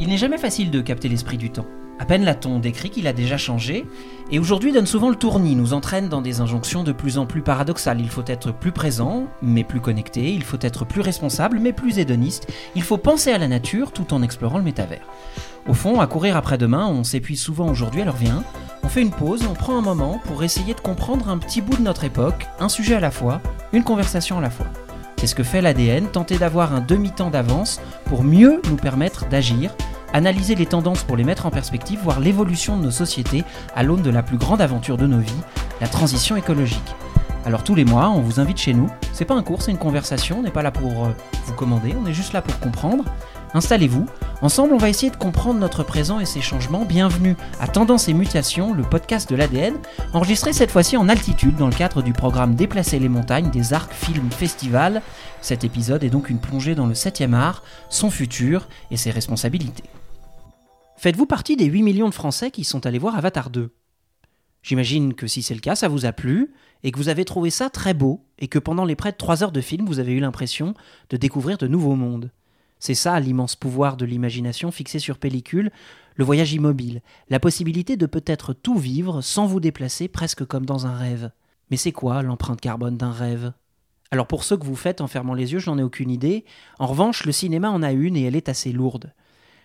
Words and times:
Il 0.00 0.08
n'est 0.08 0.16
jamais 0.16 0.38
facile 0.38 0.70
de 0.70 0.80
capter 0.80 1.10
l'esprit 1.10 1.36
du 1.36 1.50
temps. 1.50 1.66
À 1.98 2.06
peine 2.06 2.24
l'a-t-on 2.24 2.58
décrit 2.58 2.88
qu'il 2.88 3.06
a 3.06 3.12
déjà 3.12 3.36
changé, 3.36 3.84
et 4.30 4.38
aujourd'hui 4.38 4.72
donne 4.72 4.86
souvent 4.86 5.10
le 5.10 5.14
tournis, 5.14 5.54
nous 5.54 5.74
entraîne 5.74 6.08
dans 6.08 6.22
des 6.22 6.40
injonctions 6.40 6.82
de 6.82 6.92
plus 6.92 7.18
en 7.18 7.26
plus 7.26 7.42
paradoxales. 7.42 8.00
Il 8.00 8.08
faut 8.08 8.24
être 8.26 8.50
plus 8.50 8.72
présent, 8.72 9.26
mais 9.42 9.62
plus 9.62 9.82
connecté, 9.82 10.32
il 10.32 10.42
faut 10.42 10.56
être 10.62 10.86
plus 10.86 11.02
responsable, 11.02 11.58
mais 11.60 11.74
plus 11.74 11.98
hédoniste, 11.98 12.50
il 12.74 12.82
faut 12.82 12.96
penser 12.96 13.30
à 13.30 13.36
la 13.36 13.46
nature 13.46 13.92
tout 13.92 14.14
en 14.14 14.22
explorant 14.22 14.56
le 14.56 14.64
métavers. 14.64 15.06
Au 15.68 15.74
fond, 15.74 16.00
à 16.00 16.06
courir 16.06 16.34
après 16.34 16.56
demain, 16.56 16.86
on 16.86 17.04
s'épuise 17.04 17.42
souvent 17.42 17.68
aujourd'hui, 17.68 18.00
alors 18.00 18.16
viens, 18.16 18.42
on 18.82 18.88
fait 18.88 19.02
une 19.02 19.10
pause, 19.10 19.42
on 19.46 19.52
prend 19.52 19.76
un 19.76 19.82
moment 19.82 20.18
pour 20.24 20.42
essayer 20.42 20.72
de 20.72 20.80
comprendre 20.80 21.28
un 21.28 21.36
petit 21.36 21.60
bout 21.60 21.76
de 21.76 21.82
notre 21.82 22.04
époque, 22.04 22.46
un 22.58 22.70
sujet 22.70 22.94
à 22.94 23.00
la 23.00 23.10
fois, 23.10 23.42
une 23.74 23.84
conversation 23.84 24.38
à 24.38 24.40
la 24.40 24.48
fois. 24.48 24.66
C'est 25.18 25.26
ce 25.26 25.34
que 25.34 25.42
fait 25.42 25.60
l'ADN, 25.60 26.06
tenter 26.06 26.38
d'avoir 26.38 26.74
un 26.74 26.80
demi-temps 26.80 27.28
d'avance 27.28 27.78
pour 28.06 28.24
mieux 28.24 28.62
nous 28.70 28.76
permettre 28.76 29.28
d'agir, 29.28 29.76
analyser 30.12 30.54
les 30.54 30.66
tendances 30.66 31.02
pour 31.02 31.16
les 31.16 31.24
mettre 31.24 31.46
en 31.46 31.50
perspective, 31.50 32.00
voir 32.02 32.20
l'évolution 32.20 32.76
de 32.76 32.84
nos 32.84 32.90
sociétés 32.90 33.44
à 33.74 33.82
l'aune 33.82 34.02
de 34.02 34.10
la 34.10 34.22
plus 34.22 34.38
grande 34.38 34.60
aventure 34.60 34.96
de 34.96 35.06
nos 35.06 35.20
vies, 35.20 35.32
la 35.80 35.88
transition 35.88 36.36
écologique. 36.36 36.94
Alors 37.46 37.64
tous 37.64 37.74
les 37.74 37.84
mois, 37.84 38.10
on 38.10 38.20
vous 38.20 38.38
invite 38.38 38.58
chez 38.58 38.74
nous. 38.74 38.90
C'est 39.12 39.24
pas 39.24 39.34
un 39.34 39.42
cours, 39.42 39.62
c'est 39.62 39.70
une 39.70 39.78
conversation. 39.78 40.40
On 40.40 40.42
n'est 40.42 40.50
pas 40.50 40.62
là 40.62 40.70
pour 40.70 41.06
euh, 41.06 41.10
vous 41.46 41.54
commander, 41.54 41.94
on 41.98 42.06
est 42.06 42.12
juste 42.12 42.32
là 42.32 42.42
pour 42.42 42.58
comprendre. 42.60 43.04
Installez-vous. 43.54 44.06
Ensemble, 44.42 44.74
on 44.74 44.78
va 44.78 44.88
essayer 44.88 45.10
de 45.10 45.16
comprendre 45.16 45.58
notre 45.58 45.82
présent 45.82 46.20
et 46.20 46.24
ses 46.24 46.40
changements. 46.40 46.84
Bienvenue 46.84 47.36
à 47.58 47.66
Tendance 47.66 48.08
et 48.08 48.14
Mutation, 48.14 48.72
le 48.72 48.82
podcast 48.82 49.28
de 49.28 49.36
l'ADN, 49.36 49.74
enregistré 50.12 50.52
cette 50.52 50.70
fois-ci 50.70 50.96
en 50.96 51.08
altitude 51.08 51.56
dans 51.56 51.66
le 51.66 51.74
cadre 51.74 52.02
du 52.02 52.12
programme 52.12 52.54
Déplacer 52.54 52.98
les 52.98 53.08
montagnes 53.08 53.50
des 53.50 53.72
Arcs 53.72 53.92
Film 53.92 54.30
Festival. 54.30 55.02
Cet 55.40 55.64
épisode 55.64 56.04
est 56.04 56.10
donc 56.10 56.30
une 56.30 56.38
plongée 56.38 56.74
dans 56.74 56.86
le 56.86 56.94
7e 56.94 57.34
art, 57.34 57.62
son 57.88 58.10
futur 58.10 58.68
et 58.90 58.96
ses 58.96 59.10
responsabilités. 59.10 59.84
Faites-vous 61.00 61.24
partie 61.24 61.56
des 61.56 61.64
8 61.64 61.82
millions 61.82 62.10
de 62.10 62.14
Français 62.14 62.50
qui 62.50 62.62
sont 62.62 62.84
allés 62.84 62.98
voir 62.98 63.16
Avatar 63.16 63.48
2 63.48 63.72
J'imagine 64.62 65.14
que 65.14 65.26
si 65.26 65.40
c'est 65.40 65.54
le 65.54 65.60
cas, 65.60 65.74
ça 65.74 65.88
vous 65.88 66.04
a 66.04 66.12
plu 66.12 66.52
et 66.82 66.90
que 66.90 66.98
vous 66.98 67.08
avez 67.08 67.24
trouvé 67.24 67.48
ça 67.48 67.70
très 67.70 67.94
beau 67.94 68.26
et 68.38 68.48
que 68.48 68.58
pendant 68.58 68.84
les 68.84 68.96
près 68.96 69.10
de 69.10 69.16
3 69.16 69.42
heures 69.42 69.50
de 69.50 69.62
film, 69.62 69.86
vous 69.86 69.98
avez 69.98 70.12
eu 70.12 70.20
l'impression 70.20 70.74
de 71.08 71.16
découvrir 71.16 71.56
de 71.56 71.66
nouveaux 71.66 71.94
mondes. 71.94 72.30
C'est 72.78 72.92
ça 72.92 73.18
l'immense 73.18 73.56
pouvoir 73.56 73.96
de 73.96 74.04
l'imagination 74.04 74.70
fixée 74.70 74.98
sur 74.98 75.16
pellicule, 75.16 75.72
le 76.16 76.24
voyage 76.26 76.52
immobile, 76.52 77.00
la 77.30 77.40
possibilité 77.40 77.96
de 77.96 78.04
peut-être 78.04 78.52
tout 78.52 78.76
vivre 78.76 79.22
sans 79.22 79.46
vous 79.46 79.60
déplacer 79.60 80.06
presque 80.06 80.44
comme 80.44 80.66
dans 80.66 80.86
un 80.86 80.94
rêve. 80.94 81.30
Mais 81.70 81.78
c'est 81.78 81.92
quoi 81.92 82.22
l'empreinte 82.22 82.60
carbone 82.60 82.98
d'un 82.98 83.12
rêve? 83.12 83.54
Alors 84.10 84.26
pour 84.26 84.44
ceux 84.44 84.58
que 84.58 84.66
vous 84.66 84.76
faites 84.76 85.00
en 85.00 85.06
fermant 85.06 85.32
les 85.32 85.54
yeux, 85.54 85.60
je 85.60 85.70
n'en 85.70 85.78
ai 85.78 85.82
aucune 85.82 86.10
idée. 86.10 86.44
En 86.78 86.88
revanche, 86.88 87.24
le 87.24 87.32
cinéma 87.32 87.70
en 87.70 87.82
a 87.82 87.90
une 87.92 88.18
et 88.18 88.24
elle 88.24 88.36
est 88.36 88.50
assez 88.50 88.70
lourde. 88.70 89.14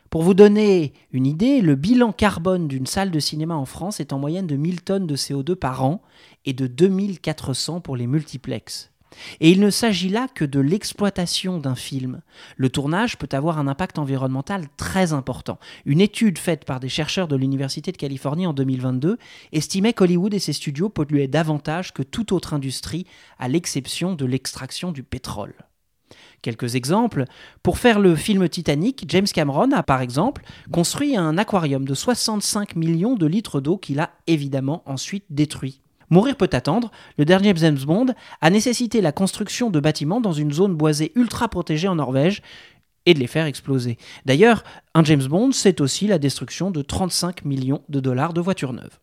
Pour 0.09 0.23
vous 0.23 0.33
donner 0.33 0.93
une 1.11 1.25
idée, 1.25 1.61
le 1.61 1.75
bilan 1.75 2.11
carbone 2.11 2.67
d'une 2.67 2.85
salle 2.85 3.11
de 3.11 3.19
cinéma 3.19 3.55
en 3.55 3.65
France 3.65 3.99
est 3.99 4.13
en 4.13 4.19
moyenne 4.19 4.47
de 4.47 4.55
1000 4.55 4.81
tonnes 4.81 5.07
de 5.07 5.15
CO2 5.15 5.55
par 5.55 5.83
an 5.83 6.01
et 6.45 6.53
de 6.53 6.67
2400 6.67 7.81
pour 7.81 7.97
les 7.97 8.07
multiplexes. 8.07 8.91
Et 9.39 9.51
il 9.51 9.59
ne 9.59 9.69
s'agit 9.69 10.09
là 10.09 10.27
que 10.33 10.45
de 10.45 10.59
l'exploitation 10.59 11.57
d'un 11.57 11.75
film. 11.75 12.21
Le 12.57 12.69
tournage 12.69 13.17
peut 13.17 13.29
avoir 13.31 13.59
un 13.59 13.67
impact 13.67 13.97
environnemental 13.99 14.67
très 14.77 15.13
important. 15.13 15.59
Une 15.85 16.01
étude 16.01 16.37
faite 16.37 16.65
par 16.65 16.79
des 16.79 16.89
chercheurs 16.89 17.27
de 17.27 17.35
l'Université 17.35 17.91
de 17.91 17.97
Californie 17.97 18.47
en 18.47 18.53
2022 18.53 19.17
estimait 19.51 19.93
qu'Hollywood 19.93 20.33
et 20.33 20.39
ses 20.39 20.53
studios 20.53 20.89
polluaient 20.89 21.27
davantage 21.27 21.93
que 21.93 22.03
toute 22.03 22.31
autre 22.31 22.53
industrie, 22.53 23.05
à 23.39 23.47
l'exception 23.47 24.13
de 24.13 24.25
l'extraction 24.25 24.91
du 24.91 25.03
pétrole. 25.03 25.55
Quelques 26.45 26.75
exemples. 26.75 27.25
Pour 27.63 27.79
faire 27.79 27.99
le 27.99 28.15
film 28.15 28.47
Titanic, 28.47 29.05
James 29.07 29.25
Cameron 29.25 29.71
a 29.71 29.81
par 29.81 30.01
exemple 30.01 30.43
construit 30.71 31.17
un 31.17 31.39
aquarium 31.39 31.85
de 31.85 31.95
65 31.95 32.75
millions 32.75 33.15
de 33.15 33.25
litres 33.25 33.61
d'eau 33.61 33.77
qu'il 33.77 33.99
a 33.99 34.11
évidemment 34.27 34.83
ensuite 34.85 35.25
détruit. 35.31 35.81
Mourir 36.11 36.35
peut 36.35 36.51
attendre, 36.51 36.91
le 37.17 37.25
dernier 37.25 37.51
James 37.55 37.79
Bond 37.79 38.13
a 38.41 38.49
nécessité 38.51 39.01
la 39.01 39.11
construction 39.11 39.71
de 39.71 39.79
bâtiments 39.79 40.21
dans 40.21 40.33
une 40.33 40.53
zone 40.53 40.75
boisée 40.75 41.13
ultra 41.15 41.47
protégée 41.47 41.87
en 41.87 41.95
Norvège 41.95 42.43
et 43.07 43.15
de 43.15 43.19
les 43.19 43.25
faire 43.25 43.47
exploser. 43.47 43.97
D'ailleurs, 44.25 44.63
un 44.93 45.03
James 45.03 45.25
Bond, 45.25 45.51
c'est 45.51 45.81
aussi 45.81 46.05
la 46.05 46.19
destruction 46.19 46.69
de 46.69 46.83
35 46.83 47.43
millions 47.43 47.81
de 47.89 47.99
dollars 47.99 48.33
de 48.33 48.41
voitures 48.41 48.73
neuves. 48.73 48.99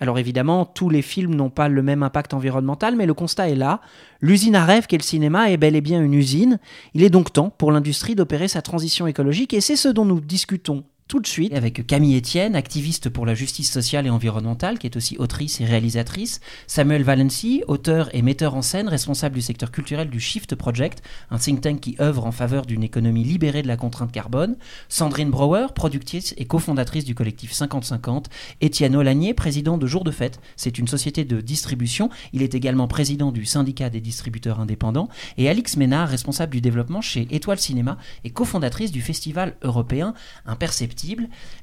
Alors 0.00 0.18
évidemment, 0.18 0.64
tous 0.64 0.88
les 0.88 1.02
films 1.02 1.34
n'ont 1.34 1.50
pas 1.50 1.68
le 1.68 1.82
même 1.82 2.02
impact 2.02 2.32
environnemental, 2.32 2.96
mais 2.96 3.04
le 3.04 3.12
constat 3.12 3.50
est 3.50 3.54
là. 3.54 3.80
L'usine 4.22 4.56
à 4.56 4.64
rêve 4.64 4.86
qu'est 4.86 4.96
le 4.96 5.02
cinéma 5.02 5.50
est 5.50 5.58
bel 5.58 5.76
et 5.76 5.82
bien 5.82 6.02
une 6.02 6.14
usine. 6.14 6.58
Il 6.94 7.02
est 7.02 7.10
donc 7.10 7.32
temps 7.32 7.50
pour 7.50 7.70
l'industrie 7.70 8.14
d'opérer 8.14 8.48
sa 8.48 8.62
transition 8.62 9.06
écologique, 9.06 9.52
et 9.52 9.60
c'est 9.60 9.76
ce 9.76 9.88
dont 9.88 10.06
nous 10.06 10.20
discutons 10.20 10.84
tout 11.10 11.18
de 11.18 11.26
suite. 11.26 11.52
Avec 11.52 11.88
Camille 11.88 12.16
Etienne, 12.16 12.54
activiste 12.54 13.08
pour 13.08 13.26
la 13.26 13.34
justice 13.34 13.68
sociale 13.68 14.06
et 14.06 14.10
environnementale, 14.10 14.78
qui 14.78 14.86
est 14.86 14.96
aussi 14.96 15.16
autrice 15.18 15.60
et 15.60 15.64
réalisatrice, 15.64 16.40
Samuel 16.68 17.02
Valency, 17.02 17.64
auteur 17.66 18.14
et 18.14 18.22
metteur 18.22 18.54
en 18.54 18.62
scène, 18.62 18.88
responsable 18.88 19.34
du 19.34 19.40
secteur 19.42 19.72
culturel 19.72 20.08
du 20.08 20.20
Shift 20.20 20.54
Project, 20.54 21.02
un 21.32 21.38
think 21.38 21.62
tank 21.62 21.80
qui 21.80 21.96
œuvre 22.00 22.26
en 22.26 22.30
faveur 22.30 22.64
d'une 22.64 22.84
économie 22.84 23.24
libérée 23.24 23.62
de 23.62 23.66
la 23.66 23.76
contrainte 23.76 24.12
carbone, 24.12 24.56
Sandrine 24.88 25.30
Brouwer, 25.30 25.66
productrice 25.74 26.32
et 26.38 26.44
cofondatrice 26.44 27.04
du 27.04 27.16
collectif 27.16 27.52
50-50, 27.54 28.26
Étienne 28.60 28.94
Olagnier, 28.94 29.34
président 29.34 29.78
de 29.78 29.88
Jour 29.88 30.04
de 30.04 30.12
Fête, 30.12 30.38
c'est 30.54 30.78
une 30.78 30.86
société 30.86 31.24
de 31.24 31.40
distribution, 31.40 32.08
il 32.32 32.40
est 32.40 32.54
également 32.54 32.86
président 32.86 33.32
du 33.32 33.46
syndicat 33.46 33.90
des 33.90 34.00
distributeurs 34.00 34.60
indépendants, 34.60 35.08
et 35.38 35.48
Alix 35.48 35.76
Ménard, 35.76 36.08
responsable 36.08 36.52
du 36.52 36.60
développement 36.60 37.00
chez 37.00 37.26
Étoile 37.32 37.58
Cinéma 37.58 37.98
et 38.22 38.30
cofondatrice 38.30 38.92
du 38.92 39.02
festival 39.02 39.56
européen 39.62 40.14
Imperceptible 40.46 40.99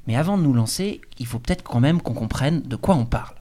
mais 0.06 0.16
avant 0.16 0.38
de 0.38 0.42
nous 0.42 0.52
lancer, 0.52 1.00
il 1.18 1.26
faut 1.26 1.38
peut-être 1.38 1.62
quand 1.62 1.80
même 1.80 2.00
qu'on 2.00 2.14
comprenne 2.14 2.62
de 2.62 2.76
quoi 2.76 2.94
on 2.94 3.06
parle. 3.06 3.34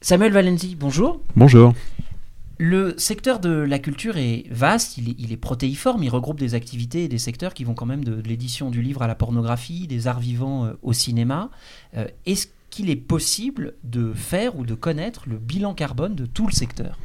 Samuel 0.00 0.32
Valenzi, 0.32 0.76
bonjour. 0.78 1.20
Bonjour. 1.34 1.72
Le 2.58 2.94
secteur 2.98 3.40
de 3.40 3.50
la 3.50 3.78
culture 3.78 4.16
est 4.16 4.44
vaste, 4.50 4.96
il 4.98 5.32
est, 5.32 5.36
protéiforme, 5.36 6.04
il 6.04 6.08
regroupe 6.08 6.38
des 6.38 6.54
activités 6.54 7.04
et 7.04 7.08
des 7.08 7.18
secteurs 7.18 7.52
qui 7.52 7.64
vont 7.64 7.74
quand 7.74 7.86
même 7.86 8.04
de, 8.04 8.22
l'édition 8.22 8.70
du 8.70 8.80
livre 8.80 9.02
à 9.02 9.08
la 9.08 9.16
pornographie, 9.16 9.88
des 9.88 10.06
arts 10.06 10.20
vivants 10.20 10.66
euh, 10.66 10.72
au 10.82 10.92
cinéma. 10.92 11.50
Euh, 11.96 12.06
est-ce 12.26 12.46
qu'il 12.70 12.90
est 12.90 12.96
possible 12.96 13.74
de 13.82 14.12
faire 14.12 14.56
ou 14.56 14.64
de 14.64 14.74
connaître 14.74 15.24
le 15.26 15.36
bilan 15.36 15.74
carbone 15.74 16.14
de 16.14 16.26
tout 16.26 16.46
le 16.46 16.52
secteur? 16.52 16.98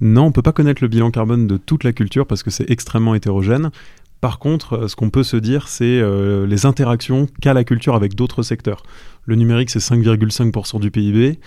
Non, 0.00 0.24
on 0.24 0.26
ne 0.26 0.32
peut 0.32 0.42
pas 0.42 0.52
connaître 0.52 0.82
le 0.82 0.88
bilan 0.88 1.10
carbone 1.10 1.46
de 1.46 1.56
toute 1.56 1.84
la 1.84 1.92
culture 1.92 2.26
parce 2.26 2.42
que 2.42 2.50
c'est 2.50 2.70
extrêmement 2.70 3.14
hétérogène. 3.14 3.70
Par 4.20 4.38
contre, 4.38 4.74
euh, 4.74 4.88
ce 4.88 4.96
qu'on 4.96 5.10
peut 5.10 5.22
se 5.22 5.36
dire, 5.36 5.68
c'est 5.68 6.00
euh, 6.00 6.46
les 6.46 6.66
interactions 6.66 7.26
qu'a 7.40 7.54
la 7.54 7.64
culture 7.64 7.94
avec 7.94 8.14
d'autres 8.14 8.42
secteurs. 8.42 8.82
Le 9.24 9.34
numérique, 9.34 9.70
c'est 9.70 9.78
5,5% 9.78 10.80
du 10.80 10.90
PIB, 10.90 11.38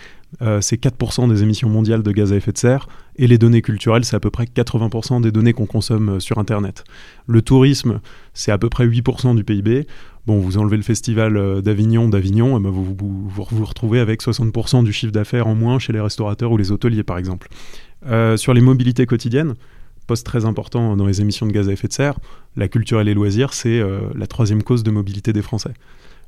euh, 0.42 0.60
c'est 0.62 0.82
4% 0.82 1.30
des 1.30 1.44
émissions 1.44 1.70
mondiales 1.70 2.02
de 2.02 2.12
gaz 2.12 2.34
à 2.34 2.36
effet 2.36 2.52
de 2.52 2.58
serre, 2.58 2.88
et 3.16 3.28
les 3.28 3.38
données 3.38 3.62
culturelles, 3.62 4.06
c'est 4.06 4.16
à 4.16 4.20
peu 4.20 4.32
près 4.32 4.46
80% 4.46 5.22
des 5.22 5.32
données 5.32 5.54
qu'on 5.54 5.68
consomme 5.68 6.20
sur 6.20 6.40
Internet. 6.40 6.84
Le 7.28 7.42
tourisme, 7.44 8.00
c'est 8.34 8.52
à 8.52 8.58
peu 8.58 8.70
près 8.70 8.88
8% 8.88 9.36
du 9.36 9.44
PIB. 9.44 9.86
Bon, 10.26 10.40
vous 10.40 10.58
enlevez 10.58 10.78
le 10.78 10.84
festival 10.84 11.62
d'Avignon 11.62 12.08
d'Avignon, 12.10 12.58
eh 12.58 12.64
ben, 12.64 12.70
vous, 12.70 12.96
vous, 12.98 13.28
vous, 13.28 13.66
retrouvez 13.66 14.00
avec 14.00 14.24
60% 14.24 14.84
du 14.84 14.94
chiffre 14.94 15.12
d'affaires 15.12 15.48
en 15.48 15.54
moins 15.54 15.80
chez 15.80 15.94
les 15.94 16.00
restaurateurs 16.00 16.52
ou 16.52 16.58
les 16.58 16.72
hôteliers, 16.72 17.04
par 17.04 17.18
exemple. 17.18 17.50
sur 18.38 18.54
les 18.54 18.62
mobilités 18.62 19.06
quotidiennes, 19.06 19.56
poste 20.04 20.26
très 20.26 20.46
important 20.46 20.96
dans 20.96 21.06
les 21.06 21.22
émissions 21.22 21.46
de 21.46 21.52
gaz 21.52 21.70
à 21.70 21.72
effet 21.72 21.88
de 21.88 21.94
serre, 21.94 22.20
la 22.56 22.68
culture 22.68 23.02
et 23.02 23.04
les 23.04 23.14
loisirs, 23.14 23.54
c'est 23.54 23.80
euh, 23.80 24.02
la 24.16 24.28
troisième 24.28 24.64
cause 24.64 24.84
de 24.84 24.92
mobilité 24.92 25.34
des 25.34 25.42
Français. 25.42 25.74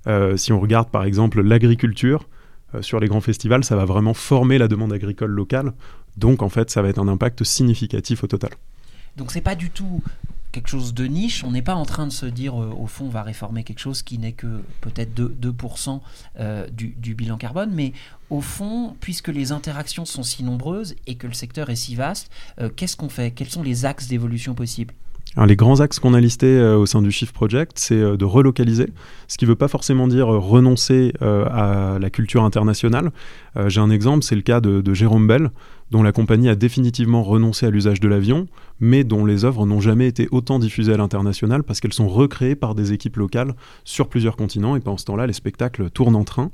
Euh, 0.08 0.38
si 0.38 0.54
on 0.54 0.60
regarde 0.60 0.90
par 0.90 1.04
exemple 1.04 1.42
l'agriculture, 1.42 2.28
euh, 2.74 2.82
sur 2.82 3.00
les 3.00 3.08
grands 3.08 3.22
festivals, 3.22 3.64
ça 3.64 3.76
va 3.76 3.86
vraiment 3.86 4.14
former 4.14 4.58
la 4.58 4.68
demande 4.68 4.94
agricole 4.94 5.32
locale. 5.32 5.74
Donc 6.18 6.42
en 6.42 6.50
fait, 6.50 6.70
ça 6.70 6.82
va 6.82 6.90
être 6.90 7.00
un 7.00 7.08
impact 7.08 7.44
significatif 7.44 8.24
au 8.24 8.28
total. 8.28 8.52
Donc 9.18 9.32
c'est 9.32 9.42
pas 9.42 9.56
du 9.56 9.70
tout 9.70 10.02
quelque 10.56 10.70
chose 10.70 10.94
de 10.94 11.06
niche. 11.06 11.44
On 11.44 11.52
n'est 11.52 11.62
pas 11.62 11.76
en 11.76 11.86
train 11.86 12.08
de 12.08 12.12
se 12.12 12.26
dire, 12.26 12.56
au 12.56 12.88
fond, 12.88 13.06
on 13.06 13.10
va 13.10 13.24
réformer 13.24 13.64
quelque 13.64 13.80
chose 13.80 14.02
qui 14.02 14.18
n'est 14.18 14.32
que 14.32 14.64
peut-être 14.80 15.14
2%, 15.14 16.00
du, 16.72 16.96
du, 16.98 17.14
bilan 17.14 17.38
carbone, 17.38 17.72
mais 17.74 17.92
au 18.30 18.42
fond, 18.42 18.96
puisque 19.02 19.28
les 19.28 19.52
interactions 19.52 20.06
sont 20.06 20.24
si 20.24 20.44
nombreuses 20.44 20.96
et 21.08 21.16
que 21.16 21.28
le 21.28 21.34
secteur 21.34 21.70
est 21.70 21.76
si 21.76 21.96
vaste, 21.96 22.32
euh, 22.60 22.70
qu'est-ce 22.76 22.96
qu'on 22.96 23.10
fait? 23.10 23.32
Quels 23.32 23.50
sont 23.50 23.64
les 23.64 23.86
axes 23.86 24.08
d'évolution 24.08 24.56
possibles? 24.56 24.94
Les 25.44 25.56
grands 25.56 25.82
axes 25.82 26.00
qu'on 26.00 26.14
a 26.14 26.22
listés 26.22 26.58
euh, 26.58 26.78
au 26.78 26.86
sein 26.86 27.02
du 27.02 27.12
Shift 27.12 27.34
Project, 27.34 27.74
c'est 27.78 27.96
euh, 27.96 28.16
de 28.16 28.24
relocaliser, 28.24 28.88
ce 29.28 29.38
qui 29.38 29.46
ne 29.46 29.50
veut 29.50 29.56
pas 29.56 29.68
forcément 29.68 30.08
dire 30.08 30.28
renoncer 30.28 31.14
à 31.22 31.98
la 32.00 32.10
culture 32.10 32.44
internationale. 32.44 33.12
J'ai 33.68 33.82
un 33.82 33.90
exemple, 33.90 34.24
c'est 34.24 34.36
le 34.36 34.42
cas 34.42 34.62
de, 34.62 34.82
de, 34.82 34.94
Jérôme 34.94 35.28
Bell, 35.28 35.50
dont 35.92 36.04
la 36.04 36.12
compagnie 36.12 36.50
a 36.50 36.56
définitivement 36.56 37.24
renoncé 37.24 37.66
à 37.66 37.70
l'usage 37.70 38.00
de 38.00 38.08
l'avion, 38.08 38.48
mais 38.80 39.04
dont 39.04 39.26
les 39.26 39.46
œuvres 39.46 39.66
n'ont 39.66 39.82
jamais 39.82 40.08
été 40.08 40.28
autant 40.32 40.60
diffusées 40.60 40.94
à 40.94 40.98
l'international 40.98 41.64
parce 41.64 41.80
qu'elles 41.80 41.94
sont 41.94 42.08
recréées 42.08 42.56
par 42.56 42.76
des 42.76 42.94
équipes 42.94 43.18
locales 43.18 43.56
sur 43.84 44.08
plusieurs 44.08 44.36
continents, 44.36 44.76
et 44.76 44.80
pendant 44.80 44.98
ce 44.98 45.06
temps-là, 45.06 45.28
les 45.28 45.34
spectacles 45.34 45.90
tournent 45.90 46.16
en 46.16 46.24
train. 46.24 46.52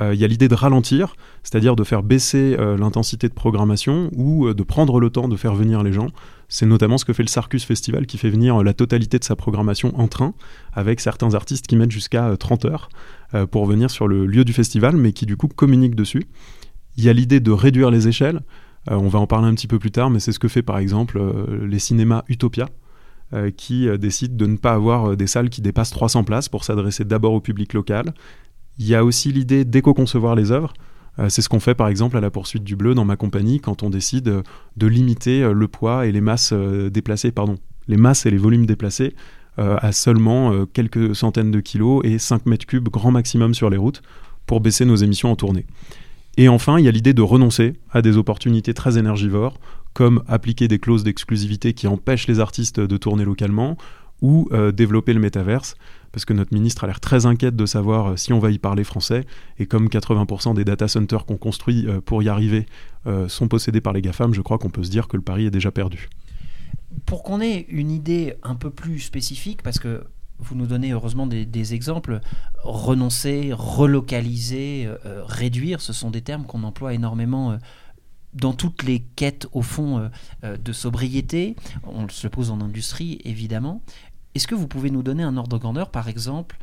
Il 0.00 0.18
y 0.18 0.24
a 0.24 0.26
l'idée 0.26 0.48
de 0.48 0.56
ralentir, 0.56 1.14
c'est-à-dire 1.44 1.76
de 1.76 1.84
faire 1.84 2.02
baisser 2.02 2.56
l'intensité 2.58 3.28
de 3.28 3.32
programmation 3.32 4.10
ou 4.16 4.52
de 4.52 4.62
prendre 4.64 4.98
le 4.98 5.08
temps 5.08 5.28
de 5.28 5.36
faire 5.36 5.54
venir 5.54 5.84
les 5.84 5.92
gens. 5.92 6.08
C'est 6.48 6.66
notamment 6.66 6.98
ce 6.98 7.04
que 7.04 7.12
fait 7.12 7.22
le 7.22 7.28
Sarcus 7.28 7.64
Festival 7.64 8.06
qui 8.06 8.18
fait 8.18 8.28
venir 8.28 8.64
la 8.64 8.74
totalité 8.74 9.20
de 9.20 9.24
sa 9.24 9.36
programmation 9.36 9.96
en 9.96 10.08
train, 10.08 10.34
avec 10.72 10.98
certains 10.98 11.34
artistes 11.34 11.68
qui 11.68 11.76
mettent 11.76 11.92
jusqu'à 11.92 12.36
30 12.36 12.64
heures 12.64 12.88
pour 13.52 13.66
venir 13.66 13.88
sur 13.88 14.08
le 14.08 14.26
lieu 14.26 14.44
du 14.44 14.52
festival, 14.52 14.96
mais 14.96 15.12
qui 15.12 15.26
du 15.26 15.36
coup 15.36 15.46
communiquent 15.46 15.94
dessus. 15.94 16.24
Il 16.96 17.04
y 17.04 17.08
a 17.08 17.12
l'idée 17.12 17.40
de 17.40 17.50
réduire 17.50 17.90
les 17.90 18.08
échelles. 18.08 18.40
Euh, 18.90 18.96
on 18.96 19.08
va 19.08 19.18
en 19.18 19.26
parler 19.26 19.48
un 19.48 19.54
petit 19.54 19.66
peu 19.66 19.78
plus 19.78 19.90
tard, 19.90 20.10
mais 20.10 20.20
c'est 20.20 20.32
ce 20.32 20.38
que 20.38 20.48
fait 20.48 20.62
par 20.62 20.78
exemple 20.78 21.18
euh, 21.18 21.66
les 21.66 21.78
cinémas 21.78 22.22
Utopia, 22.28 22.68
euh, 23.32 23.50
qui 23.50 23.88
décident 23.98 24.36
de 24.36 24.46
ne 24.46 24.56
pas 24.56 24.72
avoir 24.72 25.16
des 25.16 25.26
salles 25.26 25.50
qui 25.50 25.60
dépassent 25.60 25.90
300 25.90 26.24
places 26.24 26.48
pour 26.48 26.64
s'adresser 26.64 27.04
d'abord 27.04 27.32
au 27.32 27.40
public 27.40 27.72
local. 27.72 28.14
Il 28.78 28.86
y 28.86 28.94
a 28.94 29.04
aussi 29.04 29.32
l'idée 29.32 29.64
d'éco-concevoir 29.64 30.34
les 30.34 30.50
œuvres. 30.50 30.74
c'est 31.28 31.42
ce 31.42 31.48
qu'on 31.48 31.60
fait 31.60 31.74
par 31.74 31.88
exemple 31.88 32.16
à 32.16 32.20
la 32.20 32.30
poursuite 32.30 32.64
du 32.64 32.76
bleu 32.76 32.94
dans 32.94 33.04
ma 33.04 33.16
compagnie 33.16 33.60
quand 33.60 33.82
on 33.82 33.90
décide 33.90 34.42
de 34.76 34.86
limiter 34.86 35.52
le 35.52 35.68
poids 35.68 36.06
et 36.06 36.12
les 36.12 36.20
masses 36.20 36.52
déplacées, 36.52 37.30
pardon, 37.30 37.56
les 37.86 37.96
masses 37.96 38.26
et 38.26 38.30
les 38.30 38.36
volumes 38.36 38.66
déplacés 38.66 39.14
à 39.56 39.92
seulement 39.92 40.66
quelques 40.72 41.14
centaines 41.14 41.52
de 41.52 41.60
kilos 41.60 42.02
et 42.04 42.18
5 42.18 42.46
mètres 42.46 42.66
cubes 42.66 42.88
grand 42.88 43.12
maximum 43.12 43.54
sur 43.54 43.70
les 43.70 43.76
routes 43.76 44.02
pour 44.46 44.60
baisser 44.60 44.84
nos 44.84 44.96
émissions 44.96 45.30
en 45.30 45.36
tournée. 45.36 45.66
Et 46.36 46.48
enfin, 46.48 46.80
il 46.80 46.84
y 46.84 46.88
a 46.88 46.90
l'idée 46.90 47.14
de 47.14 47.22
renoncer 47.22 47.74
à 47.92 48.02
des 48.02 48.16
opportunités 48.16 48.74
très 48.74 48.98
énergivores, 48.98 49.60
comme 49.92 50.24
appliquer 50.26 50.66
des 50.66 50.80
clauses 50.80 51.04
d'exclusivité 51.04 51.74
qui 51.74 51.86
empêchent 51.86 52.26
les 52.26 52.40
artistes 52.40 52.80
de 52.80 52.96
tourner 52.96 53.24
localement, 53.24 53.76
ou 54.22 54.48
euh, 54.52 54.72
développer 54.72 55.12
le 55.12 55.20
métaverse, 55.20 55.76
parce 56.12 56.24
que 56.24 56.32
notre 56.32 56.54
ministre 56.54 56.84
a 56.84 56.86
l'air 56.86 57.00
très 57.00 57.26
inquiète 57.26 57.56
de 57.56 57.66
savoir 57.66 58.12
euh, 58.12 58.16
si 58.16 58.32
on 58.32 58.38
va 58.38 58.50
y 58.50 58.58
parler 58.58 58.84
français, 58.84 59.24
et 59.58 59.66
comme 59.66 59.88
80% 59.88 60.54
des 60.54 60.64
data 60.64 60.88
centers 60.88 61.24
qu'on 61.26 61.36
construit 61.36 61.86
euh, 61.86 62.00
pour 62.00 62.22
y 62.22 62.28
arriver 62.28 62.66
sont 63.28 63.48
possédés 63.48 63.82
par 63.82 63.92
les 63.92 64.00
GAFAM, 64.00 64.32
je 64.32 64.40
crois 64.40 64.56
qu'on 64.56 64.70
peut 64.70 64.82
se 64.82 64.88
dire 64.88 65.08
que 65.08 65.18
le 65.18 65.22
pari 65.22 65.44
est 65.44 65.50
déjà 65.50 65.70
perdu. 65.70 66.08
Pour 67.04 67.22
qu'on 67.22 67.42
ait 67.42 67.66
une 67.68 67.90
idée 67.90 68.32
un 68.42 68.54
peu 68.54 68.70
plus 68.70 68.98
spécifique, 68.98 69.60
parce 69.62 69.78
que 69.78 70.04
vous 70.38 70.54
nous 70.54 70.66
donnez 70.66 70.92
heureusement 70.92 71.26
des, 71.26 71.74
exemples. 71.74 72.20
Renoncer, 72.62 73.50
relocaliser, 73.52 74.88
réduire, 75.26 75.82
ce 75.82 75.92
sont 75.92 76.10
des 76.10 76.22
termes 76.22 76.46
qu'on 76.46 76.62
emploie 76.62 76.94
énormément 76.94 77.58
dans 78.34 78.52
toutes 78.52 78.82
les 78.82 79.00
quêtes, 79.00 79.46
au 79.52 79.62
fond, 79.62 80.10
de 80.42 80.72
sobriété. 80.72 81.56
On 81.84 82.08
se 82.08 82.28
pose 82.28 82.50
en 82.50 82.60
industrie, 82.60 83.18
évidemment. 83.24 83.82
Est-ce 84.34 84.46
que 84.46 84.54
vous 84.54 84.66
pouvez 84.66 84.90
nous 84.90 85.02
donner 85.02 85.22
un 85.22 85.36
ordre 85.36 85.56
de 85.56 85.60
grandeur 85.60 85.90
Par 85.90 86.08
exemple, 86.08 86.56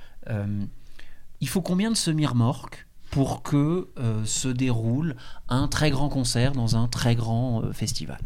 il 1.39 1.47
faut 1.47 1.61
combien 1.61 1.89
de 1.89 1.95
semi-remorques 1.95 2.87
pour 3.09 3.41
que 3.41 3.87
se 4.25 4.47
déroule 4.49 5.15
un 5.49 5.67
très 5.67 5.91
grand 5.91 6.09
concert 6.09 6.51
dans 6.51 6.75
un 6.75 6.87
très 6.87 7.15
grand 7.15 7.63
festival? 7.71 8.19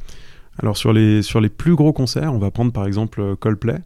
Alors 0.58 0.78
sur 0.78 0.94
les, 0.94 1.22
sur 1.22 1.42
les 1.42 1.50
plus 1.50 1.76
gros 1.76 1.94
concerts, 1.94 2.34
on 2.34 2.40
va 2.40 2.52
prendre 2.52 2.72
par 2.72 2.86
exemple 2.86 3.36
Coldplay. 3.36 3.82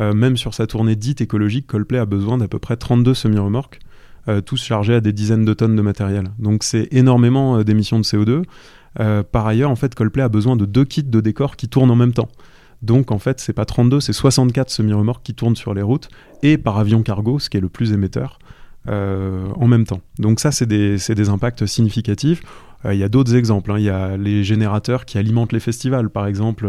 Euh, 0.00 0.12
même 0.12 0.36
sur 0.36 0.54
sa 0.54 0.66
tournée 0.66 0.96
dite 0.96 1.20
écologique, 1.20 1.66
Coldplay 1.66 1.98
a 1.98 2.06
besoin 2.06 2.38
d'à 2.38 2.48
peu 2.48 2.58
près 2.58 2.76
32 2.76 3.14
semi-remorques, 3.14 3.78
euh, 4.28 4.40
tous 4.40 4.62
chargés 4.62 4.94
à 4.94 5.00
des 5.00 5.12
dizaines 5.12 5.44
de 5.44 5.54
tonnes 5.54 5.76
de 5.76 5.82
matériel. 5.82 6.30
Donc 6.38 6.64
c'est 6.64 6.88
énormément 6.92 7.58
euh, 7.58 7.64
d'émissions 7.64 7.98
de 7.98 8.04
CO2. 8.04 8.42
Par 9.32 9.46
ailleurs, 9.46 9.70
en 9.70 9.76
fait, 9.76 9.94
Coldplay 9.94 10.22
a 10.22 10.28
besoin 10.28 10.56
de 10.56 10.66
deux 10.66 10.84
kits 10.84 11.02
de 11.02 11.20
décor 11.20 11.56
qui 11.56 11.68
tournent 11.68 11.90
en 11.90 11.96
même 11.96 12.12
temps. 12.12 12.28
Donc 12.82 13.12
en 13.12 13.18
fait, 13.18 13.40
c'est 13.40 13.52
pas 13.52 13.64
32, 13.64 14.00
c'est 14.00 14.12
64 14.12 14.70
semi-remorques 14.70 15.22
qui 15.22 15.34
tournent 15.34 15.56
sur 15.56 15.72
les 15.72 15.82
routes 15.82 16.08
et 16.42 16.58
par 16.58 16.78
avion 16.78 17.02
cargo, 17.02 17.38
ce 17.38 17.48
qui 17.48 17.56
est 17.56 17.60
le 17.60 17.70
plus 17.70 17.92
émetteur, 17.92 18.38
en 18.86 19.66
même 19.66 19.84
temps. 19.86 20.00
Donc 20.18 20.38
ça, 20.38 20.52
c'est 20.52 20.66
des, 20.66 21.28
impacts 21.30 21.66
significatifs. 21.66 22.42
Il 22.90 22.98
y 22.98 23.02
a 23.02 23.08
d'autres 23.08 23.34
exemples. 23.34 23.72
Hein. 23.72 23.78
Il 23.78 23.84
y 23.84 23.90
a 23.90 24.16
les 24.16 24.44
générateurs 24.44 25.06
qui 25.06 25.16
alimentent 25.16 25.52
les 25.52 25.60
festivals, 25.60 26.10
par 26.10 26.26
exemple. 26.26 26.68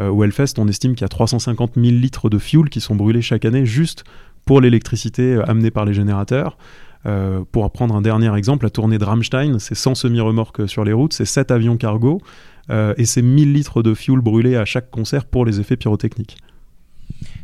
Euh, 0.00 0.08
au 0.08 0.24
Hellfest, 0.24 0.54
on 0.58 0.66
estime 0.68 0.94
qu'il 0.94 1.02
y 1.02 1.04
a 1.04 1.08
350 1.08 1.72
000 1.76 1.86
litres 1.86 2.28
de 2.28 2.38
fuel 2.38 2.68
qui 2.68 2.80
sont 2.80 2.96
brûlés 2.96 3.22
chaque 3.22 3.44
année 3.44 3.64
juste 3.64 4.04
pour 4.44 4.60
l'électricité 4.60 5.34
euh, 5.34 5.48
amenée 5.48 5.70
par 5.70 5.84
les 5.84 5.94
générateurs. 5.94 6.56
Euh, 7.06 7.44
pour 7.50 7.70
prendre 7.70 7.94
un 7.94 8.00
dernier 8.00 8.34
exemple, 8.36 8.64
la 8.64 8.70
tournée 8.70 8.98
de 8.98 9.04
Rammstein, 9.04 9.58
c'est 9.58 9.74
100 9.74 9.94
semi-remorques 9.94 10.68
sur 10.68 10.84
les 10.84 10.92
routes, 10.92 11.12
c'est 11.12 11.24
7 11.24 11.50
avions 11.50 11.76
cargo 11.76 12.20
et 12.96 13.04
c'est 13.04 13.20
1000 13.20 13.52
litres 13.52 13.82
de 13.82 13.92
fuel 13.92 14.20
brûlés 14.20 14.56
à 14.56 14.64
chaque 14.64 14.90
concert 14.90 15.26
pour 15.26 15.44
les 15.44 15.60
effets 15.60 15.76
pyrotechniques 15.76 16.38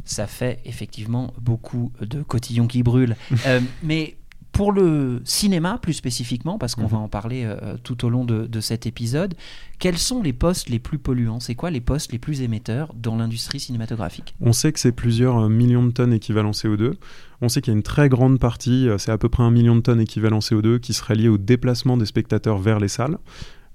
ça 0.05 0.27
fait 0.27 0.61
effectivement 0.65 1.33
beaucoup 1.41 1.93
de 2.01 2.23
cotillons 2.23 2.67
qui 2.67 2.83
brûlent. 2.83 3.17
mais 3.83 4.17
pour 4.52 4.73
le 4.73 5.20
cinéma, 5.25 5.79
plus 5.81 5.93
spécifiquement, 5.93 6.58
parce 6.58 6.75
qu'on 6.75 6.82
mhm. 6.82 6.88
va 6.88 6.99
en 6.99 7.08
parler 7.08 7.44
euh, 7.44 7.76
tout 7.82 8.05
au 8.05 8.11
long 8.11 8.25
de, 8.25 8.61
cet 8.61 8.87
épisode, 8.87 9.35
quels 9.79 9.97
sont 9.97 10.23
les 10.23 10.32
postes 10.32 10.69
les 10.69 10.79
plus 10.79 10.99
polluants? 10.99 11.41
C'est 11.41 11.55
quoi 11.55 11.70
les 11.70 11.81
postes 11.81 12.12
les 12.12 12.19
plus 12.19 12.43
émetteurs 12.43 12.93
dans 12.94 13.17
l'industrie 13.17 13.61
cinématographique? 13.61 14.35
On 14.41 14.52
sait 14.52 14.73
que 14.73 14.79
c'est 14.79 14.93
plusieurs 14.93 15.38
euh, 15.38 15.49
millions 15.49 15.85
de 15.85 15.91
tonnes 15.93 16.12
équivalent 16.12 16.50
CO2. 16.50 16.94
On 17.41 17.49
sait 17.49 17.62
qu'il 17.62 17.73
y 17.73 17.75
a 17.75 17.79
une 17.79 17.82
très 17.82 18.08
grande 18.08 18.38
partie, 18.38 18.88
euh, 18.88 18.99
c'est 18.99 19.12
à 19.12 19.19
peu 19.19 19.29
près 19.29 19.43
un 19.43 19.50
million 19.50 19.76
de 19.76 19.81
tonnes 19.81 20.00
équivalent 20.00 20.41
CO2, 20.41 20.79
qui 20.81 20.93
serait 20.93 21.14
liée 21.14 21.29
au 21.29 21.38
déplacement 21.38 21.97
des 21.97 22.06
spectateurs 22.06 22.58
vers 22.58 22.81
les 22.81 22.88
salles. 22.88 23.19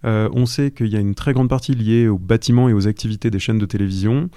on 0.03 0.45
sait 0.45 0.69
qu'il 0.69 0.87
y 0.87 0.97
a 0.97 0.99
une 0.99 1.15
très 1.15 1.33
grande 1.33 1.49
partie 1.49 1.73
liée 1.73 2.07
aux 2.07 2.19
bâtiments 2.19 2.69
et 2.69 2.73
aux 2.73 2.87
activités 2.87 3.31
des 3.31 3.39
chaînes 3.39 3.57
de 3.57 3.65
télévision. 3.65 4.29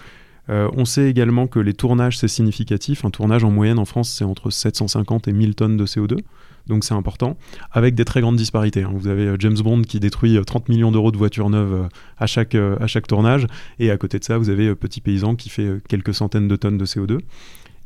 Euh, 0.50 0.68
on 0.76 0.84
sait 0.84 1.08
également 1.10 1.46
que 1.46 1.58
les 1.58 1.74
tournages, 1.74 2.18
c'est 2.18 2.28
significatif. 2.28 3.04
Un 3.04 3.10
tournage 3.10 3.44
en 3.44 3.50
moyenne 3.50 3.78
en 3.78 3.84
France, 3.84 4.10
c'est 4.10 4.24
entre 4.24 4.50
750 4.50 5.28
et 5.28 5.32
1000 5.32 5.54
tonnes 5.54 5.76
de 5.76 5.86
CO2. 5.86 6.18
Donc 6.66 6.84
c'est 6.84 6.94
important, 6.94 7.38
avec 7.72 7.94
des 7.94 8.04
très 8.04 8.20
grandes 8.20 8.36
disparités. 8.36 8.82
Hein. 8.82 8.92
Vous 8.94 9.08
avez 9.08 9.26
euh, 9.26 9.36
James 9.38 9.56
Bond 9.56 9.82
qui 9.82 10.00
détruit 10.00 10.38
30 10.44 10.68
euh, 10.68 10.72
millions 10.72 10.92
d'euros 10.92 11.10
de 11.10 11.16
voitures 11.16 11.48
neuves 11.48 11.88
à 12.18 12.26
chaque, 12.26 12.54
à 12.54 12.86
chaque 12.86 13.06
tournage, 13.06 13.46
et 13.78 13.90
à 13.90 13.96
côté 13.96 14.18
de 14.18 14.24
ça, 14.24 14.36
vous 14.36 14.50
avez 14.50 14.74
Petit 14.74 15.00
Paysan 15.00 15.34
qui 15.34 15.48
fait 15.48 15.66
quelques 15.88 16.14
centaines 16.14 16.46
de 16.46 16.56
tonnes 16.56 16.76
de 16.76 16.84
CO2. 16.84 17.20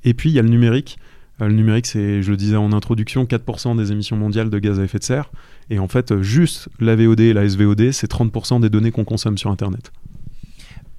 Et 0.05 0.15
puis 0.15 0.31
il 0.31 0.33
y 0.33 0.39
a 0.41 0.43
le 0.43 0.49
numérique. 0.49 0.99
Le 1.39 1.53
numérique, 1.53 1.87
c'est, 1.87 2.23
je 2.23 2.31
le 2.31 2.37
disais 2.37 2.57
en 2.57 2.73
introduction, 2.73 3.25
4% 3.25 3.77
des 3.77 3.91
émissions 3.91 4.17
mondiales 4.17 4.51
de 4.51 4.59
gaz 4.59 4.79
à 4.79 4.85
effet 4.85 4.99
de 4.99 5.05
serre. 5.05 5.31
Et 5.71 5.79
en 5.79 5.89
fait, 5.89 6.21
juste 6.21 6.69
la 6.79 6.95
VOD 6.95 7.21
et 7.21 7.33
la 7.33 7.49
SVOD, 7.49 7.91
c'est 7.93 8.11
30% 8.11 8.61
des 8.61 8.69
données 8.69 8.91
qu'on 8.91 9.05
consomme 9.05 9.39
sur 9.39 9.51
Internet. 9.51 9.93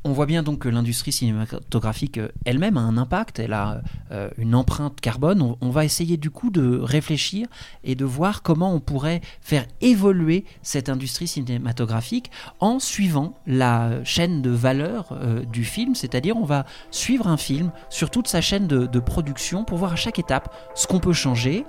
On 0.06 0.12
voit 0.12 0.26
bien 0.26 0.44
donc 0.44 0.60
que 0.60 0.70
l'industrie 0.70 1.14
cinématographique 1.14 2.18
euh, 2.18 2.28
elle-même 2.44 2.76
a 2.76 2.82
un 2.82 2.98
impact, 2.98 3.40
elle 3.40 3.54
a 3.54 3.82
euh, 4.12 4.30
une 4.38 4.54
empreinte 4.54 5.00
carbone. 5.00 5.56
On, 5.62 5.70
va 5.70 5.86
essayer 5.86 6.18
du 6.18 6.30
coup 6.30 6.50
de 6.50 6.78
réfléchir 6.80 7.48
et 7.86 7.96
de 7.96 8.04
voir 8.04 8.42
comment 8.42 8.74
on 8.74 8.82
pourrait 8.82 9.22
faire 9.42 9.66
évoluer 9.80 10.44
cette 10.62 10.90
industrie 10.90 11.28
cinématographique 11.28 12.32
en 12.60 12.80
suivant 12.80 13.34
la 13.48 14.04
chaîne 14.04 14.42
de 14.42 14.50
valeur 14.50 15.14
euh, 15.14 15.46
du 15.46 15.64
film, 15.64 15.96
c'est-à-dire 15.96 16.36
on 16.36 16.46
va 16.46 16.66
suivre 16.92 17.28
un 17.28 17.38
film 17.38 17.72
sur 17.90 18.10
toute 18.12 18.28
sa 18.28 18.42
chaîne 18.42 18.68
de, 18.68 19.00
production 19.00 19.64
pour 19.64 19.78
voir 19.78 19.94
à 19.94 19.96
chaque 19.96 20.20
étape 20.20 20.54
ce 20.76 20.88
qu'on 20.88 21.00
peut 21.00 21.14
changer. 21.14 21.66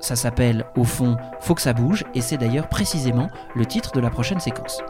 ça 0.00 0.16
s'appelle 0.16 0.64
au 0.76 0.84
fond 0.84 1.16
Faut 1.40 1.54
que 1.54 1.60
ça 1.60 1.72
bouge 1.72 2.04
et 2.14 2.20
c'est 2.20 2.38
d'ailleurs 2.38 2.68
précisément 2.68 3.28
le 3.54 3.66
titre 3.66 3.92
de 3.92 4.00
la 4.00 4.10
prochaine 4.10 4.40
séquence. 4.40 4.80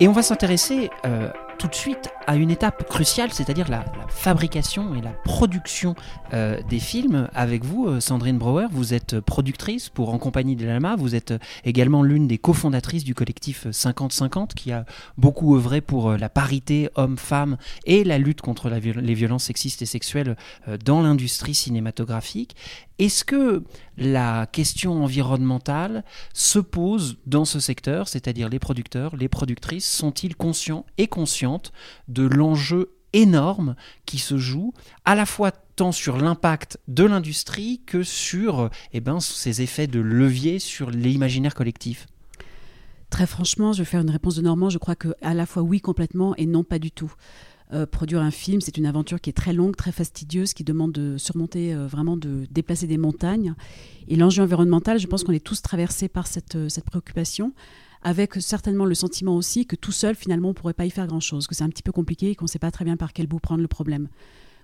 Et 0.00 0.08
on 0.08 0.12
va 0.12 0.22
s'intéresser 0.22 0.90
euh, 1.04 1.30
tout 1.58 1.66
de 1.66 1.74
suite 1.74 2.08
à 2.26 2.36
une 2.36 2.50
étape 2.50 2.88
cruciale, 2.88 3.32
c'est-à-dire 3.32 3.68
la, 3.68 3.84
fabrication 4.08 4.94
et 4.94 5.00
la 5.00 5.10
production 5.10 5.94
euh, 6.32 6.60
des 6.68 6.78
films. 6.78 7.28
Avec 7.34 7.64
vous, 7.64 7.86
euh, 7.86 8.00
Sandrine 8.00 8.38
Brouwer, 8.38 8.66
vous 8.70 8.94
êtes 8.94 9.20
productrice 9.20 9.88
pour 9.88 10.14
En 10.14 10.18
compagnie 10.18 10.56
de 10.56 10.64
l'ALMA, 10.64 10.96
vous 10.96 11.14
êtes 11.14 11.34
également 11.64 12.02
l'une 12.02 12.26
des 12.28 12.38
cofondatrices 12.38 13.04
du 13.04 13.14
collectif 13.14 13.66
50-50 13.66 14.54
qui 14.54 14.72
a 14.72 14.84
beaucoup 15.16 15.56
œuvré 15.56 15.80
pour 15.80 16.12
la 16.12 16.28
parité 16.28 16.88
homme-femme 16.94 17.56
et 17.84 18.04
la 18.04 18.18
lutte 18.18 18.40
contre 18.40 18.68
les 18.70 19.14
violences 19.14 19.44
sexistes 19.44 19.82
et 19.82 19.86
sexuelles 19.86 20.36
dans 20.84 21.02
l'industrie 21.02 21.54
cinématographique. 21.54 22.56
Est-ce 22.98 23.24
que 23.24 23.62
la 23.96 24.46
question 24.46 25.04
environnementale 25.04 26.02
se 26.32 26.58
pose 26.58 27.18
dans 27.26 27.44
ce 27.44 27.60
secteur, 27.60 28.08
c'est-à-dire 28.08 28.48
les 28.48 28.58
producteurs, 28.58 29.14
les 29.14 29.28
productrices, 29.28 29.88
sont-ils 29.88 30.34
conscients 30.34 30.84
et 30.98 31.06
de 32.08 32.24
l'enjeu 32.24 32.90
énorme 33.12 33.74
qui 34.06 34.18
se 34.18 34.36
joue 34.36 34.72
à 35.04 35.14
la 35.14 35.26
fois 35.26 35.50
tant 35.50 35.92
sur 35.92 36.18
l'impact 36.18 36.78
de 36.88 37.04
l'industrie 37.04 37.80
que 37.86 38.02
sur 38.02 38.70
eh 38.92 39.00
ben, 39.00 39.20
ses 39.20 39.62
effets 39.62 39.86
de 39.86 40.00
levier 40.00 40.58
sur 40.58 40.90
l'imaginaire 40.90 41.54
collectif 41.54 42.06
Très 43.10 43.26
franchement, 43.26 43.72
je 43.72 43.78
vais 43.78 43.84
faire 43.86 44.02
une 44.02 44.10
réponse 44.10 44.36
de 44.36 44.42
Normand. 44.42 44.68
Je 44.68 44.78
crois 44.78 44.94
que 44.94 45.08
à 45.22 45.32
la 45.32 45.46
fois 45.46 45.62
oui 45.62 45.80
complètement 45.80 46.36
et 46.36 46.46
non 46.46 46.62
pas 46.62 46.78
du 46.78 46.90
tout. 46.90 47.12
Euh, 47.72 47.84
produire 47.84 48.20
un 48.20 48.30
film, 48.30 48.60
c'est 48.60 48.78
une 48.78 48.86
aventure 48.86 49.20
qui 49.20 49.28
est 49.28 49.34
très 49.34 49.52
longue, 49.52 49.76
très 49.76 49.92
fastidieuse, 49.92 50.54
qui 50.54 50.64
demande 50.64 50.92
de 50.92 51.18
surmonter, 51.18 51.74
euh, 51.74 51.86
vraiment 51.86 52.16
de 52.16 52.46
déplacer 52.50 52.86
des 52.86 52.96
montagnes. 52.96 53.54
Et 54.08 54.16
l'enjeu 54.16 54.42
environnemental, 54.42 54.98
je 54.98 55.06
pense 55.06 55.22
qu'on 55.22 55.32
est 55.32 55.44
tous 55.44 55.60
traversés 55.60 56.08
par 56.08 56.26
cette, 56.26 56.56
euh, 56.56 56.68
cette 56.68 56.84
préoccupation. 56.84 57.52
Avec 58.02 58.34
certainement 58.34 58.84
le 58.84 58.94
sentiment 58.94 59.36
aussi 59.36 59.66
que 59.66 59.76
tout 59.76 59.92
seul, 59.92 60.14
finalement, 60.14 60.48
on 60.48 60.52
ne 60.52 60.56
pourrait 60.56 60.74
pas 60.74 60.86
y 60.86 60.90
faire 60.90 61.06
grand-chose, 61.06 61.46
que 61.46 61.54
c'est 61.54 61.64
un 61.64 61.70
petit 61.70 61.82
peu 61.82 61.92
compliqué 61.92 62.30
et 62.30 62.34
qu'on 62.34 62.44
ne 62.44 62.50
sait 62.50 62.58
pas 62.58 62.70
très 62.70 62.84
bien 62.84 62.96
par 62.96 63.12
quel 63.12 63.26
bout 63.26 63.38
prendre 63.38 63.62
le 63.62 63.68
problème. 63.68 64.08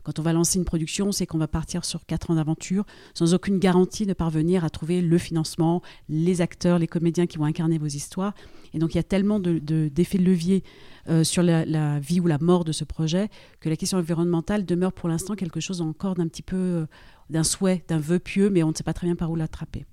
Quand 0.05 0.19
on 0.19 0.23
va 0.23 0.35
lancer 0.35 0.59
une 0.59 0.67
production, 0.67 1.13
c'est 1.13 1.25
qu'on 1.27 1.39
va 1.39 1.49
partir 1.49 1.87
sur 1.87 2.05
quatre 2.05 2.31
ans 2.31 2.35
d'aventure 2.35 2.85
sans 3.15 3.33
aucune 3.33 3.59
garantie 3.59 4.05
de 4.05 4.13
parvenir 4.13 4.63
à 4.63 4.69
trouver 4.69 5.01
le 5.01 5.19
financement, 5.19 5.81
les 6.11 6.43
acteurs, 6.43 6.79
les 6.79 6.87
comédiens 6.87 7.27
qui 7.27 7.39
vont 7.39 7.47
incarner 7.47 7.79
vos 7.79 7.87
histoires. 7.87 8.35
Et 8.75 8.79
donc 8.79 8.95
il 8.95 8.99
y 8.99 9.01
a 9.01 9.05
tellement 9.05 9.41
d'effets 9.41 10.19
de, 10.19 10.23
de, 10.23 10.29
levier 10.29 10.63
euh, 11.09 11.25
sur 11.25 11.43
la, 11.43 11.99
vie 12.01 12.21
ou 12.21 12.27
la 12.27 12.39
mort 12.39 12.65
de 12.65 12.73
ce 12.73 12.85
projet 12.85 13.31
que 13.61 13.71
la 13.71 13.77
question 13.77 13.97
environnementale 13.97 14.67
demeure 14.67 14.93
pour 14.93 15.09
l'instant 15.09 15.37
quelque 15.37 15.61
chose 15.61 15.81
encore 15.81 16.17
d'un 16.17 16.29
petit 16.29 16.43
peu 16.43 16.57
euh, 16.57 16.87
d'un 17.31 17.45
souhait, 17.45 17.83
d'un 17.89 17.99
vœu 17.99 18.19
pieux, 18.19 18.51
mais 18.51 18.63
on 18.63 18.69
ne 18.69 18.75
sait 18.75 18.83
pas 18.83 18.93
très 18.93 19.07
bien 19.07 19.17
par 19.17 19.31
où 19.31 19.37
l'attraper. 19.37 19.87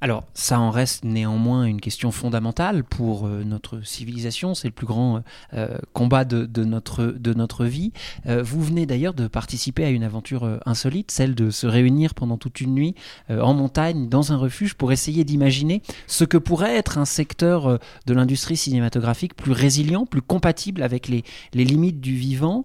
Alors, 0.00 0.22
ça 0.32 0.60
en 0.60 0.70
reste 0.70 1.02
néanmoins 1.02 1.64
une 1.64 1.80
question 1.80 2.12
fondamentale 2.12 2.84
pour 2.84 3.26
euh, 3.26 3.42
notre 3.44 3.84
civilisation. 3.84 4.54
C'est 4.54 4.68
le 4.68 4.72
plus 4.72 4.86
grand 4.86 5.24
euh, 5.54 5.76
combat 5.92 6.24
de, 6.24 6.64
notre, 6.64 7.64
vie. 7.64 7.92
Euh, 8.26 8.40
vous 8.40 8.62
venez 8.62 8.86
d'ailleurs 8.86 9.14
de 9.14 9.26
participer 9.26 9.84
à 9.84 9.90
une 9.90 10.04
aventure 10.04 10.60
insolite, 10.66 11.10
celle 11.10 11.34
de 11.34 11.50
se 11.50 11.66
réunir 11.66 12.14
pendant 12.14 12.36
toute 12.36 12.60
une 12.60 12.74
nuit 12.74 12.94
en 13.28 13.54
montagne, 13.54 14.08
dans 14.08 14.32
un 14.32 14.36
refuge, 14.36 14.74
pour 14.74 14.92
essayer 14.92 15.24
d'imaginer 15.24 15.82
ce 16.06 16.24
que 16.24 16.38
pourrait 16.38 16.76
être 16.76 16.98
un 16.98 17.04
secteur 17.04 17.78
de 18.06 18.14
l'industrie 18.14 18.56
cinématographique 18.56 19.34
plus 19.34 19.52
résilient, 19.52 20.06
plus 20.06 20.22
compatible 20.22 20.82
avec 20.82 21.08
les, 21.08 21.24
les 21.54 21.64
limites 21.64 22.00
du 22.00 22.14
vivant. 22.14 22.64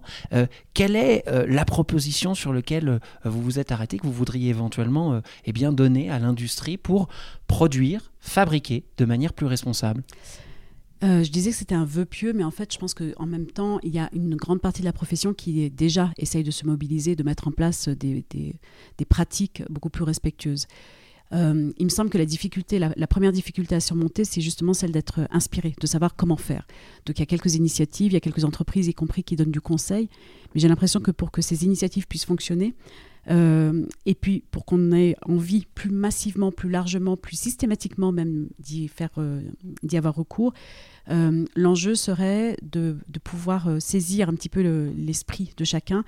quelle 0.72 0.96
est 0.96 1.24
la 1.48 1.64
proposition 1.64 2.34
sur 2.34 2.52
laquelle 2.52 3.00
vous 3.24 3.42
vous 3.42 3.58
êtes 3.58 3.72
arrêté, 3.72 3.98
que 3.98 4.06
vous 4.06 4.12
voudriez 4.12 4.50
éventuellement 4.50 5.20
eh 5.44 5.52
bien, 5.52 5.72
donner 5.72 6.10
à 6.10 6.18
l'industrie 6.18 6.76
pour 6.76 7.08
produire, 7.46 8.12
fabriquer 8.20 8.84
de 8.96 9.04
manière 9.04 9.32
plus 9.32 9.46
responsable 9.46 10.02
euh, 11.02 11.22
je 11.22 11.30
disais 11.30 11.50
que 11.50 11.56
c'était 11.56 11.74
un 11.74 11.84
vœu 11.84 12.06
pieux, 12.06 12.32
mais 12.32 12.44
en 12.44 12.50
fait, 12.50 12.72
je 12.72 12.78
pense 12.78 12.94
qu'en 12.94 13.26
même 13.26 13.46
temps, 13.46 13.78
il 13.82 13.94
y 13.94 13.98
a 13.98 14.08
une 14.14 14.36
grande 14.36 14.60
partie 14.62 14.80
de 14.80 14.86
la 14.86 14.92
profession 14.92 15.34
qui 15.34 15.70
déjà 15.70 16.12
essaye 16.16 16.44
de 16.44 16.50
se 16.50 16.64
mobiliser, 16.66 17.14
de 17.14 17.22
mettre 17.22 17.46
en 17.46 17.50
place 17.50 17.88
des, 17.88 18.24
des, 18.30 19.04
pratiques 19.04 19.62
beaucoup 19.68 19.90
plus 19.90 20.04
respectueuses. 20.04 20.66
Euh, 21.32 21.72
il 21.76 21.84
me 21.84 21.90
semble 21.90 22.08
que 22.08 22.16
la 22.16 22.24
difficulté, 22.24 22.78
la, 22.78 22.92
la 22.96 23.06
première 23.06 23.32
difficulté 23.32 23.74
à 23.74 23.80
surmonter, 23.80 24.24
c'est 24.24 24.40
justement 24.40 24.72
celle 24.72 24.92
d'être 24.92 25.28
inspiré, 25.30 25.74
de 25.78 25.86
savoir 25.86 26.16
comment 26.16 26.36
faire. 26.36 26.66
Donc 27.04 27.18
il 27.18 27.20
y 27.20 27.22
a 27.22 27.26
quelques 27.26 27.54
initiatives, 27.54 28.12
il 28.12 28.14
y 28.14 28.18
a 28.18 28.20
quelques 28.20 28.44
entreprises, 28.44 28.88
y 28.88 28.94
compris, 28.94 29.24
qui 29.24 29.36
donnent 29.36 29.50
du 29.50 29.60
conseil, 29.60 30.08
mais 30.54 30.60
j'ai 30.60 30.68
l'impression 30.68 31.00
que 31.00 31.10
pour 31.10 31.30
que 31.32 31.42
ces 31.42 31.64
initiatives 31.64 32.06
puissent 32.06 32.24
fonctionner, 32.24 32.74
euh, 33.30 33.86
et 34.06 34.14
puis 34.14 34.44
pour 34.50 34.64
qu'on 34.64 34.92
ait 34.92 35.16
envie 35.26 35.66
plus 35.74 35.90
massivement, 35.90 36.52
plus 36.52 36.70
largement, 36.70 37.16
plus 37.16 37.36
systématiquement 37.36 38.12
même 38.12 38.48
d'y 38.58 38.90
euh, 39.18 39.40
avoir 39.92 40.14
recours, 40.14 40.52
euh, 41.10 41.44
l'enjeu 41.56 41.94
serait 41.94 42.56
de 42.62 42.98
pouvoir 43.22 43.80
saisir 43.80 44.28
un 44.28 44.34
petit 44.34 44.48
peu 44.48 44.62
l'esprit 44.96 45.52
de 45.56 45.64
chacun 45.64 46.04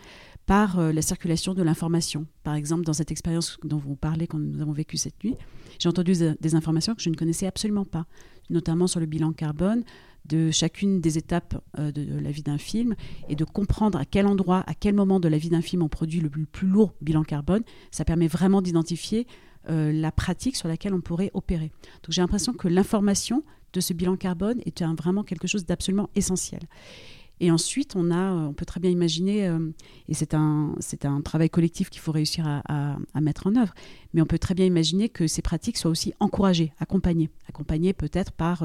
par 0.46 0.80
la 0.80 1.02
circulation 1.02 1.54
de 1.54 1.62
l'information. 1.64 2.24
Par 2.44 2.54
exemple, 2.54 2.84
dans 2.84 2.92
cette 2.92 3.10
expérience 3.10 3.58
dont 3.64 3.78
vous 3.78 3.96
parlez, 3.96 4.28
quand 4.28 4.38
nous 4.38 4.62
avons 4.62 4.72
vécu 4.72 4.96
cette 4.96 5.22
nuit, 5.24 5.34
j'ai 5.80 5.88
entendu 5.88 6.12
des 6.40 6.54
informations 6.54 6.94
que 6.94 7.02
je 7.02 7.10
ne 7.10 7.16
connaissais 7.16 7.48
absolument 7.48 7.84
pas, 7.84 8.06
notamment 8.48 8.86
sur 8.86 9.00
le 9.00 9.06
bilan 9.06 9.32
carbone, 9.32 9.82
de 10.28 10.50
chacune 10.50 11.00
des 11.00 11.18
étapes 11.18 11.62
euh, 11.78 11.92
de, 11.92 12.18
la 12.18 12.30
vie 12.30 12.42
d'un 12.42 12.58
film 12.58 12.94
et 13.28 13.36
de 13.36 13.44
comprendre 13.44 13.98
à 13.98 14.04
quel 14.04 14.26
endroit, 14.26 14.64
à 14.66 14.74
quel 14.74 14.94
moment 14.94 15.20
de 15.20 15.28
la 15.28 15.38
vie 15.38 15.50
d'un 15.50 15.62
film 15.62 15.82
on 15.82 15.88
produit 15.88 16.20
le 16.20 16.28
plus, 16.30 16.66
lourd 16.66 16.94
bilan 17.00 17.22
carbone, 17.22 17.62
ça 17.90 18.04
permet 18.04 18.28
vraiment 18.28 18.62
d'identifier 18.62 19.26
euh, 19.68 19.92
la 19.92 20.12
pratique 20.12 20.56
sur 20.56 20.68
laquelle 20.68 20.94
on 20.94 21.00
pourrait 21.00 21.30
opérer. 21.34 21.70
Donc 22.02 22.10
j'ai 22.10 22.20
l'impression 22.20 22.52
que 22.52 22.68
l'information 22.68 23.44
de 23.72 23.80
ce 23.80 23.92
bilan 23.92 24.16
carbone 24.16 24.60
est 24.64 24.82
vraiment 24.82 25.22
quelque 25.22 25.46
chose 25.46 25.66
d'absolument 25.66 26.08
essentiel. 26.14 26.60
Et 27.38 27.50
ensuite, 27.50 27.96
on, 27.96 28.10
a, 28.10 28.32
on 28.32 28.54
peut 28.54 28.64
très 28.64 28.80
bien 28.80 28.90
imaginer, 28.90 29.46
euh, 29.46 29.58
et 30.08 30.14
c'est 30.14 30.32
un, 30.32 30.74
c'est 30.80 31.04
un 31.04 31.20
travail 31.20 31.50
collectif 31.50 31.90
qu'il 31.90 32.00
faut 32.00 32.12
réussir 32.12 32.46
à, 32.46 32.96
mettre 33.20 33.46
en 33.46 33.56
œuvre, 33.56 33.74
mais 34.14 34.22
on 34.22 34.26
peut 34.26 34.38
très 34.38 34.54
bien 34.54 34.64
imaginer 34.64 35.10
que 35.10 35.26
ces 35.26 35.42
pratiques 35.42 35.76
soient 35.76 35.90
aussi 35.90 36.14
encouragées, 36.18 36.72
accompagnées, 36.78 37.28
accompagnées 37.48 37.92
peut-être 37.92 38.32
par 38.32 38.64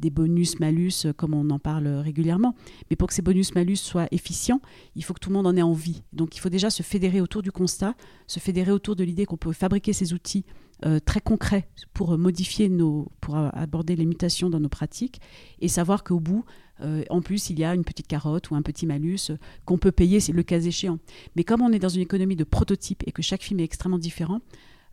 des 0.00 0.10
bonus-malus 0.10 1.06
euh, 1.06 1.12
comme 1.12 1.34
on 1.34 1.50
en 1.50 1.58
parle 1.58 1.86
régulièrement. 1.88 2.54
Mais 2.90 2.96
pour 2.96 3.08
que 3.08 3.14
ces 3.14 3.22
bonus-malus 3.22 3.76
soient 3.76 4.08
efficients, 4.10 4.60
il 4.94 5.04
faut 5.04 5.14
que 5.14 5.20
tout 5.20 5.30
le 5.30 5.34
monde 5.34 5.46
en 5.46 5.56
ait 5.56 5.62
envie. 5.62 6.02
Donc 6.12 6.36
il 6.36 6.40
faut 6.40 6.48
déjà 6.48 6.70
se 6.70 6.82
fédérer 6.82 7.20
autour 7.20 7.42
du 7.42 7.52
constat, 7.52 7.94
se 8.26 8.40
fédérer 8.40 8.72
autour 8.72 8.96
de 8.96 9.04
l'idée 9.04 9.26
qu'on 9.26 9.36
peut 9.36 9.52
fabriquer 9.52 9.92
ces 9.92 10.12
outils 10.12 10.44
euh, 10.84 11.00
très 11.00 11.20
concrets 11.20 11.68
pour 11.94 12.18
modifier 12.18 12.68
nos, 12.68 13.10
pour 13.20 13.36
aborder 13.36 13.96
les 13.96 14.04
mutations 14.04 14.50
dans 14.50 14.60
nos 14.60 14.68
pratiques 14.68 15.20
et 15.60 15.68
savoir 15.68 16.04
qu'au 16.04 16.20
bout, 16.20 16.44
euh, 16.82 17.02
en 17.08 17.22
plus, 17.22 17.50
il 17.50 17.58
y 17.58 17.64
a 17.64 17.74
une 17.74 17.84
petite 17.84 18.06
carotte 18.06 18.50
ou 18.50 18.56
un 18.56 18.62
petit 18.62 18.86
malus 18.86 19.32
qu'on 19.64 19.78
peut 19.78 19.92
payer, 19.92 20.20
c'est 20.20 20.32
le 20.32 20.42
cas 20.42 20.60
échéant. 20.60 20.98
Mais 21.34 21.44
comme 21.44 21.62
on 21.62 21.72
est 21.72 21.78
dans 21.78 21.88
une 21.88 22.02
économie 22.02 22.36
de 22.36 22.44
prototypes 22.44 23.02
et 23.06 23.12
que 23.12 23.22
chaque 23.22 23.42
film 23.42 23.60
est 23.60 23.64
extrêmement 23.64 23.98
différent, 23.98 24.40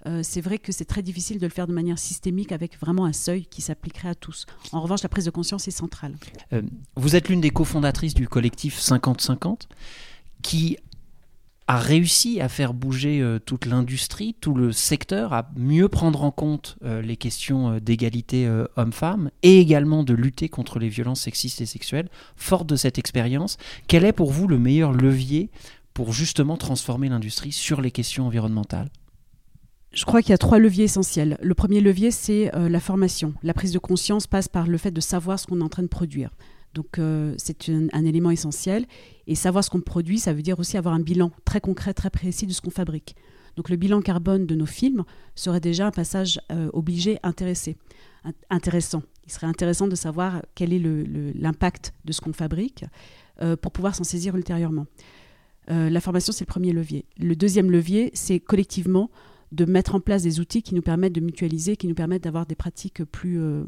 euh, 0.06 0.22
c'est 0.24 0.42
vrai 0.42 0.58
que 0.58 0.72
c'est 0.72 0.86
très 0.86 1.02
difficile 1.02 1.40
de 1.40 1.46
le 1.46 1.52
faire 1.52 1.68
de 1.68 1.74
manière 1.74 2.00
systémique 2.00 2.52
avec 2.52 2.80
vraiment 2.80 3.06
un 3.06 3.14
seuil 3.14 3.46
qui 3.46 3.62
s'appliquerait 3.62 4.10
à 4.10 4.16
tous. 4.16 4.46
En 4.72 4.82
revanche, 4.82 5.04
la 5.04 5.10
prise 5.10 5.26
de 5.26 5.32
conscience 5.32 5.68
est 5.68 5.72
centrale. 5.72 6.16
Euh, 6.52 6.62
vous 6.96 7.16
êtes 7.16 7.30
l'une 7.30 7.42
des 7.42 7.52
cofondatrices 7.52 8.14
du 8.14 8.28
collectif 8.28 8.80
50-50 8.80 9.62
qui 10.42 10.78
a 11.68 11.78
réussi 11.78 12.42
à 12.42 12.50
faire 12.50 12.74
bouger 12.74 13.22
euh, 13.22 13.40
toute 13.40 13.66
l'industrie, 13.66 14.36
tout 14.42 14.54
le 14.54 14.74
secteur, 14.74 15.32
à 15.32 15.50
mieux 15.56 15.88
prendre 15.88 16.24
en 16.24 16.32
compte 16.32 16.78
les 16.84 17.16
questions 17.16 17.78
d'égalité 17.78 18.50
homme-femme 18.76 19.32
et 19.42 19.60
également 19.60 20.04
de 20.04 20.14
lutter 20.14 20.50
contre 20.50 20.80
les 20.80 20.90
violences 20.90 21.22
sexistes 21.22 21.62
et 21.62 21.66
sexuelles. 21.66 22.10
Forte 22.36 22.68
de 22.68 22.76
cette 22.76 22.98
expérience, 22.98 23.58
quel 23.88 24.04
est 24.04 24.12
pour 24.12 24.32
vous 24.32 24.48
le 24.48 24.60
meilleur 24.60 24.92
levier 24.92 25.50
pour 25.94 26.12
justement 26.12 26.58
transformer 26.58 27.08
l'industrie 27.08 27.52
sur 27.52 27.80
les 27.80 27.92
questions 27.92 28.28
environnementales? 28.28 28.90
Je 29.94 30.06
crois 30.06 30.22
qu'il 30.22 30.32
y 30.32 30.34
a 30.34 30.40
trois 30.40 30.58
leviers 30.58 30.86
essentiels. 30.86 31.38
Le 31.42 31.54
premier 31.54 31.80
levier, 31.80 32.10
c'est 32.10 32.54
euh, 32.56 32.68
la 32.68 32.80
formation. 32.80 33.34
La 33.44 33.54
prise 33.54 33.72
de 33.72 33.80
conscience 33.80 34.26
passe 34.26 34.48
par 34.48 34.68
le 34.68 34.78
fait 34.78 34.92
de 34.92 35.02
savoir 35.02 35.40
ce 35.40 35.46
qu'on 35.46 35.62
est 35.62 35.64
en 35.64 35.70
train 35.70 35.84
de 35.84 35.88
produire. 35.88 36.32
Donc 36.74 36.98
euh, 36.98 37.36
c'est 37.38 37.70
un, 37.70 38.06
élément 38.06 38.32
essentiel. 38.32 38.88
Et 39.28 39.36
savoir 39.36 39.64
ce 39.64 39.70
qu'on 39.70 39.82
produit, 39.82 40.18
ça 40.18 40.34
veut 40.34 40.42
dire 40.42 40.58
aussi 40.60 40.78
avoir 40.78 40.96
un 40.96 41.00
bilan 41.00 41.32
très 41.46 41.62
concret, 41.62 41.94
très 41.94 42.10
précis 42.10 42.48
de 42.48 42.54
ce 42.54 42.62
qu'on 42.62 42.72
fabrique. 42.72 43.16
Donc 43.56 43.70
le 43.70 43.76
bilan 43.76 44.02
carbone 44.02 44.48
de 44.48 44.56
nos 44.56 44.66
films 44.66 45.04
serait 45.36 45.60
déjà 45.60 45.86
un 45.86 45.92
passage 45.92 46.42
euh, 46.52 46.72
obligé 46.74 47.20
intéressant. 47.22 47.74
Il 48.26 49.32
serait 49.32 49.46
intéressant 49.46 49.88
de 49.88 49.96
savoir 49.96 50.42
quel 50.56 50.74
est 50.74 50.82
l'impact 51.36 51.94
de 52.04 52.12
ce 52.12 52.20
qu'on 52.20 52.34
fabrique 52.34 52.86
pour 53.62 53.72
pouvoir 53.72 53.96
s'en 53.96 54.04
saisir 54.04 54.36
ultérieurement. 54.36 54.86
la 55.68 56.00
formation, 56.00 56.32
c'est 56.32 56.46
le 56.46 56.52
premier 56.52 56.72
levier. 56.72 57.06
Le 57.18 57.36
deuxième 57.36 57.70
levier, 57.70 58.12
c'est 58.14 58.40
collectivement 58.40 59.10
de 59.54 59.66
mettre 59.66 59.94
en 59.94 60.00
place 60.00 60.24
des 60.24 60.40
outils 60.40 60.64
qui 60.64 60.74
nous 60.74 60.82
permettent 60.82 61.14
de 61.14 61.22
mutualiser, 61.22 61.78
qui 61.78 61.88
nous 61.88 61.94
permettent 61.94 62.24
d'avoir 62.24 62.46
des 62.46 62.56
pratiques 62.56 63.04
plus, 63.06 63.40
euh, 63.40 63.64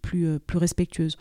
plus, 0.00 0.26
euh, 0.26 0.38
plus 0.38 0.58
respectueuses. 0.58 1.18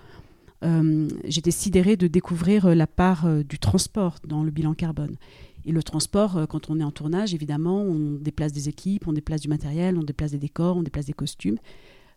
Euh, 0.63 1.07
j'étais 1.25 1.51
sidérée 1.51 1.97
de 1.97 2.07
découvrir 2.07 2.73
la 2.73 2.87
part 2.87 3.27
du 3.43 3.59
transport 3.59 4.15
dans 4.25 4.43
le 4.43 4.49
bilan 4.49 4.73
carbone. 4.73 5.17
Et 5.65 5.71
le 5.71 5.83
transport, 5.83 6.47
quand 6.47 6.69
on 6.69 6.79
est 6.79 6.83
en 6.83 6.91
tournage, 6.91 7.33
évidemment, 7.33 7.81
on 7.81 8.13
déplace 8.13 8.53
des 8.53 8.69
équipes, 8.69 9.07
on 9.07 9.13
déplace 9.13 9.41
du 9.41 9.49
matériel, 9.49 9.97
on 9.97 10.03
déplace 10.03 10.31
des 10.31 10.39
décors, 10.39 10.77
on 10.77 10.83
déplace 10.83 11.05
des 11.05 11.13
costumes. 11.13 11.57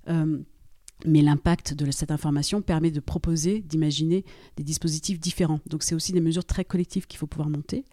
mais 0.07 1.23
l'impact 1.23 1.75
de 1.75 1.91
cette 1.91 2.13
information 2.13 2.63
permet 2.63 2.93
de 2.93 3.01
proposer, 3.01 3.61
d'imaginer 3.61 4.25
des 4.57 4.63
dispositifs 4.63 5.19
différents. 5.19 5.61
Donc 5.67 5.83
c'est 5.83 5.97
aussi 5.97 6.13
des 6.13 6.21
mesures 6.21 6.45
très 6.45 6.65
collectives 6.65 7.07
qu'il 7.07 7.19
faut 7.19 7.27
pouvoir 7.27 7.51
monter. 7.51 7.85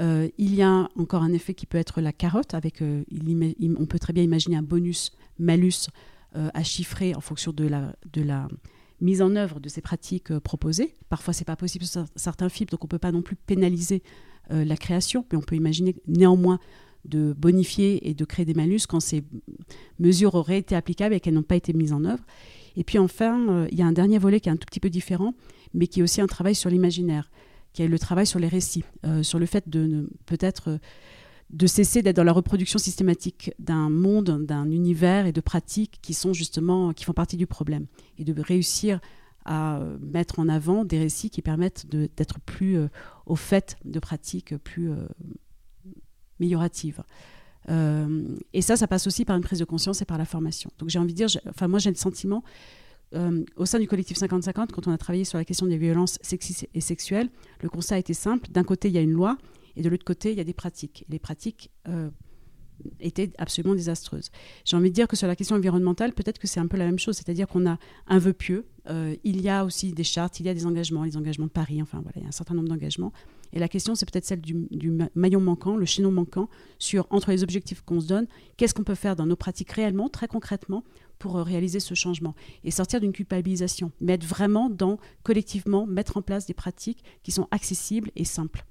Euh, 0.00 0.28
il 0.38 0.54
y 0.54 0.62
a 0.62 0.88
encore 0.96 1.22
un 1.22 1.32
effet 1.32 1.54
qui 1.54 1.66
peut 1.66 1.78
être 1.78 2.00
la 2.00 2.12
carotte, 2.12 2.54
avec, 2.54 2.82
euh, 2.82 3.02
on 3.78 3.86
peut 3.86 3.98
très 3.98 4.12
bien 4.12 4.22
imaginer 4.22 4.56
un 4.56 4.62
bonus, 4.62 5.12
malus 5.38 5.88
euh, 6.36 6.50
à 6.54 6.62
chiffrer 6.62 7.14
en 7.14 7.20
fonction 7.20 7.52
de 7.52 7.66
la, 7.66 7.94
de 8.12 8.22
la 8.22 8.48
mise 9.00 9.22
en 9.22 9.34
œuvre 9.34 9.60
de 9.60 9.68
ces 9.68 9.80
pratiques 9.80 10.36
proposées. 10.38 10.94
Parfois, 11.08 11.34
ce 11.34 11.40
n'est 11.40 11.46
pas 11.46 11.56
possible 11.56 11.84
sur 11.84 12.04
certains 12.16 12.48
films, 12.48 12.68
donc 12.70 12.84
on 12.84 12.86
ne 12.86 12.90
peut 12.90 12.98
pas 12.98 13.12
non 13.12 13.22
plus 13.22 13.36
pénaliser 13.36 14.02
la 14.50 14.78
création, 14.78 15.26
mais 15.30 15.36
on 15.36 15.42
peut 15.42 15.56
imaginer 15.56 15.94
néanmoins 16.06 16.58
de 17.04 17.34
bonifier 17.34 18.08
et 18.08 18.14
de 18.14 18.24
créer 18.24 18.46
des 18.46 18.54
malus 18.54 18.86
quand 18.88 18.98
ces 18.98 19.22
mesures 19.98 20.34
auraient 20.34 20.56
été 20.56 20.74
applicables 20.74 21.14
et 21.14 21.20
qu'elles 21.20 21.34
n'ont 21.34 21.42
pas 21.42 21.56
été 21.56 21.74
mises 21.74 21.92
en 21.92 22.02
œuvre. 22.06 22.24
Et 22.74 22.82
puis 22.82 22.98
enfin, 22.98 23.66
il 23.70 23.78
y 23.78 23.82
a 23.82 23.86
un 23.86 23.92
dernier 23.92 24.16
volet 24.18 24.40
qui 24.40 24.48
est 24.48 24.52
un 24.52 24.56
tout 24.56 24.64
petit 24.64 24.80
peu 24.80 24.88
différent, 24.88 25.34
mais 25.74 25.86
qui 25.86 26.00
est 26.00 26.02
aussi 26.02 26.22
un 26.22 26.26
travail 26.26 26.54
sur 26.54 26.70
l'imaginaire 26.70 27.30
qui 27.78 27.88
le 27.88 27.98
travail 27.98 28.26
sur 28.26 28.40
les 28.40 28.48
récits, 28.48 28.84
euh, 29.06 29.22
sur 29.22 29.38
le 29.38 29.46
fait 29.46 29.68
de 29.68 30.10
peut-être 30.26 30.70
euh, 30.70 30.78
de 31.50 31.66
cesser 31.66 32.02
d'être 32.02 32.16
dans 32.16 32.24
la 32.24 32.32
reproduction 32.32 32.78
systématique 32.78 33.52
d'un 33.58 33.88
monde, 33.88 34.44
d'un 34.44 34.70
univers 34.70 35.26
et 35.26 35.32
de 35.32 35.40
pratiques 35.40 35.98
qui 36.02 36.12
sont 36.12 36.32
justement 36.32 36.92
qui 36.92 37.04
font 37.04 37.12
partie 37.12 37.36
du 37.36 37.46
problème 37.46 37.86
et 38.18 38.24
de 38.24 38.38
réussir 38.40 39.00
à 39.44 39.78
euh, 39.78 39.96
mettre 40.00 40.40
en 40.40 40.48
avant 40.48 40.84
des 40.84 40.98
récits 40.98 41.30
qui 41.30 41.40
permettent 41.40 41.86
d'être 41.86 42.40
plus 42.40 42.76
au 43.26 43.36
fait 43.36 43.76
de 43.84 44.00
pratiques 44.00 44.56
plus 44.58 44.90
meilleuratives. 46.38 47.02
et 47.68 48.62
ça, 48.62 48.76
ça 48.76 48.86
passe 48.86 49.06
aussi 49.06 49.24
par 49.24 49.36
une 49.36 49.42
prise 49.42 49.60
de 49.60 49.64
conscience 49.64 50.02
et 50.02 50.04
par 50.04 50.18
la 50.18 50.26
formation. 50.26 50.70
Donc 50.78 50.90
j'ai 50.90 50.98
envie 50.98 51.14
de 51.14 51.24
dire, 51.24 51.28
enfin 51.48 51.68
moi 51.68 51.78
j'ai 51.78 51.90
le 51.90 51.96
sentiment 51.96 52.42
euh, 53.14 53.44
au 53.56 53.64
sein 53.64 53.78
du 53.78 53.88
collectif 53.88 54.18
50-50, 54.18 54.68
quand 54.72 54.86
on 54.86 54.92
a 54.92 54.98
travaillé 54.98 55.24
sur 55.24 55.38
la 55.38 55.44
question 55.44 55.66
des 55.66 55.78
violences 55.78 56.18
sexistes 56.20 56.68
et 56.74 56.80
sexuelles, 56.80 57.30
le 57.62 57.68
constat 57.68 57.98
été 57.98 58.14
simple. 58.14 58.50
D'un 58.50 58.64
côté, 58.64 58.88
il 58.88 58.94
y 58.94 58.98
a 58.98 59.02
une 59.02 59.12
loi, 59.12 59.38
et 59.76 59.82
de 59.82 59.88
l'autre 59.88 60.04
côté, 60.04 60.32
il 60.32 60.38
y 60.38 60.40
a 60.40 60.44
des 60.44 60.52
pratiques. 60.52 61.04
les 61.08 61.18
pratiques 61.18 61.70
euh, 61.88 62.10
étaient 63.00 63.30
absolument 63.38 63.74
désastreuses. 63.74 64.30
J'ai 64.64 64.76
envie 64.76 64.90
de 64.90 64.94
dire 64.94 65.08
que 65.08 65.16
sur 65.16 65.26
la 65.26 65.36
question 65.36 65.56
environnementale, 65.56 66.12
peut-être 66.12 66.38
que 66.38 66.46
c'est 66.46 66.60
un 66.60 66.66
peu 66.66 66.76
la 66.76 66.84
même 66.84 66.98
chose, 66.98 67.16
c'est-à-dire 67.16 67.48
qu'on 67.48 67.66
a 67.66 67.78
un 68.06 68.18
vœu 68.18 68.32
pieux, 68.32 68.66
euh, 68.88 69.16
il 69.24 69.40
y 69.40 69.48
a 69.48 69.64
aussi 69.64 69.92
des 69.92 70.04
chartes, 70.04 70.40
il 70.40 70.46
y 70.46 70.48
a 70.48 70.54
des 70.54 70.66
engagements, 70.66 71.04
les 71.04 71.16
engagements 71.16 71.46
de 71.46 71.50
Paris, 71.50 71.82
enfin 71.82 72.00
voilà, 72.02 72.16
il 72.16 72.22
y 72.22 72.26
a 72.26 72.28
un 72.28 72.32
certain 72.32 72.54
nombre 72.54 72.68
d'engagements. 72.68 73.12
Et 73.52 73.58
la 73.58 73.68
question, 73.68 73.94
c'est 73.94 74.10
peut-être 74.10 74.26
celle 74.26 74.40
du, 74.40 74.56
maillon 75.14 75.40
manquant, 75.40 75.76
le 75.76 75.86
chaînon 75.86 76.12
manquant, 76.12 76.48
sur 76.78 77.06
entre 77.10 77.30
les 77.30 77.42
objectifs 77.42 77.82
qu'on 77.82 78.00
se 78.00 78.06
donne, 78.06 78.26
qu'est-ce 78.56 78.74
qu'on 78.74 78.84
peut 78.84 78.94
faire 78.94 79.16
dans 79.16 79.26
nos 79.26 79.36
pratiques 79.36 79.72
réellement, 79.72 80.08
très 80.08 80.28
concrètement, 80.28 80.84
pour 81.18 81.36
euh, 81.36 81.42
réaliser 81.42 81.80
ce 81.80 81.94
changement 81.94 82.34
et 82.64 82.70
sortir 82.70 83.00
d'une 83.00 83.12
culpabilisation, 83.12 83.92
mais 84.00 84.14
être 84.14 84.24
vraiment 84.24 84.70
dans, 84.70 84.98
collectivement, 85.22 85.86
mettre 85.86 86.16
en 86.16 86.22
place 86.22 86.46
des 86.46 86.54
pratiques 86.54 87.02
qui 87.22 87.32
sont 87.32 87.48
accessibles 87.50 88.10
et 88.16 88.24
simples. 88.24 88.64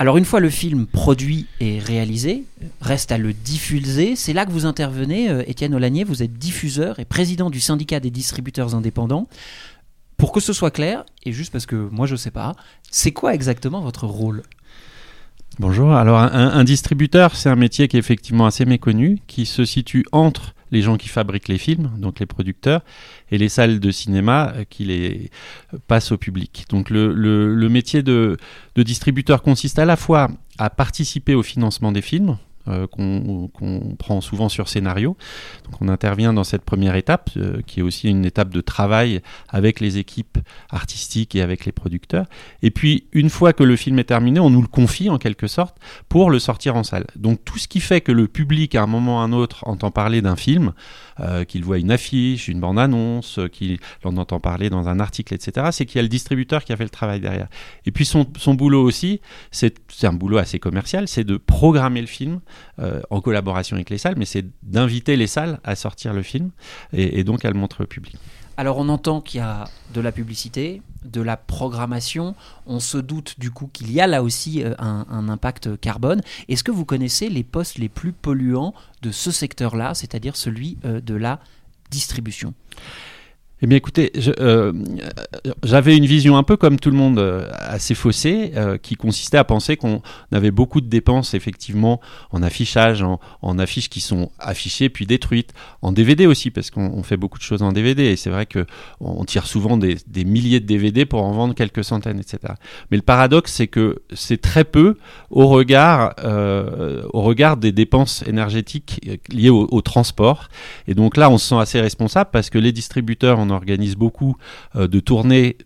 Alors 0.00 0.16
une 0.16 0.24
fois 0.24 0.40
le 0.40 0.50
film 0.50 0.86
produit 0.86 1.46
et 1.60 1.78
réalisé, 1.78 2.44
reste 2.80 3.12
à 3.12 3.18
le 3.18 3.32
diffuser. 3.32 4.16
C'est 4.16 4.32
là 4.32 4.44
que 4.44 4.50
vous 4.50 4.66
intervenez, 4.66 5.30
euh, 5.30 5.44
Étienne 5.46 5.72
Olanier, 5.72 6.02
vous 6.02 6.22
êtes 6.22 6.32
diffuseur 6.32 6.98
et 6.98 7.04
président 7.04 7.48
du 7.48 7.60
syndicat 7.60 8.00
des 8.00 8.10
distributeurs 8.10 8.74
indépendants. 8.74 9.28
Pour 10.16 10.32
que 10.32 10.40
ce 10.40 10.52
soit 10.52 10.70
clair, 10.70 11.04
et 11.24 11.32
juste 11.32 11.52
parce 11.52 11.66
que 11.66 11.76
moi 11.76 12.06
je 12.06 12.12
ne 12.12 12.18
sais 12.18 12.30
pas, 12.30 12.54
c'est 12.90 13.12
quoi 13.12 13.34
exactement 13.34 13.80
votre 13.80 14.06
rôle? 14.06 14.42
Bonjour, 15.60 15.92
alors 15.92 16.18
un, 16.18 16.64
distributeur 16.64 17.36
c'est 17.36 17.48
un 17.48 17.54
métier 17.54 17.86
qui 17.86 17.96
est 17.96 18.00
effectivement 18.00 18.44
assez 18.44 18.64
méconnu, 18.64 19.20
qui 19.28 19.46
se 19.46 19.64
situe 19.64 20.04
entre 20.10 20.52
les 20.72 20.82
gens 20.82 20.96
qui 20.96 21.08
fabriquent 21.08 21.46
les 21.46 21.58
films, 21.58 21.92
donc 21.98 22.18
les 22.18 22.26
producteurs, 22.26 22.80
et 23.30 23.38
les 23.38 23.48
salles 23.48 23.78
de 23.78 23.90
cinéma 23.92 24.52
euh, 24.56 24.64
qui 24.68 24.84
les 24.86 25.30
passent 25.86 26.10
au 26.10 26.18
public. 26.18 26.64
Donc 26.70 26.90
le, 26.90 27.68
métier 27.68 28.02
de 28.02 28.36
distributeur 28.76 29.42
consiste 29.42 29.78
à 29.78 29.84
la 29.84 29.96
fois 29.96 30.28
à 30.58 30.70
participer 30.70 31.36
au 31.36 31.44
financement 31.44 31.92
des 31.92 32.02
films, 32.02 32.36
euh, 32.66 32.86
qu'on 32.86 33.50
prend 33.98 34.22
souvent 34.22 34.48
sur 34.48 34.70
scénario. 34.70 35.18
Donc 35.64 35.82
on 35.82 35.88
intervient 35.88 36.32
dans 36.32 36.44
cette 36.44 36.62
première 36.62 36.96
étape, 36.96 37.28
euh, 37.36 37.60
qui 37.66 37.80
est 37.80 37.82
aussi 37.82 38.08
une 38.08 38.24
étape 38.24 38.48
de 38.48 38.62
travail 38.62 39.20
avec 39.50 39.80
les 39.80 39.98
équipes 39.98 40.38
artistiques 40.70 41.34
et 41.34 41.42
avec 41.42 41.66
les 41.66 41.72
producteurs. 41.72 42.24
Et 42.62 42.70
puis 42.70 43.04
une 43.12 43.28
fois 43.28 43.52
que 43.52 43.62
le 43.62 43.76
film 43.76 43.98
est 43.98 44.04
terminé, 44.04 44.40
on 44.40 44.48
nous 44.48 44.62
le 44.62 44.68
confie 44.68 45.10
en 45.10 45.18
quelque 45.18 45.46
sorte 45.46 45.76
pour 46.08 46.30
le 46.30 46.38
sortir 46.38 46.74
en 46.74 46.84
salle. 46.84 47.06
Donc 47.16 47.44
tout 47.44 47.58
ce 47.58 47.68
qui 47.68 47.80
fait 47.80 48.00
que 48.00 48.12
le 48.12 48.28
public 48.28 48.74
à 48.74 48.82
un 48.82 48.86
moment 48.86 49.16
ou 49.16 49.20
à 49.20 49.24
un 49.24 49.32
autre 49.32 49.66
entend 49.68 49.90
parler 49.90 50.22
d'un 50.22 50.36
film, 50.36 50.72
euh, 51.20 51.44
qu'il 51.44 51.64
voit 51.64 51.78
une 51.78 51.90
affiche, 51.90 52.48
une 52.48 52.60
bande-annonce, 52.60 53.40
qu'il 53.52 53.78
en 54.04 54.16
entend 54.16 54.40
parler 54.40 54.70
dans 54.70 54.88
un 54.88 55.00
article, 55.00 55.34
etc., 55.34 55.68
c'est 55.70 55.84
qu'il 55.84 55.96
y 55.96 55.98
a 56.00 56.02
le 56.02 56.08
distributeur 56.08 56.64
qui 56.64 56.72
a 56.72 56.76
fait 56.76 56.84
le 56.84 56.90
travail 56.90 57.20
derrière. 57.20 57.48
Et 57.84 57.92
puis 57.92 58.06
son, 58.06 58.26
son 58.38 58.54
boulot 58.54 58.82
aussi, 58.82 59.20
c'est 59.50 59.74
un 60.02 60.12
boulot 60.12 60.38
assez 60.38 60.58
commercial, 60.58 61.08
c'est 61.08 61.24
de 61.24 61.36
programmer 61.36 62.00
le 62.00 62.06
film 62.06 62.40
euh, 62.78 63.00
en 63.10 63.20
collaboration 63.20 63.76
avec 63.76 63.90
les 63.90 63.98
salles, 63.98 64.14
mais 64.16 64.24
c'est 64.24 64.44
d'inviter 64.62 65.16
les 65.16 65.26
salles 65.26 65.58
à 65.64 65.74
sortir 65.76 66.12
le 66.12 66.22
film 66.22 66.50
et, 66.92 67.24
donc 67.24 67.44
à 67.44 67.50
le 67.50 67.58
montrer 67.58 67.84
au 67.84 67.86
public. 67.86 68.16
Alors 68.56 68.78
on 68.78 68.88
entend 68.88 69.20
qu'il 69.20 69.38
y 69.38 69.42
a 69.42 69.64
de 69.92 70.00
la 70.00 70.12
publicité, 70.12 70.80
de 71.04 71.20
la 71.20 71.36
programmation, 71.36 72.36
on 72.66 72.78
se 72.78 72.98
doute 72.98 73.34
du 73.38 73.50
coup 73.50 73.68
qu'il 73.72 73.90
y 73.90 74.00
a 74.00 74.06
là 74.06 74.22
aussi 74.22 74.62
euh, 74.62 74.74
un, 74.78 75.28
impact 75.28 75.80
carbone. 75.80 76.20
Est-ce 76.48 76.62
que 76.62 76.70
vous 76.70 76.84
connaissez 76.84 77.28
les 77.28 77.42
postes 77.42 77.78
les 77.78 77.88
plus 77.88 78.12
polluants 78.12 78.74
de 79.02 79.10
ce 79.10 79.30
secteur-là, 79.30 79.94
c'est-à-dire 79.94 80.36
celui 80.36 80.78
euh, 80.84 81.00
de 81.00 81.14
la 81.14 81.40
distribution? 81.90 82.54
Eh 83.64 83.66
bien 83.66 83.78
écoutez, 83.78 84.12
euh, 84.40 84.74
j'avais 85.62 85.96
une 85.96 86.04
vision 86.04 86.36
un 86.36 86.42
peu 86.42 86.58
comme 86.58 86.78
tout 86.78 86.90
le 86.90 86.98
monde 86.98 87.18
euh, 87.18 87.48
assez 87.60 87.94
faussée, 87.94 88.52
euh, 88.56 88.76
qui 88.76 88.94
consistait 88.94 89.38
à 89.38 89.44
penser 89.44 89.78
qu'on 89.78 90.02
avait 90.32 90.50
beaucoup 90.50 90.82
de 90.82 90.86
dépenses 90.86 91.32
effectivement 91.32 91.98
en 92.30 92.42
affichage, 92.42 93.02
en, 93.02 93.58
affiches 93.58 93.88
qui 93.88 94.00
sont 94.00 94.30
affichées 94.38 94.90
puis 94.90 95.06
détruites, 95.06 95.54
en 95.80 95.92
DVD 95.92 96.26
aussi, 96.26 96.50
parce 96.50 96.70
qu'on 96.70 97.02
fait 97.02 97.16
beaucoup 97.16 97.38
de 97.38 97.42
choses 97.42 97.62
en 97.62 97.72
DVD, 97.72 98.02
et 98.02 98.16
c'est 98.16 98.28
vrai 98.28 98.46
qu'on 98.46 99.24
tire 99.24 99.46
souvent 99.46 99.78
des, 99.78 99.96
milliers 100.26 100.60
de 100.60 100.66
DVD 100.66 101.06
pour 101.06 101.22
en 101.22 101.32
vendre 101.32 101.54
quelques 101.54 101.84
centaines, 101.84 102.20
etc. 102.20 102.52
Mais 102.90 102.98
le 102.98 103.02
paradoxe, 103.02 103.50
c'est 103.50 103.68
que 103.68 104.02
c'est 104.12 104.42
très 104.42 104.64
peu 104.64 104.98
au 105.30 105.46
regard, 105.46 106.14
au 107.14 107.22
regard 107.22 107.56
des 107.56 107.72
dépenses 107.72 108.24
énergétiques 108.26 109.00
liées 109.30 109.48
au, 109.48 109.68
au 109.70 109.80
transport. 109.80 110.50
Et 110.86 110.92
donc 110.92 111.16
là, 111.16 111.30
on 111.30 111.38
se 111.38 111.48
sent 111.48 111.58
assez 111.58 111.80
responsable 111.80 112.28
parce 112.30 112.50
que 112.50 112.58
les 112.58 112.72
distributeurs 112.72 113.38
on 113.38 113.53
organise 113.54 113.96
beaucoup 113.96 114.36
euh, 114.76 114.86
de 114.86 115.00
tournées 115.00 115.56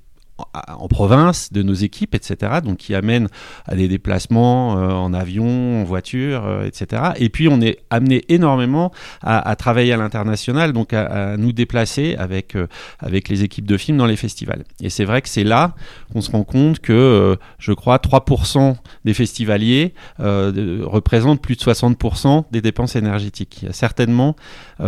en 0.55 0.87
province 0.87 1.53
de 1.53 1.63
nos 1.63 1.75
équipes, 1.75 2.15
etc. 2.15 2.61
Donc 2.63 2.79
qui 2.79 2.95
amènent 2.95 3.29
à 3.67 3.75
des 3.75 3.89
déplacements 3.89 4.79
euh, 4.79 4.91
en 4.91 5.13
avion, 5.13 5.81
en 5.81 5.85
voiture, 5.85 6.47
euh, 6.47 6.65
etc. 6.65 7.03
Et 7.17 7.29
puis 7.29 7.49
on 7.49 7.61
est 7.61 7.79
amené 7.91 8.25
énormément 8.29 8.93
à, 9.23 9.57
travailler 9.57 9.93
à 9.93 9.97
l'international, 9.97 10.73
donc 10.73 10.93
à, 10.93 11.37
nous 11.37 11.53
déplacer 11.53 12.15
avec, 12.17 12.57
avec 13.01 13.29
les 13.29 13.43
équipes 13.43 13.67
de 13.67 13.77
films 13.77 13.99
dans 13.99 14.07
les 14.07 14.17
festivals. 14.17 14.63
Et 14.81 14.91
c'est 14.91 15.05
vrai 15.05 15.23
que 15.23 15.29
c'est 15.29 15.45
là 15.45 15.75
qu'on 16.13 16.21
se 16.21 16.31
rend 16.31 16.45
compte 16.45 16.79
que, 16.79 17.37
je 17.59 17.73
crois, 17.73 17.97
3% 17.97 18.77
des 19.05 19.15
festivaliers 19.15 19.95
représentent 20.19 21.43
plus 21.43 21.57
de 21.57 21.63
60% 21.63 22.45
des 22.53 22.61
dépenses 22.61 22.97
énergétiques. 22.97 23.59
Il 23.63 23.67
y 23.67 23.69
a 23.69 23.75
certainement 23.75 24.37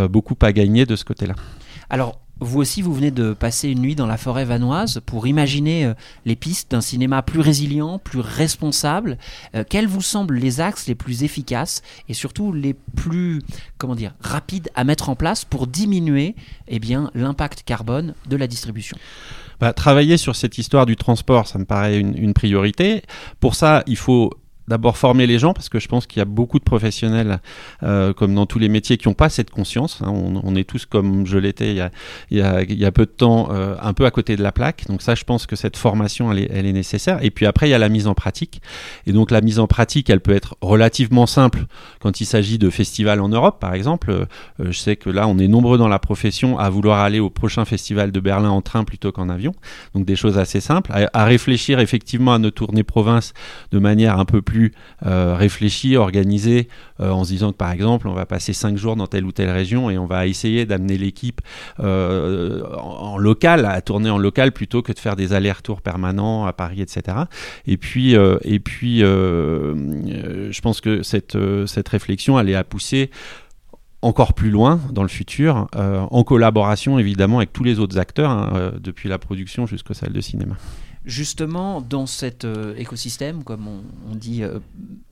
beaucoup 0.08 0.36
à 0.42 0.52
gagner 0.52 0.86
de 0.86 0.96
ce 0.96 1.04
côté-là. 1.04 1.34
Alors, 1.90 2.20
vous 2.40 2.60
aussi, 2.60 2.82
vous 2.82 2.94
venez 2.94 3.10
de 3.10 3.32
passer 3.32 3.68
une 3.68 3.80
nuit 3.80 3.94
dans 3.94 4.06
la 4.06 4.16
forêt 4.16 4.44
vanoise 4.44 5.00
pour 5.04 5.26
imaginer 5.26 5.84
euh, 5.84 5.94
les 6.24 6.36
pistes 6.36 6.70
d'un 6.70 6.80
cinéma 6.80 7.22
plus 7.22 7.40
résilient, 7.40 7.98
plus 7.98 8.20
responsable. 8.20 9.18
Euh, 9.54 9.62
quels 9.68 9.86
vous 9.86 10.02
semblent 10.02 10.36
les 10.36 10.60
axes 10.60 10.86
les 10.86 10.94
plus 10.94 11.22
efficaces 11.22 11.82
et 12.08 12.14
surtout 12.14 12.52
les 12.52 12.74
plus, 12.96 13.42
comment 13.78 13.94
dire, 13.94 14.14
rapides 14.20 14.70
à 14.74 14.84
mettre 14.84 15.10
en 15.10 15.16
place 15.16 15.44
pour 15.44 15.66
diminuer 15.66 16.34
eh 16.68 16.80
l'impact 17.14 17.62
carbone 17.64 18.14
de 18.28 18.36
la 18.36 18.46
distribution? 18.46 18.96
Bah, 19.60 19.74
travailler 19.74 20.16
sur 20.16 20.36
cette 20.36 20.56
histoire 20.56 20.86
du 20.86 20.96
transport, 20.96 21.46
ça 21.46 21.58
me 21.58 21.66
paraît 21.66 22.00
une, 22.00 22.32
priorité. 22.32 23.02
Pour 23.40 23.54
ça, 23.54 23.82
il 23.86 23.98
faut 23.98 24.32
d'abord 24.70 24.96
former 24.96 25.26
les 25.26 25.38
gens 25.38 25.52
parce 25.52 25.68
que 25.68 25.80
je 25.80 25.88
pense 25.88 26.06
qu'il 26.06 26.20
y 26.20 26.22
a 26.22 26.24
beaucoup 26.24 26.58
de 26.60 26.64
professionnels, 26.64 27.40
euh, 27.82 28.12
comme 28.14 28.34
dans 28.34 28.46
tous 28.46 28.60
les 28.60 28.68
métiers, 28.68 28.96
qui 28.96 29.08
n'ont 29.08 29.14
pas 29.14 29.28
cette 29.28 29.50
conscience. 29.50 30.00
Hein. 30.00 30.10
On, 30.10 30.54
est 30.54 30.64
tous 30.64 30.86
comme 30.86 31.26
je 31.26 31.38
l'étais 31.38 31.70
il, 31.70 31.76
y 31.76 31.80
a, 31.80 31.90
il, 32.30 32.78
y 32.78 32.84
a, 32.84 32.92
peu 32.92 33.04
de 33.04 33.10
temps, 33.10 33.48
euh, 33.50 33.74
un 33.82 33.92
peu 33.92 34.06
à 34.06 34.10
côté 34.12 34.36
de 34.36 34.42
la 34.42 34.52
plaque. 34.52 34.86
Donc 34.86 35.02
ça, 35.02 35.16
je 35.16 35.24
pense 35.24 35.46
que 35.46 35.56
cette 35.56 35.76
formation, 35.76 36.30
elle 36.30 36.38
est, 36.38 36.50
elle 36.52 36.66
est, 36.66 36.72
nécessaire. 36.72 37.18
Et 37.22 37.30
puis 37.30 37.46
après, 37.46 37.68
il 37.68 37.72
y 37.72 37.74
a 37.74 37.78
la 37.78 37.88
mise 37.88 38.06
en 38.06 38.14
pratique. 38.14 38.62
Et 39.06 39.12
donc 39.12 39.32
la 39.32 39.40
mise 39.40 39.58
en 39.58 39.66
pratique, 39.66 40.08
elle 40.08 40.20
peut 40.20 40.34
être 40.34 40.56
relativement 40.60 41.26
simple 41.26 41.66
quand 41.98 42.20
il 42.20 42.26
s'agit 42.26 42.58
de 42.58 42.70
festivals 42.70 43.20
en 43.20 43.28
Europe, 43.28 43.58
par 43.58 43.74
exemple. 43.74 44.10
Euh, 44.10 44.26
je 44.60 44.78
sais 44.78 44.94
que 44.94 45.10
là, 45.10 45.26
on 45.26 45.38
est 45.38 45.48
nombreux 45.48 45.78
dans 45.78 45.88
la 45.88 45.98
profession 45.98 46.58
à 46.58 46.70
vouloir 46.70 47.00
aller 47.00 47.18
au 47.18 47.28
prochain 47.28 47.64
festival 47.64 48.12
de 48.12 48.20
Berlin 48.20 48.50
en 48.50 48.62
train 48.62 48.84
plutôt 48.84 49.10
qu'en 49.10 49.28
avion. 49.28 49.52
Donc 49.94 50.04
des 50.04 50.16
choses 50.16 50.38
assez 50.38 50.60
simples. 50.60 50.92
À, 50.92 51.10
à 51.12 51.24
réfléchir 51.24 51.80
effectivement 51.80 52.34
à 52.34 52.38
nos 52.38 52.52
tournées 52.52 52.84
province 52.84 53.32
de 53.72 53.80
manière 53.80 54.20
un 54.20 54.24
peu 54.24 54.42
plus 54.42 54.59
euh, 55.06 55.34
réfléchi, 55.36 55.96
organisé, 55.96 56.68
euh, 57.00 57.10
en 57.10 57.24
se 57.24 57.30
disant 57.30 57.52
que 57.52 57.56
par 57.56 57.72
exemple, 57.72 58.08
on 58.08 58.12
va 58.12 58.26
passer 58.26 58.52
cinq 58.52 58.76
jours 58.76 58.96
dans 58.96 59.06
telle 59.06 59.24
ou 59.24 59.32
telle 59.32 59.50
région 59.50 59.90
et 59.90 59.98
on 59.98 60.06
va 60.06 60.26
essayer 60.26 60.66
d'amener 60.66 60.98
l'équipe 60.98 61.40
euh, 61.80 62.62
en, 62.76 63.18
local, 63.18 63.64
à 63.64 63.80
tourner 63.80 64.10
en 64.10 64.18
local 64.18 64.52
plutôt 64.52 64.82
que 64.82 64.92
de 64.92 64.98
faire 64.98 65.16
des 65.16 65.32
allers-retours 65.32 65.82
permanents 65.82 66.46
à 66.46 66.52
Paris, 66.52 66.80
etc. 66.80 67.16
Et 67.66 67.76
puis, 67.76 68.12
je 68.12 70.60
pense 70.60 70.80
que 70.80 71.02
cette, 71.02 71.88
réflexion, 71.88 72.40
est 72.40 72.54
à 72.54 72.64
pousser 72.64 73.10
encore 74.02 74.32
plus 74.32 74.50
loin 74.50 74.80
dans 74.92 75.02
le 75.02 75.08
futur, 75.08 75.68
en 75.74 76.24
collaboration 76.24 76.98
évidemment 76.98 77.38
avec 77.38 77.52
tous 77.52 77.64
les 77.64 77.78
autres 77.78 77.98
acteurs, 77.98 78.30
hein, 78.30 78.72
depuis 78.80 79.08
la 79.08 79.18
production 79.18 79.66
jusqu'aux 79.66 79.94
salles 79.94 80.12
de 80.12 80.20
cinéma 80.20 80.56
justement, 81.04 81.80
dans 81.80 82.06
cet 82.06 82.44
euh, 82.44 82.74
écosystème, 82.76 83.44
comme 83.44 83.68
on, 84.10 84.14
dit 84.14 84.42
euh, 84.42 84.58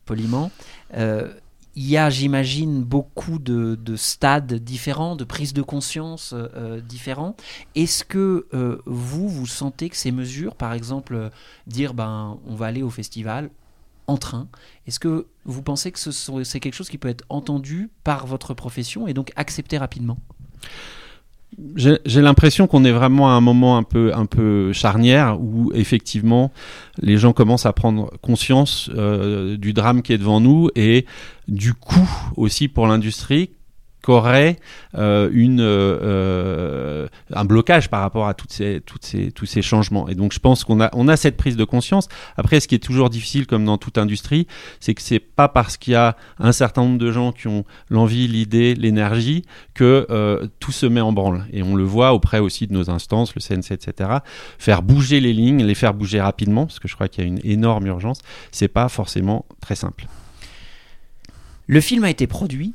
poliment, 0.05 0.51
euh, 0.95 1.33
il 1.75 1.87
y 1.87 1.97
a, 1.97 2.09
j'imagine, 2.09 2.83
beaucoup 2.83 3.39
de, 3.39 3.77
stades 3.95 4.53
différents, 4.53 5.15
de 5.15 5.23
prises 5.23 5.53
de 5.53 5.61
conscience 5.61 6.33
différents. 6.83 7.37
Est-ce 7.75 8.03
que 8.03 8.47
vous, 8.85 9.29
vous 9.29 9.45
sentez 9.45 9.87
que 9.87 9.95
ces 9.95 10.11
mesures, 10.11 10.55
par 10.55 10.73
exemple, 10.73 11.29
dire 11.67 11.93
ben, 11.93 12.37
on 12.47 12.55
va 12.55 12.65
aller 12.65 12.81
au 12.81 12.89
festival 12.89 13.49
en 14.07 14.17
train, 14.17 14.49
est-ce 14.87 14.99
que 14.99 15.27
vous 15.45 15.61
pensez 15.61 15.91
que 15.91 15.99
c'est 15.99 16.59
quelque 16.59 16.73
chose 16.73 16.89
qui 16.89 16.97
peut 16.97 17.07
être 17.07 17.23
entendu 17.29 17.89
par 18.03 18.25
votre 18.25 18.53
profession 18.55 19.07
et 19.07 19.13
donc 19.13 19.31
accepté 19.37 19.77
rapidement? 19.77 20.17
J'ai 21.75 22.21
l'impression 22.21 22.67
qu'on 22.67 22.85
est 22.85 22.91
vraiment 22.91 23.29
à 23.29 23.33
un 23.33 23.41
moment 23.41 23.77
un 23.77 23.83
peu, 23.83 24.13
un 24.13 24.25
peu 24.25 24.71
charnière 24.71 25.39
où 25.41 25.71
effectivement 25.73 26.51
les 27.01 27.17
gens 27.17 27.33
commencent 27.33 27.65
à 27.65 27.73
prendre 27.73 28.11
conscience 28.21 28.89
euh, 28.95 29.57
du 29.57 29.73
drame 29.73 30.01
qui 30.01 30.13
est 30.13 30.17
devant 30.17 30.39
nous 30.39 30.69
et 30.75 31.05
du 31.47 31.73
coût 31.73 32.09
aussi 32.37 32.67
pour 32.67 32.87
l'industrie 32.87 33.51
qu'aurait 34.09 34.57
une 34.95 35.61
un 37.33 37.45
blocage 37.45 37.89
par 37.89 38.01
rapport 38.01 38.27
à 38.27 38.33
toutes 38.33 38.51
ces, 38.51 38.81
toutes 38.81 39.05
ces, 39.05 39.31
tous 39.31 39.45
ces 39.45 39.61
changements. 39.61 40.09
Et 40.09 40.15
donc 40.15 40.33
je 40.33 40.39
pense 40.39 40.63
qu'on 40.63 40.81
a, 40.81 40.89
on 40.93 41.07
a 41.07 41.17
cette 41.17 41.37
prise 41.37 41.55
de 41.55 41.63
conscience. 41.63 42.07
Après, 42.37 42.59
ce 42.59 42.67
qui 42.67 42.75
est 42.75 42.83
toujours 42.83 43.09
difficile, 43.09 43.45
comme 43.45 43.65
dans 43.65 43.77
toute 43.77 43.97
industrie, 43.97 44.47
c'est 44.79 44.93
que 44.93 45.01
c'est 45.01 45.19
pas 45.19 45.47
parce 45.47 45.77
qu'il 45.77 45.93
y 45.93 45.95
a 45.95 46.15
un 46.39 46.51
certain 46.51 46.83
nombre 46.83 46.97
de 46.97 47.11
gens 47.11 47.31
qui 47.31 47.47
ont 47.47 47.65
l'envie, 47.89 48.27
l'idée, 48.27 48.75
l'énergie, 48.75 49.45
que 49.73 50.07
euh, 50.09 50.47
tout 50.59 50.71
se 50.71 50.85
met 50.85 51.01
en 51.01 51.13
branle. 51.13 51.45
Et 51.51 51.63
on 51.63 51.75
le 51.75 51.83
voit 51.83 52.13
auprès 52.13 52.39
aussi 52.39 52.67
de 52.67 52.73
nos 52.73 52.89
instances, 52.89 53.33
le 53.35 53.41
CNC, 53.41 53.71
etc. 53.71 54.09
Faire 54.57 54.81
bouger 54.81 55.19
les 55.19 55.33
lignes, 55.33 55.63
les 55.63 55.75
faire 55.75 55.93
bouger 55.93 56.21
rapidement, 56.21 56.65
parce 56.65 56.79
que 56.79 56.87
je 56.87 56.95
crois 56.95 57.07
qu'il 57.07 57.23
y 57.23 57.27
a 57.27 57.29
une 57.29 57.39
énorme 57.43 57.87
urgence, 57.87 58.21
c'est 58.51 58.67
pas 58.67 58.89
forcément 58.89 59.45
très 59.61 59.75
simple. 59.75 60.07
Le 61.67 61.81
film 61.81 62.03
a 62.03 62.09
été 62.09 62.25
produit, 62.25 62.73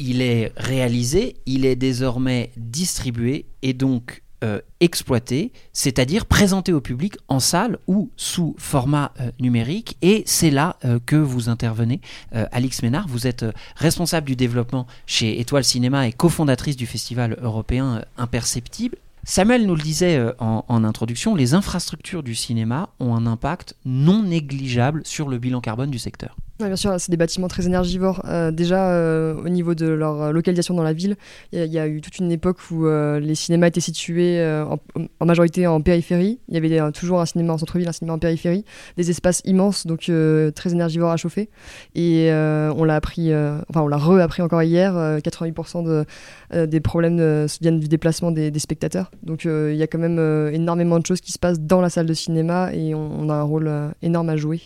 il 0.00 0.22
est 0.22 0.52
réalisé, 0.56 1.36
il 1.46 1.64
est 1.66 1.76
désormais 1.76 2.50
distribué 2.56 3.46
et 3.62 3.74
donc 3.74 4.22
euh, 4.42 4.60
exploité, 4.80 5.52
c'est-à-dire 5.74 6.24
présenté 6.24 6.72
au 6.72 6.80
public 6.80 7.16
en 7.28 7.40
salle 7.40 7.76
ou 7.86 8.10
sous 8.16 8.54
format 8.56 9.12
euh, 9.20 9.30
numérique. 9.38 9.98
Et 10.00 10.22
c'est 10.24 10.50
là 10.50 10.76
euh, 10.86 10.98
que 11.04 11.16
vous 11.16 11.50
intervenez. 11.50 12.00
Alix 12.32 12.82
Ménard, 12.82 13.06
vous 13.06 13.26
êtes 13.26 13.44
responsable 13.76 14.26
du 14.26 14.36
développement 14.36 14.86
chez 15.04 15.40
Étoile 15.40 15.64
Cinéma 15.64 16.08
et 16.08 16.12
cofondatrice 16.12 16.76
du 16.76 16.86
festival 16.86 17.36
européen 17.42 18.02
Imperceptible. 18.16 18.96
Samuel 19.24 19.66
nous 19.66 19.74
le 19.74 19.82
disait 19.82 20.18
en, 20.38 20.64
en, 20.66 20.84
introduction, 20.84 21.34
les 21.34 21.52
infrastructures 21.52 22.22
du 22.22 22.34
cinéma 22.34 22.88
ont 22.98 23.14
un 23.14 23.26
impact 23.26 23.76
non 23.84 24.22
négligeable 24.22 25.02
sur 25.04 25.28
le 25.28 25.36
bilan 25.36 25.60
carbone 25.60 25.90
du 25.90 25.98
secteur 25.98 26.34
bien 26.66 26.76
sûr, 26.76 26.94
c'est 26.98 27.10
des 27.10 27.16
bâtiments 27.16 27.48
très 27.48 27.66
énergivores. 27.66 28.22
Euh, 28.26 28.50
déjà, 28.50 28.90
euh, 28.90 29.34
au 29.34 29.48
niveau 29.48 29.74
de 29.74 29.86
leur 29.86 30.22
euh, 30.22 30.32
localisation 30.32 30.74
dans 30.74 30.82
la 30.82 30.92
ville, 30.92 31.16
il 31.52 31.64
y, 31.64 31.78
a 31.78 31.86
eu 31.86 32.00
toute 32.00 32.18
une 32.18 32.30
époque 32.32 32.58
où 32.70 32.86
les 32.86 33.34
cinémas 33.34 33.68
étaient 33.68 33.80
situés 33.80 34.44
en, 34.44 35.26
majorité 35.26 35.66
en 35.66 35.80
périphérie. 35.80 36.38
Il 36.48 36.54
y 36.54 36.56
avait 36.56 36.92
toujours 36.92 37.20
un 37.20 37.26
cinéma 37.26 37.52
en 37.54 37.58
centre-ville, 37.58 37.88
un 37.88 37.92
cinéma 37.92 38.14
en 38.14 38.18
périphérie, 38.18 38.64
des 38.96 39.10
espaces 39.10 39.42
immenses, 39.44 39.86
donc 39.86 40.10
très 40.54 40.72
énergivores 40.72 41.10
à 41.10 41.16
chauffer. 41.16 41.48
Et 41.94 42.30
on 42.32 42.84
l'a 42.84 42.96
appris, 42.96 43.34
enfin, 43.68 43.82
on 43.82 43.88
l'a 43.88 43.96
re-appris 43.96 44.42
encore 44.42 44.62
hier. 44.62 44.94
88% 44.94 45.84
de, 45.84 46.66
des 46.66 46.80
problèmes 46.80 47.46
viennent 47.60 47.80
du 47.80 47.88
déplacement 47.88 48.30
des, 48.30 48.58
spectateurs. 48.58 49.10
Donc 49.22 49.44
il 49.44 49.76
y 49.76 49.82
a 49.82 49.86
quand 49.86 49.98
même 49.98 50.18
énormément 50.52 50.98
de 50.98 51.06
choses 51.06 51.20
qui 51.20 51.32
se 51.32 51.38
passent 51.38 51.60
dans 51.60 51.80
la 51.80 51.90
salle 51.90 52.06
de 52.06 52.14
cinéma 52.14 52.72
et 52.72 52.94
on 52.94 53.28
a 53.28 53.34
un 53.34 53.42
rôle 53.42 53.70
énorme 54.02 54.28
à 54.28 54.36
jouer 54.36 54.62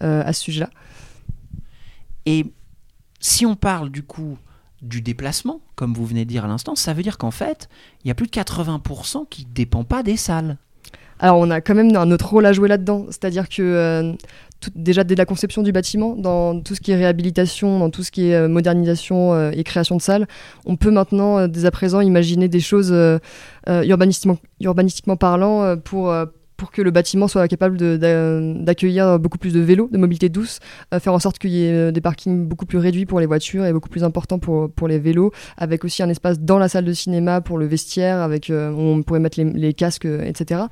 à 0.00 0.32
ce 0.32 0.42
sujet-là. 0.42 0.70
Et 2.26 2.46
si 3.20 3.46
on 3.46 3.56
parle 3.56 3.90
du 3.90 4.02
coup 4.02 4.38
du 4.82 5.02
déplacement, 5.02 5.60
comme 5.74 5.92
vous 5.92 6.06
venez 6.06 6.24
de 6.24 6.30
dire 6.30 6.44
à 6.44 6.48
l'instant, 6.48 6.74
ça 6.74 6.94
veut 6.94 7.02
dire 7.02 7.18
qu'en 7.18 7.30
fait, 7.30 7.68
il 8.04 8.08
y 8.08 8.10
a 8.10 8.14
plus 8.14 8.26
de 8.26 8.32
80% 8.32 9.26
qui 9.28 9.44
ne 9.44 9.52
dépend 9.52 9.84
pas 9.84 10.02
des 10.02 10.16
salles. 10.16 10.56
Alors 11.18 11.38
on 11.38 11.50
a 11.50 11.60
quand 11.60 11.74
même 11.74 11.94
un 11.94 12.10
autre 12.10 12.30
rôle 12.30 12.46
à 12.46 12.52
jouer 12.52 12.66
là-dedans, 12.68 13.04
c'est-à-dire 13.08 13.50
que 13.50 13.60
euh, 13.60 14.12
déjà 14.74 15.04
dès 15.04 15.14
la 15.14 15.26
conception 15.26 15.62
du 15.62 15.70
bâtiment, 15.70 16.16
dans 16.16 16.58
tout 16.62 16.74
ce 16.74 16.80
qui 16.80 16.92
est 16.92 16.96
réhabilitation, 16.96 17.78
dans 17.78 17.90
tout 17.90 18.02
ce 18.02 18.10
qui 18.10 18.30
est 18.30 18.34
euh, 18.34 18.48
modernisation 18.48 19.34
euh, 19.34 19.50
et 19.52 19.62
création 19.62 19.96
de 19.96 20.00
salles, 20.00 20.26
on 20.64 20.76
peut 20.76 20.90
maintenant 20.90 21.46
dès 21.46 21.66
à 21.66 21.70
présent 21.70 22.00
imaginer 22.00 22.48
des 22.48 22.60
choses 22.60 22.94
urbanistiquement, 23.68 24.38
urbanistiquement 24.60 25.16
parlant 25.16 25.76
pour 25.76 26.14
pour 26.60 26.70
que 26.70 26.82
le 26.82 26.90
bâtiment 26.90 27.26
soit 27.26 27.48
capable 27.48 27.78
d'accueillir 27.78 29.18
beaucoup 29.18 29.38
plus 29.38 29.54
de 29.54 29.60
vélos, 29.60 29.88
de 29.90 29.96
mobilité 29.96 30.28
douce, 30.28 30.58
euh, 30.92 31.00
faire 31.00 31.14
en 31.14 31.18
sorte 31.18 31.38
qu'il 31.38 31.52
y 31.52 31.64
ait 31.64 31.72
euh, 31.72 31.90
des 31.90 32.02
parkings 32.02 32.46
beaucoup 32.46 32.66
plus 32.66 32.76
réduits 32.76 33.06
pour 33.06 33.18
les 33.18 33.24
voitures 33.24 33.64
et 33.64 33.72
beaucoup 33.72 33.88
plus 33.88 34.04
importants 34.04 34.38
pour, 34.38 34.86
les 34.86 34.98
vélos, 34.98 35.32
avec 35.56 35.86
aussi 35.86 36.02
un 36.02 36.10
espace 36.10 36.38
dans 36.38 36.58
la 36.58 36.68
salle 36.68 36.84
de 36.84 36.92
cinéma 36.92 37.40
pour 37.40 37.56
le 37.56 37.64
vestiaire, 37.64 38.18
avec, 38.18 38.50
euh, 38.50 38.70
où 38.72 38.78
on 38.78 39.02
pourrait 39.02 39.20
mettre 39.20 39.40
les, 39.40 39.72
casques, 39.72 40.04
etc. 40.04 40.64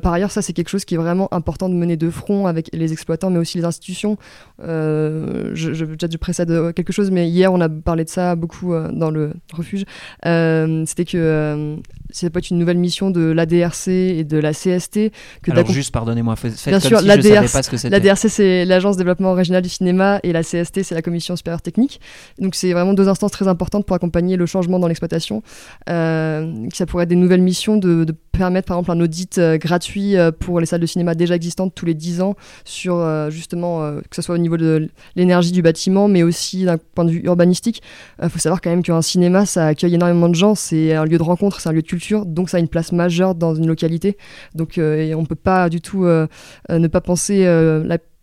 par 0.00 0.14
ailleurs, 0.14 0.30
ça 0.30 0.40
c'est 0.40 0.54
quelque 0.54 0.70
chose 0.70 0.86
qui 0.86 0.94
est 0.94 0.98
vraiment 0.98 1.28
important 1.34 1.68
de 1.68 1.74
mener 1.74 1.98
de 1.98 2.08
front 2.08 2.46
avec 2.46 2.70
les 2.72 2.92
exploitants, 2.92 3.28
mais 3.28 3.38
aussi 3.38 3.58
les 3.58 3.64
institutions. 3.66 4.16
je, 4.60 5.52
je 5.54 6.16
précède 6.16 6.72
quelque 6.74 6.92
chose, 6.94 7.10
mais 7.10 7.28
hier 7.28 7.52
on 7.52 7.60
a 7.60 7.68
parlé 7.68 8.04
de 8.04 8.08
ça 8.08 8.36
beaucoup 8.36 8.72
dans 8.72 9.10
le 9.10 9.34
refuge. 9.52 9.84
C'était 10.22 11.04
que 11.04 11.76
ça 12.10 12.30
peut 12.30 12.38
être 12.38 12.50
une 12.50 12.58
nouvelle 12.58 12.78
mission 12.78 13.10
de 13.10 13.20
l'ADRC 13.20 13.88
et 13.88 14.24
de 14.24 14.38
la 14.38 14.52
CST. 14.52 15.12
Que 15.42 15.50
Alors 15.50 15.70
juste, 15.70 15.92
pardonnez-moi, 15.92 16.34
Bien 16.66 16.80
sûr, 16.80 17.00
si 17.00 17.06
pas 17.06 17.62
ce 17.62 17.70
que 17.70 17.88
L'ADRC, 17.88 18.28
c'est 18.28 18.64
l'Agence 18.64 18.96
développement 18.96 19.32
régional 19.34 19.62
du 19.62 19.68
cinéma 19.68 20.20
et 20.22 20.32
la 20.32 20.42
CST, 20.42 20.82
c'est 20.82 20.94
la 20.94 21.02
Commission 21.02 21.36
supérieure 21.36 21.62
technique. 21.62 22.00
Donc 22.38 22.54
c'est 22.54 22.72
vraiment 22.72 22.94
deux 22.94 23.08
instances 23.08 23.30
très 23.32 23.48
importantes 23.48 23.86
pour 23.86 23.96
accompagner 23.96 24.36
le 24.36 24.46
changement 24.46 24.78
dans 24.78 24.88
l'exploitation. 24.88 25.42
Euh, 25.88 26.66
ça 26.72 26.86
pourrait 26.86 27.04
être 27.04 27.10
des 27.10 27.16
nouvelles 27.16 27.42
missions 27.42 27.76
de, 27.76 28.04
de 28.04 28.14
permettre 28.36 28.68
par 28.68 28.78
exemple 28.78 28.98
un 28.98 29.00
audit 29.00 29.38
euh, 29.38 29.58
gratuit 29.58 30.16
euh, 30.16 30.30
pour 30.32 30.60
les 30.60 30.66
salles 30.66 30.80
de 30.80 30.86
cinéma 30.86 31.14
déjà 31.14 31.34
existantes 31.34 31.74
tous 31.74 31.86
les 31.86 31.94
10 31.94 32.20
ans 32.20 32.36
sur 32.64 32.96
justement 33.30 33.80
que 34.08 34.16
ce 34.16 34.22
soit 34.22 34.34
au 34.34 34.38
niveau 34.38 34.56
de 34.56 34.88
l'énergie 35.14 35.52
du 35.52 35.62
bâtiment 35.62 36.08
mais 36.08 36.22
aussi 36.22 36.64
d'un 36.64 36.78
point 36.78 37.04
de 37.04 37.10
vue 37.10 37.22
urbanistique. 37.24 37.82
Il 38.22 38.28
faut 38.28 38.38
savoir 38.38 38.60
quand 38.60 38.70
même 38.70 38.82
qu'un 38.82 39.02
cinéma 39.02 39.46
ça 39.46 39.66
accueille 39.66 39.94
énormément 39.94 40.28
de 40.28 40.34
gens, 40.34 40.54
c'est 40.54 40.94
un 40.94 41.04
lieu 41.04 41.18
de 41.18 41.22
rencontre, 41.22 41.60
c'est 41.60 41.68
un 41.68 41.72
lieu 41.72 41.82
de 41.82 41.86
culture 41.86 42.24
donc 42.24 42.50
ça 42.50 42.58
a 42.58 42.60
une 42.60 42.68
place 42.68 42.92
majeure 42.92 43.34
dans 43.34 43.54
une 43.54 43.66
localité. 43.66 44.16
Donc 44.54 44.78
euh, 44.78 45.14
on 45.14 45.22
ne 45.22 45.26
peut 45.26 45.34
pas 45.34 45.68
du 45.68 45.80
tout 45.80 46.04
euh, 46.04 46.26
euh, 46.70 46.78
ne 46.78 46.88
pas 46.88 47.00
penser 47.00 47.46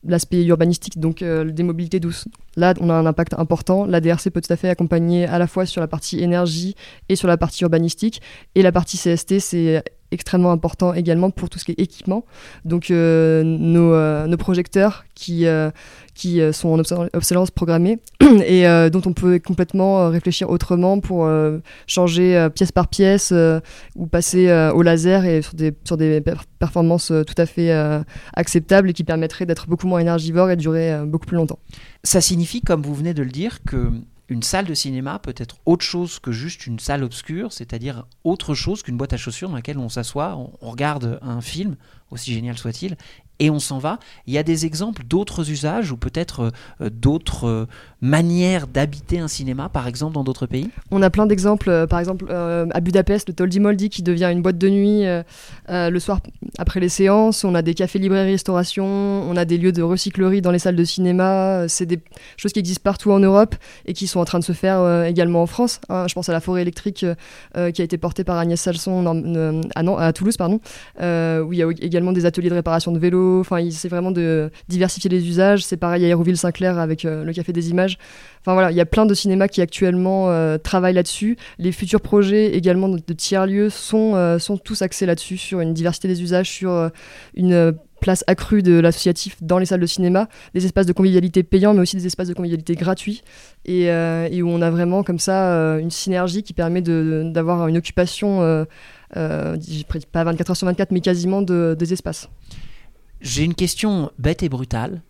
l'aspect 0.05 0.43
urbanistique, 0.43 0.99
donc 0.99 1.23
des 1.23 1.63
mobilités 1.63 2.01
douces. 2.01 2.25
Là, 2.57 2.73
on 2.81 2.89
a 2.89 2.93
un 2.93 3.05
impact 3.05 3.33
important. 3.37 3.85
La 3.85 4.01
DRC 4.01 4.29
peut 4.31 4.41
tout 4.41 4.51
à 4.51 4.57
fait 4.57 4.69
accompagner 4.69 5.25
à 5.25 5.39
la 5.39 5.47
fois 5.47 5.65
sur 5.65 5.79
la 5.79 5.87
partie 5.87 6.21
énergie 6.21 6.75
et 7.07 7.15
sur 7.15 7.29
la 7.29 7.37
partie 7.37 7.63
urbanistique. 7.63 8.21
Et 8.53 8.61
la 8.63 8.73
partie 8.73 8.97
CST, 8.97 9.39
c'est 9.39 9.81
extrêmement 10.13 10.51
important 10.51 10.93
également 10.93 11.31
pour 11.31 11.49
tout 11.49 11.59
ce 11.59 11.65
qui 11.65 11.71
est 11.71 11.79
équipement. 11.79 12.25
Donc 12.65 12.89
nos, 12.89 14.27
nos, 14.27 14.37
projecteurs 14.37 15.05
qui, 15.15 15.45
qui 16.13 16.41
euh, 16.41 16.51
sont 16.51 16.69
en 16.69 16.79
obsolescence 16.79 17.51
programmée 17.51 17.99
et 18.45 18.67
euh, 18.67 18.89
dont 18.89 19.01
on 19.05 19.13
peut 19.13 19.39
complètement 19.39 20.01
euh, 20.01 20.09
réfléchir 20.09 20.49
autrement 20.49 20.99
pour 20.99 21.29
changer 21.87 22.47
pièce 22.53 22.71
par 22.71 22.87
pièce 22.87 23.33
ou 23.95 24.07
passer 24.07 24.51
au 24.73 24.81
laser 24.81 25.25
et 25.25 25.41
sur 25.41 25.53
des, 25.53 25.73
sur 25.83 25.97
des 25.97 26.21
performances 26.59 27.07
tout 27.07 27.35
à 27.37 27.45
fait 27.45 27.71
acceptables 28.33 28.89
et 28.89 28.93
qui 28.93 29.03
permettraient 29.03 29.45
d'être 29.45 29.67
beaucoup 29.67 29.87
moins 29.87 29.99
énergivores 29.99 30.49
et 30.49 30.55
de 30.55 30.61
durer 30.61 31.05
beaucoup 31.05 31.25
plus 31.25 31.37
longtemps. 31.37 31.59
Ça 32.03 32.21
signifie, 32.21 32.61
comme 32.61 32.81
vous 32.81 32.93
venez 32.93 33.13
de 33.13 33.23
le 33.23 33.29
dire, 33.29 33.63
que 33.63 33.91
une 34.29 34.43
salle 34.43 34.65
de 34.65 34.73
cinéma 34.73 35.19
peut 35.19 35.35
être 35.37 35.57
autre 35.65 35.83
chose 35.83 36.19
que 36.19 36.31
juste 36.31 36.65
une 36.65 36.79
salle 36.79 37.03
obscure, 37.03 37.51
c'est-à-dire 37.51 38.05
autre 38.23 38.55
chose 38.55 38.81
qu'une 38.81 38.97
boîte 38.97 39.13
à 39.13 39.17
chaussures 39.17 39.49
dans 39.49 39.55
laquelle 39.55 39.77
on 39.77 39.89
s'assoit, 39.89 40.37
on, 40.37 40.69
regarde 40.69 41.19
un 41.21 41.41
film, 41.41 41.75
aussi 42.09 42.33
génial 42.33 42.57
soit-il, 42.57 42.95
et 43.43 43.49
on 43.49 43.59
s'en 43.59 43.77
va. 43.77 43.99
Il 44.25 44.33
y 44.33 44.37
a 44.37 44.43
des 44.43 44.65
exemples 44.65 45.03
d'autres 45.03 45.51
usages 45.51 45.91
ou 45.91 45.97
peut-être 45.97 46.53
euh, 46.81 46.89
d'autres 46.89 47.45
euh, 47.45 47.65
manières 47.99 48.67
d'habiter 48.67 49.19
un 49.19 49.27
cinéma, 49.27 49.67
par 49.67 49.85
exemple, 49.85 50.13
dans 50.13 50.23
d'autres 50.23 50.45
pays? 50.45 50.69
On 50.91 51.01
a 51.01 51.09
plein 51.09 51.25
d'exemples. 51.25 51.69
Euh, 51.69 51.85
par 51.85 51.99
exemple, 51.99 52.31
à 52.31 52.79
Budapest, 52.79 53.27
le 53.27 53.33
Toldi 53.33 53.59
Moldi 53.59 53.89
qui 53.89 54.01
devient 54.01 54.29
une 54.31 54.41
boîte 54.41 54.57
de 54.57 54.69
nuit 54.69 55.03
le 55.67 55.99
soir 55.99 56.19
après 56.57 56.79
les 56.79 56.87
séances. 56.87 57.43
On 57.43 57.53
a 57.53 57.61
des 57.61 57.73
cafés, 57.73 57.99
librairies, 57.99 58.31
restauration. 58.31 58.85
On 58.85 59.35
a 59.35 59.43
des 59.43 59.57
lieux 59.57 59.73
de 59.73 59.81
recyclerie 59.81 60.41
dans 60.41 60.51
les 60.51 60.59
salles 60.59 60.77
de 60.77 60.83
cinéma. 60.85 61.67
C'est 61.67 61.85
des 61.85 61.99
choses 62.37 62.53
qui 62.53 62.59
existent 62.59 62.83
partout 62.83 63.11
en 63.11 63.19
Europe 63.19 63.55
et 63.85 63.93
qui 63.93 64.07
sont 64.07 64.21
en 64.21 64.25
train 64.25 64.39
de 64.39 64.43
se 64.43 64.53
faire 64.53 65.05
également 65.05 65.41
en 65.41 65.47
France. 65.47 65.81
Hein. 65.89 66.05
je 66.07 66.13
pense 66.13 66.29
à 66.29 66.33
la 66.33 66.39
forêt 66.39 66.61
électrique 66.61 67.05
qui 67.55 67.81
a 67.81 67.83
été 67.83 67.97
portée 67.97 68.23
par 68.23 68.37
Agnès 68.37 68.59
Salson 68.59 69.05
à, 69.75 70.05
à 70.05 70.13
Toulouse, 70.13 70.37
pardon, 70.37 70.59
où 70.99 71.53
il 71.53 71.59
y 71.59 71.63
a 71.63 71.69
également 71.81 72.13
des 72.13 72.25
ateliers 72.25 72.49
de 72.49 72.55
réparation 72.55 72.91
de 72.91 72.99
vélos 72.99 73.32
Enfin, 73.39 73.59
il 73.59 73.67
essaie 73.67 73.87
vraiment 73.87 74.11
de 74.11 74.49
diversifier 74.67 75.09
les 75.09 75.27
usages. 75.27 75.63
C'est 75.65 75.77
pareil 75.77 76.05
à 76.05 76.07
Hérouville-Saint-Clair 76.07 76.77
avec 76.77 77.05
euh, 77.05 77.23
le 77.23 77.33
Café 77.33 77.53
des 77.53 77.69
Images. 77.69 77.97
Enfin 78.41 78.53
voilà, 78.53 78.71
il 78.71 78.77
y 78.77 78.81
a 78.81 78.85
plein 78.85 79.05
de 79.05 79.13
cinémas 79.13 79.47
qui 79.47 79.61
actuellement 79.61 80.29
euh, 80.29 80.57
travaillent 80.57 80.93
là-dessus. 80.93 81.37
Les 81.59 81.71
futurs 81.71 82.01
projets 82.01 82.55
également 82.55 82.89
de, 82.89 83.13
tiers-lieux 83.13 83.69
sont, 83.69 84.15
euh, 84.15 84.39
sont 84.39 84.57
tous 84.57 84.81
axés 84.81 85.05
là-dessus, 85.05 85.37
sur 85.37 85.59
une 85.59 85.73
diversité 85.73 86.07
des 86.07 86.21
usages, 86.21 86.49
sur 86.49 86.91
une 87.35 87.73
place 88.01 88.25
accrue 88.27 88.61
de 88.61 88.79
l'associatif 88.79 89.37
dans 89.41 89.57
les 89.59 89.65
salles 89.65 89.79
de 89.79 89.85
cinéma, 89.85 90.27
des 90.53 90.65
espaces 90.65 90.85
de 90.85 90.91
convivialité 90.91 91.41
payants, 91.41 91.73
mais 91.73 91.79
aussi 91.79 91.95
des 91.95 92.05
espaces 92.05 92.27
de 92.27 92.33
convivialité 92.33 92.75
gratuits, 92.75 93.23
et, 93.63 93.87
où 94.41 94.49
on 94.49 94.61
a 94.61 94.69
vraiment 94.69 95.03
comme 95.03 95.19
ça 95.19 95.77
une 95.79 95.89
synergie 95.89 96.43
qui 96.43 96.51
permet 96.51 96.81
d'avoir 96.81 97.69
une 97.69 97.77
occupation, 97.77 98.65
pas 99.13 100.23
24 100.23 100.49
heures 100.49 100.57
sur 100.57 100.67
24, 100.67 100.91
mais 100.91 100.99
quasiment 100.99 101.41
de, 101.41 101.77
des 101.79 101.93
espaces. 101.93 102.29
J'ai 103.23 103.45
une 103.45 103.55
question 103.55 104.11
bête 104.19 104.43
et 104.43 104.49
brutale. 104.49 105.01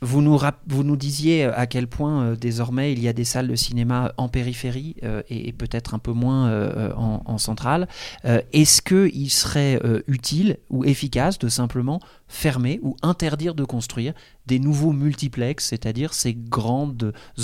vous 0.00 0.22
nous, 0.22 0.38
vous 0.66 0.84
nous 0.84 0.96
disiez 0.96 1.44
à 1.44 1.66
quel 1.66 1.86
point 1.86 2.32
désormais 2.32 2.94
il 2.94 2.98
y 2.98 3.08
a 3.08 3.12
des 3.12 3.24
salles 3.24 3.48
de 3.48 3.54
cinéma 3.54 4.14
en 4.16 4.28
périphérie 4.28 4.96
et, 5.28 5.52
peut-être 5.52 5.92
un 5.92 5.98
peu 5.98 6.12
moins 6.12 6.50
en, 6.96 7.22
en, 7.26 7.36
centrale. 7.36 7.88
Est-ce 8.24 8.80
qu'il 8.80 9.30
serait 9.30 9.78
utile 10.06 10.56
ou 10.70 10.84
efficace 10.84 11.38
de 11.38 11.48
simplement 11.48 12.00
fermer 12.26 12.80
ou 12.82 12.96
interdire 13.02 13.54
de 13.54 13.64
construire 13.64 14.14
des 14.46 14.58
nouveaux 14.58 14.92
multiplex, 14.92 15.66
c'est-à-dire 15.66 16.14
ces 16.14 16.32
grands 16.32 16.94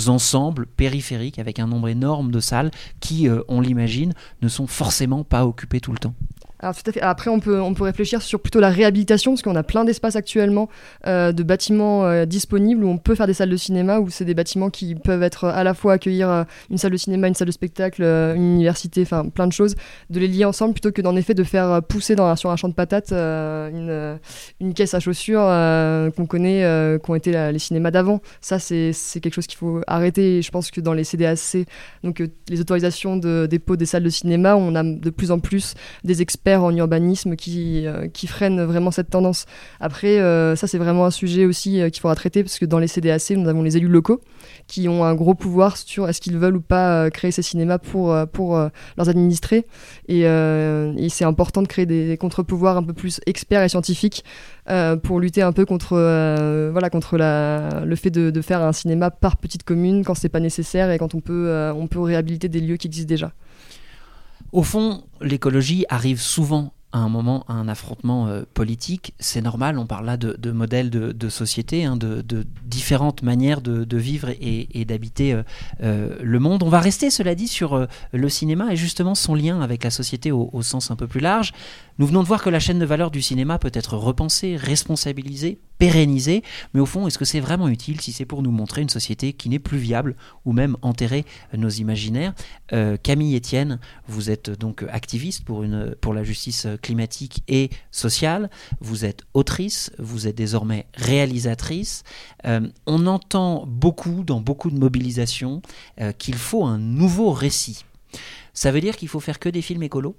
ensembles 0.07 0.65
périphériques 0.65 1.37
avec 1.37 1.59
un 1.59 1.67
nombre 1.67 1.87
énorme 1.87 2.31
de 2.31 2.39
salles 2.39 2.71
qui, 2.99 3.27
on 3.47 3.61
l'imagine, 3.61 4.15
ne 4.41 4.47
sont 4.47 4.65
forcément 4.65 5.23
pas 5.23 5.45
occupées 5.45 5.81
tout 5.81 5.91
le 5.91 5.99
temps? 5.99 6.15
Après, 6.63 7.29
on 7.29 7.39
peut, 7.39 7.61
on 7.61 7.73
peut 7.73 7.83
réfléchir 7.83 8.21
sur 8.21 8.39
plutôt 8.39 8.59
la 8.59 8.69
réhabilitation, 8.69 9.31
parce 9.31 9.41
qu'on 9.41 9.55
a 9.55 9.63
plein 9.63 9.83
d'espaces 9.83 10.15
actuellement 10.15 10.69
euh, 11.07 11.31
de 11.31 11.43
bâtiments 11.43 12.05
euh, 12.05 12.25
disponibles 12.25 12.83
où 12.83 12.89
on 12.89 12.97
peut 12.97 13.15
faire 13.15 13.27
des 13.27 13.33
salles 13.33 13.49
de 13.49 13.57
cinéma, 13.57 13.99
où 13.99 14.09
c'est 14.09 14.25
des 14.25 14.33
bâtiments 14.33 14.69
qui 14.69 14.95
peuvent 14.95 15.23
être 15.23 15.45
à 15.45 15.63
la 15.63 15.73
fois 15.73 15.93
accueillir 15.93 16.29
euh, 16.29 16.43
une 16.69 16.77
salle 16.77 16.91
de 16.91 16.97
cinéma, 16.97 17.27
une 17.27 17.35
salle 17.35 17.47
de 17.47 17.51
spectacle, 17.51 18.01
une 18.01 18.55
université, 18.55 19.01
enfin 19.01 19.27
plein 19.27 19.47
de 19.47 19.51
choses, 19.53 19.75
de 20.09 20.19
les 20.19 20.27
lier 20.27 20.45
ensemble 20.45 20.73
plutôt 20.73 20.91
que 20.91 21.01
d'en 21.01 21.15
effet 21.15 21.33
de 21.33 21.43
faire 21.43 21.81
pousser 21.83 22.15
dans, 22.15 22.35
sur 22.35 22.49
un 22.49 22.55
champ 22.55 22.69
de 22.69 22.73
patates 22.73 23.11
une, 23.11 24.73
caisse 24.73 24.93
à 24.93 24.99
chaussures 24.99 25.43
qu'on 26.15 26.25
connaît, 26.25 26.97
qui 27.03 27.11
ont 27.11 27.15
été 27.15 27.51
les 27.51 27.59
cinémas 27.59 27.91
d'avant. 27.91 28.21
Ça, 28.41 28.59
c'est 28.59 28.93
quelque 29.21 29.33
chose 29.33 29.47
qu'il 29.47 29.57
faut 29.57 29.81
arrêter. 29.87 30.41
Je 30.41 30.51
pense 30.51 30.71
que 30.71 30.81
dans 30.81 30.93
les 30.93 31.03
CDAC, 31.03 31.67
donc 32.03 32.23
les 32.49 32.61
autorisations 32.61 33.17
de 33.17 33.47
dépôt 33.49 33.75
des 33.75 33.85
salles 33.85 34.03
de 34.03 34.09
cinéma, 34.09 34.55
on 34.55 34.75
a 34.75 34.83
de 34.83 35.09
plus 35.09 35.31
en 35.31 35.39
plus 35.39 35.75
des 36.03 36.21
experts 36.21 36.52
en 36.61 36.75
urbanisme 36.75 37.35
qui, 37.35 37.87
euh, 37.87 38.07
qui 38.07 38.27
freinent 38.27 38.63
vraiment 38.63 38.91
cette 38.91 39.09
tendance. 39.09 39.45
Après, 39.79 40.19
euh, 40.19 40.55
ça 40.55 40.67
c'est 40.67 40.77
vraiment 40.77 41.05
un 41.05 41.11
sujet 41.11 41.45
aussi 41.45 41.81
euh, 41.81 41.89
qu'il 41.89 42.01
faudra 42.01 42.15
traiter 42.15 42.43
parce 42.43 42.59
que 42.59 42.65
dans 42.65 42.79
les 42.79 42.87
CDAC, 42.87 43.31
nous 43.31 43.47
avons 43.47 43.63
les 43.63 43.77
élus 43.77 43.87
locaux 43.87 44.21
qui 44.67 44.87
ont 44.87 45.03
un 45.03 45.15
gros 45.15 45.33
pouvoir 45.33 45.77
sur 45.77 46.07
est-ce 46.09 46.21
qu'ils 46.21 46.37
veulent 46.37 46.57
ou 46.57 46.61
pas 46.61 47.09
créer 47.09 47.31
ces 47.31 47.41
cinémas 47.41 47.77
pour, 47.77 48.15
pour 48.31 48.57
leurs 48.97 49.09
administrés. 49.09 49.65
Et, 50.07 50.23
c'est 51.09 51.25
important 51.25 51.61
de 51.61 51.67
créer 51.67 51.85
des, 51.85 52.17
contre-pouvoirs 52.17 52.77
un 52.77 52.83
peu 52.83 52.93
plus 52.93 53.19
experts 53.25 53.63
et 53.63 53.69
scientifiques 53.69 54.23
pour 55.03 55.19
lutter 55.19 55.41
un 55.41 55.51
peu 55.51 55.65
contre, 55.65 55.95
voilà, 56.71 56.89
contre 56.89 57.17
le 57.17 57.95
fait 57.95 58.09
de, 58.09 58.29
de, 58.31 58.41
faire 58.41 58.61
un 58.61 58.73
cinéma 58.73 59.11
par 59.11 59.37
petite 59.37 59.63
commune 59.63 60.03
quand 60.03 60.15
c'est 60.15 60.29
pas 60.29 60.39
nécessaire 60.39 60.91
et 60.91 60.97
quand 60.97 61.13
on 61.13 61.19
peut, 61.19 61.71
on 61.75 61.87
peut 61.87 61.99
réhabiliter 61.99 62.47
des 62.47 62.61
lieux 62.61 62.77
qui 62.77 62.87
existent 62.87 63.09
déjà. 63.09 63.31
Au 64.53 64.61
fond, 64.61 65.03
l'écologie 65.19 65.83
arrive 65.89 66.21
souvent 66.21 66.73
à 66.91 66.99
un 66.99 67.09
moment 67.09 67.43
à 67.47 67.53
un 67.53 67.67
affrontement 67.67 68.27
euh, 68.27 68.43
politique. 68.53 69.15
C'est 69.19 69.41
normal, 69.41 69.79
on 69.79 69.87
parle 69.87 70.05
là 70.05 70.15
de, 70.15 70.51
modèles 70.51 70.91
de, 70.91 71.29
société, 71.29 71.85
hein, 71.85 71.97
de, 71.97 72.45
différentes 72.63 73.23
manières 73.23 73.61
de, 73.61 73.97
vivre 73.97 74.29
et, 74.39 74.85
d'habiter 74.85 75.33
euh, 75.33 75.41
euh, 75.81 76.17
le 76.21 76.39
monde. 76.39 76.61
On 76.61 76.69
va 76.69 76.79
rester, 76.79 77.09
cela 77.09 77.33
dit, 77.33 77.47
sur 77.47 77.87
le 78.11 78.29
cinéma 78.29 78.71
et 78.71 78.75
justement 78.75 79.15
son 79.15 79.33
lien 79.33 79.59
avec 79.59 79.83
la 79.83 79.89
société 79.89 80.31
au, 80.31 80.51
au, 80.53 80.61
sens 80.61 80.91
un 80.91 80.95
peu 80.95 81.07
plus 81.07 81.19
large. 81.19 81.51
Nous 81.97 82.05
venons 82.05 82.21
de 82.21 82.27
voir 82.27 82.43
que 82.43 82.51
la 82.51 82.59
chaîne 82.59 82.77
de 82.77 82.85
valeur 82.85 83.09
du 83.09 83.23
cinéma 83.23 83.57
peut 83.57 83.71
être 83.73 83.97
repensée, 83.97 84.55
responsabilisée, 84.55 85.57
pérennisée, 85.83 86.43
mais 86.73 86.79
au 86.79 86.85
fond, 86.85 87.07
est-ce 87.07 87.17
que 87.17 87.25
c'est 87.25 87.41
vraiment 87.41 87.67
utile 87.67 87.99
si 87.99 88.13
c'est 88.13 88.25
pour 88.25 88.41
nous 88.41 88.51
montrer 88.51 88.81
une 88.81 88.89
société 88.89 89.33
qui 89.33 89.49
n'est 89.49 89.59
plus 89.59 89.77
viable 89.77 90.15
ou 90.45 90.53
même 90.53 90.77
enterrer 90.81 91.25
nos 91.53 91.67
imaginaires? 91.67 92.33
Euh, 92.71 92.95
Camille 92.95 93.35
Etienne, 93.35 93.79
vous 94.07 94.29
êtes 94.29 94.49
donc 94.49 94.85
activiste 94.89 95.43
pour, 95.43 95.61
une, 95.61 95.93
pour 95.99 96.13
la 96.13 96.23
justice 96.23 96.67
climatique 96.81 97.43
et 97.49 97.69
sociale, 97.91 98.49
vous 98.79 99.03
êtes 99.03 99.23
autrice, 99.33 99.91
vous 99.99 100.25
êtes 100.25 100.37
désormais 100.37 100.85
réalisatrice. 100.93 102.03
Euh, 102.45 102.61
on 102.85 103.05
entend 103.05 103.65
beaucoup 103.67 104.23
dans 104.23 104.39
beaucoup 104.39 104.71
de 104.71 104.79
mobilisations 104.79 105.61
euh, 105.99 106.13
qu'il 106.13 106.35
faut 106.35 106.63
un 106.63 106.77
nouveau 106.77 107.33
récit. 107.33 107.83
Ça 108.53 108.71
veut 108.71 108.79
dire 108.79 108.95
qu'il 108.95 109.09
faut 109.09 109.19
faire 109.19 109.37
que 109.37 109.49
des 109.49 109.61
films 109.61 109.83
écolos? 109.83 110.15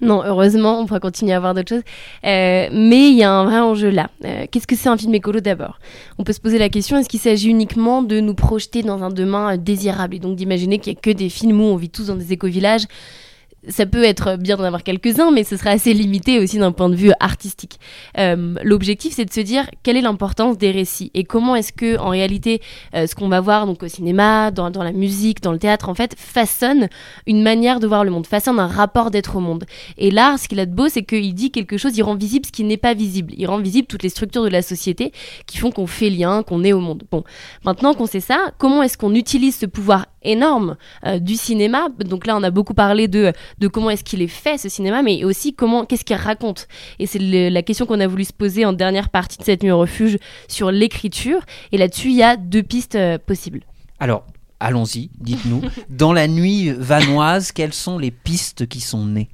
Non, 0.00 0.22
heureusement, 0.24 0.80
on 0.80 0.86
pourra 0.86 1.00
continuer 1.00 1.32
à 1.32 1.40
voir 1.40 1.54
d'autres 1.54 1.68
choses. 1.68 1.82
Euh, 2.24 2.68
mais 2.72 3.08
il 3.08 3.16
y 3.16 3.24
a 3.24 3.32
un 3.32 3.44
vrai 3.44 3.58
enjeu 3.58 3.90
là. 3.90 4.10
Euh, 4.24 4.46
qu'est-ce 4.50 4.66
que 4.66 4.76
c'est 4.76 4.88
un 4.88 4.96
film 4.96 5.14
écolo 5.14 5.40
d'abord? 5.40 5.78
On 6.18 6.24
peut 6.24 6.32
se 6.32 6.40
poser 6.40 6.58
la 6.58 6.68
question 6.68 6.96
est-ce 6.98 7.08
qu'il 7.08 7.20
s'agit 7.20 7.48
uniquement 7.48 8.02
de 8.02 8.20
nous 8.20 8.34
projeter 8.34 8.82
dans 8.82 9.02
un 9.02 9.10
demain 9.10 9.56
désirable? 9.56 10.14
Et 10.14 10.18
donc 10.20 10.36
d'imaginer 10.36 10.78
qu'il 10.78 10.92
n'y 10.92 10.98
a 10.98 11.00
que 11.00 11.10
des 11.10 11.28
films 11.28 11.60
où 11.60 11.64
on 11.64 11.76
vit 11.76 11.90
tous 11.90 12.06
dans 12.06 12.16
des 12.16 12.32
éco-villages 12.32 12.84
ça 13.68 13.86
peut 13.86 14.04
être 14.04 14.36
bien 14.36 14.56
d'en 14.56 14.64
avoir 14.64 14.82
quelques-uns, 14.82 15.30
mais 15.30 15.44
ce 15.44 15.56
sera 15.56 15.70
assez 15.70 15.92
limité 15.92 16.38
aussi 16.38 16.58
d'un 16.58 16.72
point 16.72 16.88
de 16.88 16.94
vue 16.94 17.12
artistique. 17.20 17.78
Euh, 18.18 18.54
l'objectif, 18.62 19.14
c'est 19.14 19.24
de 19.24 19.32
se 19.32 19.40
dire 19.40 19.70
quelle 19.82 19.96
est 19.96 20.02
l'importance 20.02 20.58
des 20.58 20.70
récits 20.70 21.10
et 21.14 21.24
comment 21.24 21.54
est-ce 21.56 21.72
que, 21.72 21.98
en 21.98 22.08
réalité, 22.08 22.60
euh, 22.94 23.06
ce 23.06 23.14
qu'on 23.14 23.28
va 23.28 23.40
voir 23.40 23.66
donc 23.66 23.82
au 23.82 23.88
cinéma, 23.88 24.50
dans, 24.50 24.70
dans, 24.70 24.82
la 24.82 24.92
musique, 24.92 25.42
dans 25.42 25.52
le 25.52 25.58
théâtre, 25.58 25.88
en 25.88 25.94
fait, 25.94 26.14
façonne 26.16 26.88
une 27.26 27.42
manière 27.42 27.80
de 27.80 27.86
voir 27.86 28.04
le 28.04 28.10
monde, 28.10 28.26
façonne 28.26 28.58
un 28.58 28.66
rapport 28.66 29.10
d'être 29.10 29.36
au 29.36 29.40
monde. 29.40 29.64
Et 29.96 30.10
l'art, 30.10 30.38
ce 30.38 30.48
qu'il 30.48 30.60
a 30.60 30.66
de 30.66 30.74
beau, 30.74 30.88
c'est 30.88 31.04
qu'il 31.04 31.34
dit 31.34 31.50
quelque 31.50 31.76
chose, 31.76 31.96
il 31.96 32.02
rend 32.02 32.14
visible 32.14 32.46
ce 32.46 32.52
qui 32.52 32.64
n'est 32.64 32.76
pas 32.76 32.94
visible. 32.94 33.32
Il 33.36 33.46
rend 33.46 33.58
visible 33.58 33.86
toutes 33.86 34.02
les 34.02 34.08
structures 34.08 34.42
de 34.42 34.48
la 34.48 34.62
société 34.62 35.12
qui 35.46 35.58
font 35.58 35.70
qu'on 35.70 35.86
fait 35.86 36.10
lien, 36.10 36.42
qu'on 36.42 36.64
est 36.64 36.72
au 36.72 36.80
monde. 36.80 37.04
Bon, 37.10 37.24
maintenant 37.64 37.94
qu'on 37.94 38.06
sait 38.06 38.20
ça, 38.20 38.52
comment 38.58 38.82
est-ce 38.82 38.96
qu'on 38.96 39.14
utilise 39.14 39.56
ce 39.56 39.66
pouvoir 39.66 40.06
énorme 40.22 40.76
euh, 41.04 41.18
du 41.18 41.36
cinéma. 41.36 41.88
Donc 41.98 42.26
là, 42.26 42.36
on 42.36 42.42
a 42.42 42.50
beaucoup 42.50 42.74
parlé 42.74 43.08
de, 43.08 43.32
de 43.58 43.68
comment 43.68 43.90
est-ce 43.90 44.04
qu'il 44.04 44.22
est 44.22 44.26
fait 44.26 44.58
ce 44.58 44.68
cinéma, 44.68 45.02
mais 45.02 45.24
aussi 45.24 45.54
comment, 45.54 45.84
qu'est-ce 45.84 46.04
qu'il 46.04 46.16
raconte. 46.16 46.68
Et 46.98 47.06
c'est 47.06 47.18
la 47.18 47.62
question 47.62 47.86
qu'on 47.86 48.00
a 48.00 48.06
voulu 48.06 48.24
se 48.24 48.32
poser 48.32 48.64
en 48.64 48.72
dernière 48.72 49.08
partie 49.08 49.38
de 49.38 49.44
cette 49.44 49.62
nuit 49.62 49.70
au 49.70 49.78
refuge 49.78 50.18
sur 50.48 50.70
l'écriture. 50.70 51.40
Et 51.72 51.78
là-dessus, 51.78 52.08
il 52.08 52.16
y 52.16 52.22
a 52.22 52.36
deux 52.36 52.62
pistes 52.62 52.94
euh, 52.94 53.18
possibles. 53.18 53.62
Alors, 54.00 54.26
allons-y, 54.60 55.10
dites-nous. 55.20 55.62
Dans 55.88 56.12
la 56.12 56.28
nuit 56.28 56.70
vanoise, 56.70 57.52
quelles 57.52 57.74
sont 57.74 57.98
les 57.98 58.10
pistes 58.10 58.66
qui 58.66 58.80
sont 58.80 59.04
nées? 59.04 59.28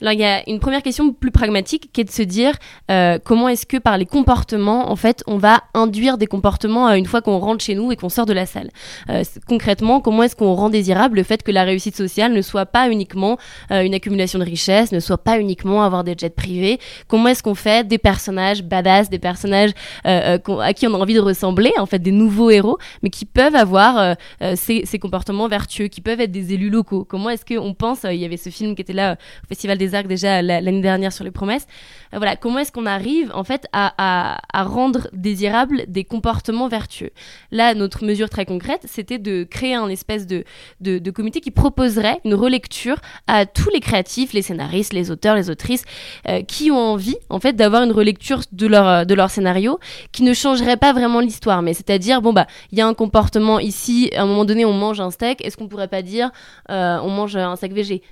Alors 0.00 0.12
il 0.12 0.20
y 0.20 0.24
a 0.24 0.48
une 0.48 0.60
première 0.60 0.82
question 0.82 1.12
plus 1.12 1.30
pragmatique 1.30 1.90
qui 1.92 2.02
est 2.02 2.04
de 2.04 2.10
se 2.10 2.22
dire 2.22 2.54
euh, 2.90 3.18
comment 3.22 3.48
est-ce 3.48 3.66
que 3.66 3.76
par 3.78 3.96
les 3.96 4.06
comportements, 4.06 4.90
en 4.90 4.96
fait, 4.96 5.22
on 5.26 5.38
va 5.38 5.62
induire 5.74 6.18
des 6.18 6.26
comportements 6.26 6.88
euh, 6.88 6.94
une 6.94 7.06
fois 7.06 7.22
qu'on 7.22 7.38
rentre 7.38 7.64
chez 7.64 7.74
nous 7.74 7.92
et 7.92 7.96
qu'on 7.96 8.08
sort 8.08 8.26
de 8.26 8.32
la 8.32 8.46
salle? 8.46 8.70
Euh, 9.08 9.24
concrètement, 9.48 10.00
comment 10.00 10.22
est-ce 10.22 10.36
qu'on 10.36 10.54
rend 10.54 10.68
désirable 10.68 11.16
le 11.16 11.22
fait 11.22 11.42
que 11.42 11.50
la 11.50 11.64
réussite 11.64 11.96
sociale 11.96 12.32
ne 12.32 12.42
soit 12.42 12.66
pas 12.66 12.90
uniquement 12.90 13.38
une 13.70 13.94
accumulation 13.94 14.38
de 14.38 14.44
richesses, 14.44 14.92
ne 14.92 15.00
soit 15.00 15.18
pas 15.18 15.38
uniquement 15.38 15.82
avoir 15.82 16.04
des 16.04 16.14
jets 16.16 16.30
privés? 16.30 16.78
Comment 17.08 17.28
est-ce 17.28 17.42
qu'on 17.42 17.54
fait 17.54 17.86
des 17.86 17.98
personnages 17.98 18.62
badass, 18.62 19.08
des 19.10 19.18
personnages 19.18 19.70
à 20.04 20.72
qui 20.74 20.86
on 20.86 20.94
a 20.94 20.98
envie 20.98 21.14
de 21.14 21.20
ressembler, 21.20 21.72
en 21.78 21.86
fait, 21.86 21.98
des 21.98 22.12
nouveaux 22.12 22.50
héros, 22.50 22.78
mais 23.02 23.10
qui 23.10 23.24
peuvent 23.24 23.54
avoir 23.54 24.16
ces, 24.54 24.84
ces, 24.84 24.98
comportements 24.98 25.48
vertueux, 25.48 25.88
qui 25.88 26.00
peuvent 26.00 26.20
être 26.20 26.32
des 26.32 26.52
élus 26.54 26.70
locaux? 26.70 27.04
Comment 27.04 27.30
est-ce 27.30 27.44
qu'on 27.44 27.74
pense 27.74 28.00
Il 28.04 28.16
y 28.16 28.24
avait 28.24 28.36
ce 28.36 28.50
film 28.50 28.74
qui 28.74 28.82
était 28.82 28.92
là 28.92 29.16
au 29.44 29.46
Festival 29.48 29.78
des 29.78 29.85
arcs 29.94 30.06
déjà 30.06 30.42
l'année 30.42 30.80
dernière 30.80 31.12
sur 31.12 31.24
les 31.24 31.30
promesses. 31.30 31.66
Euh, 32.14 32.18
voilà, 32.18 32.36
comment 32.36 32.58
est-ce 32.58 32.72
qu'on 32.72 32.86
arrive 32.86 33.30
en 33.34 33.44
fait 33.44 33.66
à, 33.72 34.36
rendre 34.54 35.08
désirables 35.12 35.84
des 35.88 36.04
comportements 36.04 36.68
vertueux? 36.68 37.10
Là, 37.50 37.74
notre 37.74 38.04
mesure 38.04 38.30
très 38.30 38.46
concrète, 38.46 38.82
c'était 38.84 39.18
de 39.18 39.44
créer 39.44 39.74
un 39.74 39.88
espèce 39.88 40.26
de, 40.26 40.44
de, 40.80 41.10
comité 41.10 41.40
qui 41.40 41.50
proposerait 41.50 42.20
une 42.24 42.34
relecture 42.34 42.96
à 43.26 43.46
tous 43.46 43.70
les 43.70 43.80
créatifs, 43.80 44.32
les 44.32 44.42
scénaristes, 44.42 44.92
les 44.92 45.10
auteurs, 45.10 45.34
les 45.34 45.50
autrices, 45.50 45.84
euh, 46.28 46.42
qui 46.42 46.70
ont 46.70 46.78
envie 46.78 47.16
en 47.30 47.40
fait 47.40 47.54
d'avoir 47.54 47.82
une 47.82 47.92
relecture 47.92 48.40
de 48.52 48.66
leur, 48.66 49.06
de 49.06 49.14
leur 49.14 49.30
scénario 49.30 49.78
qui 50.12 50.22
ne 50.22 50.34
changerait 50.34 50.76
pas 50.76 50.92
vraiment 50.92 51.20
l'histoire, 51.20 51.62
mais 51.62 51.74
c'est-à-dire, 51.74 52.20
bon 52.20 52.32
bah, 52.32 52.46
il 52.72 52.78
y 52.78 52.80
a 52.80 52.86
un 52.86 52.94
comportement 52.94 53.58
ici, 53.58 54.10
à 54.14 54.22
un 54.22 54.26
moment 54.26 54.44
donné, 54.44 54.64
on 54.64 54.72
mange 54.72 55.00
un 55.00 55.10
steak, 55.10 55.44
est-ce 55.44 55.56
qu'on 55.56 55.68
pourrait 55.68 55.88
pas 55.88 56.02
dire 56.02 56.30
euh, 56.70 56.98
on 57.02 57.10
mange 57.10 57.36
un 57.36 57.56
steak 57.56 57.72
végé? 57.72 58.02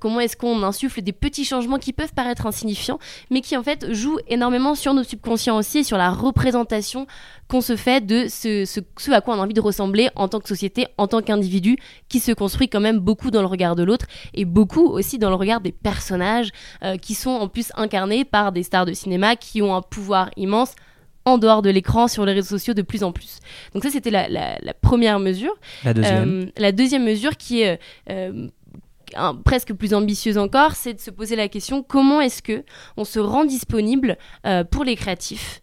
Comment 0.00 0.20
est-ce 0.20 0.36
qu'on 0.36 0.62
insuffle 0.62 1.00
des 1.02 1.11
petits 1.12 1.44
changements 1.44 1.78
qui 1.78 1.92
peuvent 1.92 2.12
paraître 2.14 2.46
insignifiants, 2.46 2.98
mais 3.30 3.40
qui 3.40 3.56
en 3.56 3.62
fait 3.62 3.92
jouent 3.92 4.18
énormément 4.28 4.74
sur 4.74 4.94
nos 4.94 5.04
subconscients 5.04 5.56
aussi 5.56 5.78
et 5.78 5.84
sur 5.84 5.98
la 5.98 6.10
représentation 6.10 7.06
qu'on 7.48 7.60
se 7.60 7.76
fait 7.76 8.04
de 8.04 8.26
ce, 8.28 8.64
ce, 8.64 9.10
à 9.10 9.20
quoi 9.20 9.36
on 9.36 9.40
a 9.40 9.42
envie 9.42 9.54
de 9.54 9.60
ressembler 9.60 10.08
en 10.16 10.28
tant 10.28 10.40
que 10.40 10.48
société, 10.48 10.86
en 10.96 11.06
tant 11.06 11.20
qu'individu, 11.20 11.76
qui 12.08 12.20
se 12.20 12.32
construit 12.32 12.68
quand 12.68 12.80
même 12.80 12.98
beaucoup 12.98 13.30
dans 13.30 13.40
le 13.40 13.46
regard 13.46 13.76
de 13.76 13.82
l'autre 13.82 14.06
et 14.34 14.44
beaucoup 14.44 14.86
aussi 14.86 15.18
dans 15.18 15.28
le 15.28 15.36
regard 15.36 15.60
des 15.60 15.72
personnages 15.72 16.50
euh, 16.82 16.96
qui 16.96 17.14
sont 17.14 17.30
en 17.30 17.48
plus 17.48 17.72
incarnés 17.76 18.24
par 18.24 18.52
des 18.52 18.62
stars 18.62 18.86
de 18.86 18.92
cinéma 18.92 19.36
qui 19.36 19.62
ont 19.62 19.74
un 19.74 19.82
pouvoir 19.82 20.30
immense 20.36 20.74
en 21.24 21.38
dehors 21.38 21.62
de 21.62 21.70
l'écran 21.70 22.08
sur 22.08 22.24
les 22.26 22.32
réseaux 22.32 22.56
sociaux 22.56 22.74
de 22.74 22.82
plus 22.82 23.04
en 23.04 23.12
plus. 23.12 23.38
Donc 23.74 23.82
ça 23.84 23.90
c'était 23.90 24.10
la, 24.10 24.58
première 24.80 25.18
mesure. 25.18 25.54
La 25.84 25.94
deuxième. 25.94 26.40
Euh, 26.42 26.46
la 26.56 26.72
deuxième 26.72 27.04
mesure 27.04 27.36
qui 27.36 27.62
est 27.62 27.78
euh, 28.10 28.48
presque 29.44 29.72
plus 29.74 29.94
ambitieuse 29.94 30.38
encore, 30.38 30.72
c'est 30.72 30.94
de 30.94 31.00
se 31.00 31.10
poser 31.10 31.36
la 31.36 31.48
question 31.48 31.82
comment 31.82 32.20
est-ce 32.20 32.42
que 32.42 32.64
on 32.96 33.04
se 33.04 33.18
rend 33.18 33.44
disponible 33.44 34.16
euh, 34.46 34.64
pour 34.64 34.84
les 34.84 34.96
créatifs? 34.96 35.60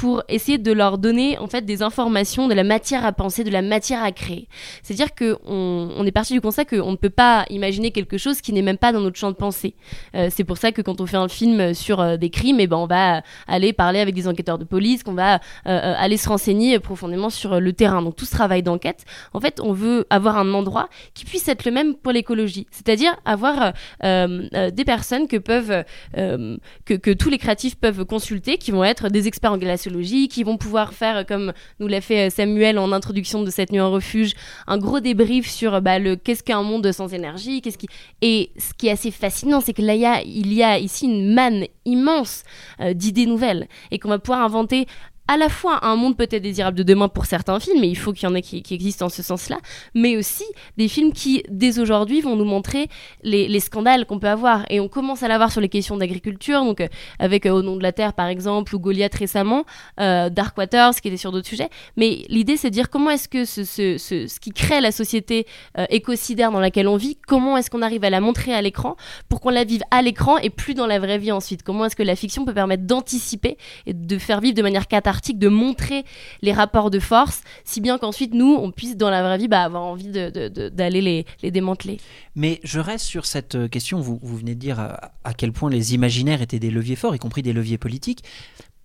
Pour 0.00 0.22
essayer 0.30 0.56
de 0.56 0.72
leur 0.72 0.96
donner 0.96 1.36
en 1.36 1.46
fait 1.46 1.66
des 1.66 1.82
informations, 1.82 2.48
de 2.48 2.54
la 2.54 2.64
matière 2.64 3.04
à 3.04 3.12
penser, 3.12 3.44
de 3.44 3.50
la 3.50 3.60
matière 3.60 4.02
à 4.02 4.12
créer. 4.12 4.48
C'est-à-dire 4.82 5.14
que 5.14 5.36
on, 5.44 6.06
est 6.06 6.10
parti 6.10 6.32
du 6.32 6.40
constat 6.40 6.64
qu'on 6.64 6.92
ne 6.92 6.96
peut 6.96 7.10
pas 7.10 7.44
imaginer 7.50 7.90
quelque 7.90 8.16
chose 8.16 8.40
qui 8.40 8.54
n'est 8.54 8.62
même 8.62 8.78
pas 8.78 8.92
dans 8.92 9.00
notre 9.02 9.18
champ 9.18 9.30
de 9.30 9.36
pensée. 9.36 9.74
Euh, 10.14 10.28
c'est 10.30 10.44
pour 10.44 10.56
ça 10.56 10.72
que 10.72 10.80
quand 10.80 11.02
on 11.02 11.06
fait 11.06 11.18
un 11.18 11.28
film 11.28 11.74
sur 11.74 12.00
euh, 12.00 12.16
des 12.16 12.30
crimes, 12.30 12.60
et 12.60 12.62
eh 12.62 12.66
ben 12.66 12.78
on 12.78 12.86
va 12.86 13.20
aller 13.46 13.74
parler 13.74 14.00
avec 14.00 14.14
des 14.14 14.26
enquêteurs 14.26 14.56
de 14.56 14.64
police, 14.64 15.02
qu'on 15.02 15.12
va 15.12 15.34
euh, 15.66 15.94
aller 15.98 16.16
se 16.16 16.30
renseigner 16.30 16.78
profondément 16.78 17.28
sur 17.28 17.60
le 17.60 17.72
terrain. 17.74 18.00
Donc 18.00 18.16
tout 18.16 18.24
ce 18.24 18.30
travail 18.32 18.62
d'enquête, 18.62 19.04
en 19.34 19.40
fait, 19.40 19.60
on 19.60 19.74
veut 19.74 20.06
avoir 20.08 20.38
un 20.38 20.54
endroit 20.54 20.88
qui 21.12 21.26
puisse 21.26 21.46
être 21.46 21.66
le 21.66 21.72
même 21.72 21.94
pour 21.94 22.12
l'écologie, 22.12 22.66
c'est-à-dire 22.70 23.14
avoir 23.26 23.74
des 24.02 24.84
personnes 24.86 25.28
que 25.28 25.36
peuvent 25.36 25.84
que, 26.14 26.94
que 26.94 27.10
tous 27.10 27.28
les 27.28 27.36
créatifs 27.36 27.76
peuvent 27.76 28.06
consulter, 28.06 28.56
qui 28.56 28.70
vont 28.70 28.82
être 28.82 29.10
des 29.10 29.28
experts 29.28 29.52
en 29.52 29.58
glaciologie, 29.58 29.89
qui 30.28 30.44
vont 30.44 30.56
pouvoir 30.56 30.92
faire 30.92 31.26
comme 31.26 31.52
nous 31.78 31.86
l'a 31.86 32.00
fait 32.00 32.30
Samuel 32.30 32.78
en 32.78 32.92
introduction 32.92 33.42
de 33.42 33.50
cette 33.50 33.72
nuit 33.72 33.80
en 33.80 33.90
refuge, 33.90 34.32
un 34.66 34.78
gros 34.78 35.00
débrief 35.00 35.48
sur 35.48 35.80
bah, 35.80 35.98
le 35.98 36.16
qu'est-ce 36.16 36.42
qu'un 36.42 36.62
monde 36.62 36.90
sans 36.92 37.12
énergie, 37.12 37.60
qu'est-ce 37.60 37.78
qui 37.78 37.88
et 38.22 38.50
ce 38.58 38.72
qui 38.74 38.88
est 38.88 38.92
assez 38.92 39.10
fascinant, 39.10 39.60
c'est 39.60 39.72
que 39.72 39.82
là 39.82 39.94
il 40.24 40.52
y 40.52 40.62
a 40.62 40.78
ici 40.78 41.06
une 41.06 41.34
manne 41.34 41.66
immense 41.84 42.44
euh, 42.80 42.94
d'idées 42.94 43.26
nouvelles 43.26 43.68
et 43.90 43.98
qu'on 43.98 44.08
va 44.08 44.18
pouvoir 44.18 44.42
inventer 44.42 44.86
à 45.30 45.36
la 45.36 45.48
fois 45.48 45.86
un 45.86 45.94
monde 45.94 46.16
peut-être 46.16 46.42
désirable 46.42 46.76
de 46.76 46.82
demain 46.82 47.06
pour 47.06 47.24
certains 47.24 47.60
films, 47.60 47.84
et 47.84 47.86
il 47.86 47.96
faut 47.96 48.12
qu'il 48.12 48.28
y 48.28 48.32
en 48.32 48.34
ait 48.34 48.42
qui, 48.42 48.64
existent 48.68 49.06
en 49.06 49.08
ce 49.08 49.22
sens-là, 49.22 49.58
mais 49.94 50.16
aussi 50.16 50.42
des 50.76 50.88
films 50.88 51.12
qui, 51.12 51.44
dès 51.48 51.78
aujourd'hui, 51.78 52.20
vont 52.20 52.34
nous 52.34 52.44
montrer 52.44 52.88
les, 53.22 53.60
scandales 53.60 54.06
qu'on 54.06 54.18
peut 54.18 54.28
avoir. 54.28 54.64
Et 54.70 54.80
on 54.80 54.88
commence 54.88 55.22
à 55.22 55.28
l'avoir 55.28 55.52
sur 55.52 55.60
les 55.60 55.68
questions 55.68 55.96
d'agriculture, 55.96 56.64
donc 56.64 56.80
euh, 56.80 56.88
avec 57.20 57.46
euh, 57.46 57.50
Au 57.50 57.62
nom 57.62 57.76
de 57.76 57.82
la 57.84 57.92
Terre, 57.92 58.12
par 58.12 58.26
exemple, 58.26 58.74
ou 58.74 58.80
Goliath 58.80 59.14
récemment, 59.14 59.64
euh, 60.00 60.30
Dark 60.30 60.58
Waters, 60.58 60.94
qui 61.00 61.06
était 61.06 61.16
sur 61.16 61.30
d'autres 61.30 61.46
sujets. 61.46 61.68
Mais 61.96 62.24
l'idée, 62.28 62.56
c'est 62.56 62.70
de 62.70 62.74
dire 62.74 62.90
comment 62.90 63.10
est-ce 63.10 63.28
que 63.28 63.44
ce, 63.44 63.62
ce, 63.62 63.98
ce, 63.98 64.40
qui 64.40 64.50
crée 64.50 64.80
la 64.80 64.90
société 64.90 65.46
écocidaire 65.90 66.50
dans 66.50 66.58
laquelle 66.58 66.88
on 66.88 66.96
vit, 66.96 67.16
comment 67.28 67.56
est-ce 67.56 67.70
qu'on 67.70 67.82
arrive 67.82 68.02
à 68.02 68.10
la 68.10 68.20
montrer 68.20 68.52
à 68.52 68.62
l'écran 68.62 68.96
pour 69.28 69.40
qu'on 69.40 69.50
la 69.50 69.62
vive 69.62 69.82
à 69.92 70.02
l'écran 70.02 70.38
et 70.38 70.50
plus 70.50 70.74
dans 70.74 70.88
la 70.88 70.98
vraie 70.98 71.18
vie 71.18 71.30
ensuite? 71.30 71.62
Comment 71.62 71.84
est-ce 71.84 71.94
que 71.94 72.02
la 72.02 72.16
fiction 72.16 72.44
peut 72.44 72.54
permettre 72.54 72.84
d'anticiper 72.84 73.56
et 73.86 73.94
de 73.94 74.18
faire 74.18 74.40
vivre 74.40 74.56
de 74.56 74.62
manière 74.62 74.88
cathartique 74.88 75.19
de 75.20 75.48
montrer 75.48 76.04
les 76.42 76.52
rapports 76.52 76.90
de 76.90 76.98
force, 76.98 77.42
si 77.64 77.80
bien 77.80 77.98
qu'ensuite 77.98 78.34
nous, 78.34 78.54
on 78.54 78.70
puisse 78.70 78.96
dans 78.96 79.10
la 79.10 79.22
vraie 79.22 79.38
vie 79.38 79.48
bah, 79.48 79.62
avoir 79.62 79.82
envie 79.82 80.10
d'aller 80.10 81.24
les, 81.42 81.50
démanteler. 81.50 81.98
Mais 82.34 82.60
je 82.64 82.80
reste 82.80 83.04
sur 83.04 83.26
cette 83.26 83.54
euh, 83.54 83.68
question, 83.68 84.00
vous, 84.00 84.18
venez 84.22 84.54
de 84.54 84.60
dire 84.60 84.80
à, 84.80 85.12
à 85.24 85.34
quel 85.34 85.52
point 85.52 85.70
les 85.70 85.94
imaginaires 85.94 86.42
étaient 86.42 86.58
des 86.58 86.70
leviers 86.70 86.96
forts, 86.96 87.14
y 87.14 87.18
compris 87.18 87.42
des 87.42 87.52
leviers 87.52 87.78
politiques. 87.78 88.24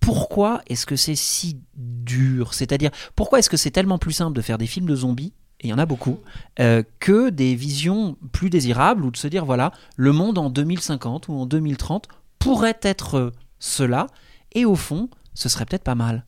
Pourquoi 0.00 0.62
est-ce 0.68 0.86
que 0.86 0.96
c'est 0.96 1.16
si 1.16 1.58
dur? 1.74 2.54
C'est-à-dire, 2.54 2.90
pourquoi 3.16 3.40
est-ce 3.40 3.50
que 3.50 3.56
c'est 3.56 3.70
tellement 3.70 3.98
plus 3.98 4.12
simple 4.12 4.36
de 4.36 4.42
faire 4.42 4.58
des 4.58 4.66
films 4.66 4.86
de 4.86 4.94
zombies 4.94 5.32
et 5.60 5.68
il 5.68 5.70
y 5.70 5.72
en 5.72 5.78
a 5.78 5.86
beaucoup, 5.86 6.20
euh, 6.60 6.82
que 7.00 7.30
des 7.30 7.54
visions 7.54 8.16
plus 8.32 8.50
désirables 8.50 9.04
ou 9.04 9.10
de 9.10 9.16
se 9.16 9.26
dire, 9.26 9.46
voilà, 9.46 9.72
le 9.96 10.12
monde 10.12 10.36
en 10.36 10.50
2050 10.50 11.28
ou 11.28 11.34
en 11.34 11.46
2030 11.46 12.08
pourrait 12.38 12.78
être 12.82 13.14
euh, 13.16 13.32
cela, 13.58 14.06
et 14.52 14.66
au 14.66 14.74
fond, 14.74 15.08
ce 15.36 15.48
serait 15.48 15.66
peut-être 15.66 15.84
pas 15.84 15.94
mal 15.94 16.24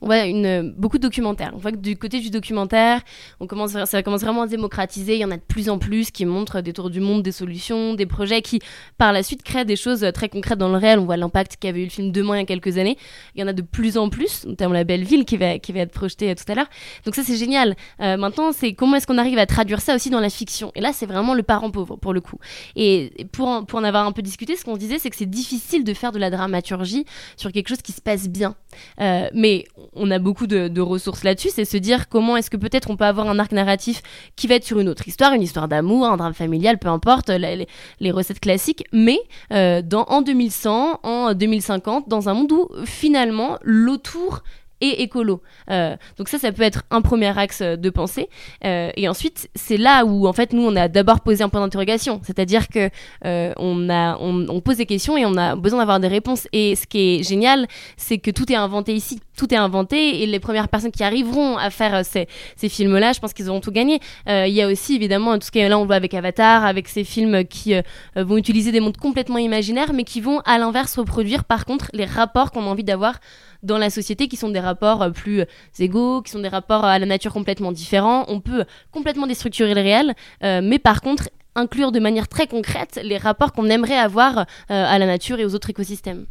on 0.00 0.06
voit 0.06 0.24
une, 0.26 0.72
beaucoup 0.76 0.98
de 0.98 1.02
documentaires. 1.02 1.52
On 1.54 1.58
voit 1.58 1.72
que 1.72 1.76
du 1.76 1.96
côté 1.96 2.20
du 2.20 2.30
documentaire, 2.30 3.02
on 3.40 3.46
commence, 3.46 3.72
ça 3.84 4.02
commence 4.02 4.20
vraiment 4.20 4.42
à 4.42 4.46
se 4.46 4.50
démocratiser. 4.50 5.14
Il 5.14 5.20
y 5.20 5.24
en 5.24 5.30
a 5.30 5.36
de 5.36 5.42
plus 5.42 5.68
en 5.68 5.78
plus 5.78 6.10
qui 6.10 6.24
montrent 6.24 6.60
des 6.60 6.72
tours 6.72 6.90
du 6.90 7.00
monde, 7.00 7.22
des 7.22 7.32
solutions, 7.32 7.94
des 7.94 8.06
projets 8.06 8.42
qui, 8.42 8.60
par 8.96 9.12
la 9.12 9.22
suite, 9.22 9.42
créent 9.42 9.64
des 9.64 9.76
choses 9.76 10.06
très 10.14 10.28
concrètes 10.28 10.58
dans 10.58 10.68
le 10.68 10.76
réel. 10.76 10.98
On 10.98 11.04
voit 11.04 11.16
l'impact 11.16 11.56
qu'avait 11.58 11.80
eu 11.80 11.84
le 11.84 11.90
film 11.90 12.12
Demain 12.12 12.36
il 12.36 12.40
y 12.40 12.42
a 12.42 12.46
quelques 12.46 12.78
années. 12.78 12.96
Il 13.34 13.40
y 13.40 13.44
en 13.44 13.48
a 13.48 13.52
de 13.52 13.62
plus 13.62 13.98
en 13.98 14.08
plus, 14.08 14.44
notamment 14.46 14.74
La 14.74 14.84
Belle 14.84 15.04
Ville 15.04 15.24
qui 15.24 15.36
va, 15.36 15.58
qui 15.58 15.72
va 15.72 15.80
être 15.80 15.92
projetée 15.92 16.30
euh, 16.30 16.34
tout 16.34 16.50
à 16.50 16.54
l'heure. 16.54 16.68
Donc 17.04 17.14
ça, 17.14 17.22
c'est 17.22 17.36
génial. 17.36 17.76
Euh, 18.00 18.16
maintenant, 18.16 18.52
c'est 18.52 18.74
comment 18.74 18.96
est-ce 18.96 19.06
qu'on 19.06 19.18
arrive 19.18 19.38
à 19.38 19.46
traduire 19.46 19.80
ça 19.80 19.94
aussi 19.94 20.10
dans 20.10 20.20
la 20.20 20.30
fiction? 20.30 20.72
Et 20.74 20.80
là, 20.80 20.92
c'est 20.92 21.06
vraiment 21.06 21.34
le 21.34 21.42
parent 21.42 21.70
pauvre, 21.70 21.96
pour 21.96 22.12
le 22.12 22.20
coup. 22.20 22.38
Et 22.76 23.26
pour 23.32 23.48
en, 23.48 23.64
pour 23.64 23.78
en 23.78 23.84
avoir 23.84 24.06
un 24.06 24.12
peu 24.12 24.22
discuté, 24.22 24.56
ce 24.56 24.64
qu'on 24.64 24.76
disait, 24.76 24.98
c'est 24.98 25.10
que 25.10 25.16
c'est 25.16 25.26
difficile 25.26 25.84
de 25.84 25.94
faire 25.94 26.12
de 26.12 26.18
la 26.18 26.30
dramaturgie 26.30 27.04
sur 27.36 27.52
quelque 27.52 27.68
chose 27.68 27.82
qui 27.82 27.92
se 27.92 28.00
passe 28.00 28.28
bien. 28.28 28.54
Euh, 29.00 29.28
mais 29.34 29.64
on 29.94 30.10
a 30.10 30.18
beaucoup 30.18 30.46
de, 30.46 30.80
ressources 30.80 31.24
là-dessus, 31.24 31.50
c'est 31.52 31.64
se 31.64 31.76
dire 31.76 32.08
comment 32.08 32.36
est-ce 32.36 32.50
que 32.50 32.56
peut-être 32.56 32.90
on 32.90 32.96
peut 32.96 33.04
avoir 33.04 33.28
un 33.28 33.38
arc 33.38 33.52
narratif 33.52 34.02
qui 34.36 34.46
va 34.46 34.54
être 34.54 34.64
sur 34.64 34.78
une 34.78 34.88
autre 34.88 35.06
histoire, 35.08 35.32
une 35.32 35.42
histoire 35.42 35.68
d'amour, 35.68 36.06
un 36.06 36.16
drame 36.16 36.34
familial, 36.34 36.78
peu 36.78 36.88
importe, 36.88 37.30
les, 37.30 38.10
recettes 38.10 38.40
classiques, 38.40 38.84
mais 38.92 39.18
euh, 39.52 39.82
dans, 39.82 40.04
en 40.04 40.22
2100, 40.22 41.00
en 41.02 41.34
2050, 41.34 42.08
dans 42.08 42.28
un 42.28 42.34
monde 42.34 42.52
où 42.52 42.68
finalement 42.84 43.58
l'autour 43.62 44.42
et 44.80 45.02
écolo. 45.02 45.42
Euh, 45.70 45.96
donc 46.16 46.28
ça, 46.28 46.38
ça 46.38 46.52
peut 46.52 46.62
être 46.62 46.84
un 46.90 47.00
premier 47.00 47.36
axe 47.38 47.62
de 47.62 47.90
pensée. 47.90 48.28
Euh, 48.64 48.90
et 48.96 49.08
ensuite, 49.08 49.48
c'est 49.54 49.76
là 49.76 50.04
où 50.04 50.26
en 50.26 50.32
fait 50.32 50.52
nous, 50.52 50.62
on 50.62 50.76
a 50.76 50.88
d'abord 50.88 51.20
posé 51.20 51.42
un 51.42 51.48
point 51.48 51.60
d'interrogation, 51.60 52.20
c'est-à-dire 52.24 52.68
que 52.68 52.90
euh, 53.24 53.52
on 53.56 53.90
a, 53.90 54.16
on, 54.18 54.60
pose 54.60 54.76
des 54.76 54.86
questions 54.86 55.16
et 55.16 55.24
on 55.24 55.36
a 55.36 55.56
besoin 55.56 55.80
d'avoir 55.80 56.00
des 56.00 56.08
réponses. 56.08 56.48
Et 56.52 56.76
ce 56.76 56.86
qui 56.86 56.98
est 56.98 57.22
génial, 57.22 57.66
c'est 57.96 58.18
que 58.18 58.30
tout 58.30 58.50
est 58.52 58.56
inventé 58.56 58.94
ici. 58.94 59.20
Tout 59.36 59.52
est 59.54 59.56
inventé 59.56 60.22
et 60.22 60.26
les 60.26 60.40
premières 60.40 60.68
personnes 60.68 60.90
qui 60.90 61.04
arriveront 61.04 61.56
à 61.56 61.70
faire 61.70 62.04
ces, 62.04 62.26
ces 62.56 62.68
films-là, 62.68 63.12
je 63.12 63.20
pense 63.20 63.32
qu'ils 63.32 63.48
auront 63.48 63.60
tout 63.60 63.70
gagné. 63.70 64.00
Il 64.26 64.52
y 64.52 64.62
a 64.62 64.68
aussi 64.68 64.96
évidemment 64.96 65.38
tout 65.38 65.46
ce 65.46 65.50
qui 65.50 65.60
est 65.60 65.68
là, 65.68 65.78
on 65.78 65.86
voit 65.86 65.94
avec 65.94 66.12
Avatar, 66.14 66.64
avec 66.64 66.88
ces 66.88 67.04
films 67.04 67.44
qui 67.44 67.74
vont 68.16 68.36
utiliser 68.36 68.72
des 68.72 68.80
mondes 68.80 68.96
complètement 68.96 69.38
imaginaires, 69.38 69.92
mais 69.92 70.02
qui 70.02 70.20
vont 70.20 70.40
à 70.40 70.58
l'inverse 70.58 70.98
reproduire 70.98 71.44
par 71.44 71.64
contre 71.66 71.88
les 71.92 72.04
rapports 72.04 72.50
qu'on 72.50 72.62
a 72.62 72.66
envie 72.66 72.84
d'avoir 72.84 73.20
dans 73.62 73.78
la 73.78 73.90
société 73.90 74.28
qui 74.28 74.36
sont 74.36 74.50
des 74.50 74.60
rapports 74.60 75.02
euh, 75.02 75.10
plus 75.10 75.40
euh, 75.40 75.44
égaux, 75.78 76.22
qui 76.22 76.30
sont 76.30 76.40
des 76.40 76.48
rapports 76.48 76.84
à 76.84 76.98
la 76.98 77.06
nature 77.06 77.32
complètement 77.32 77.72
différents. 77.72 78.24
On 78.28 78.40
peut 78.40 78.64
complètement 78.92 79.26
déstructurer 79.26 79.74
le 79.74 79.80
réel, 79.80 80.14
euh, 80.44 80.60
mais 80.62 80.78
par 80.78 81.00
contre 81.00 81.28
inclure 81.54 81.90
de 81.90 81.98
manière 81.98 82.28
très 82.28 82.46
concrète 82.46 83.00
les 83.02 83.16
rapports 83.16 83.52
qu'on 83.52 83.68
aimerait 83.68 83.98
avoir 83.98 84.46
à 84.68 84.96
la 84.96 85.06
nature 85.06 85.40
et 85.40 85.44
aux 85.44 85.56
autres 85.56 85.70
écosystèmes. 85.70 86.26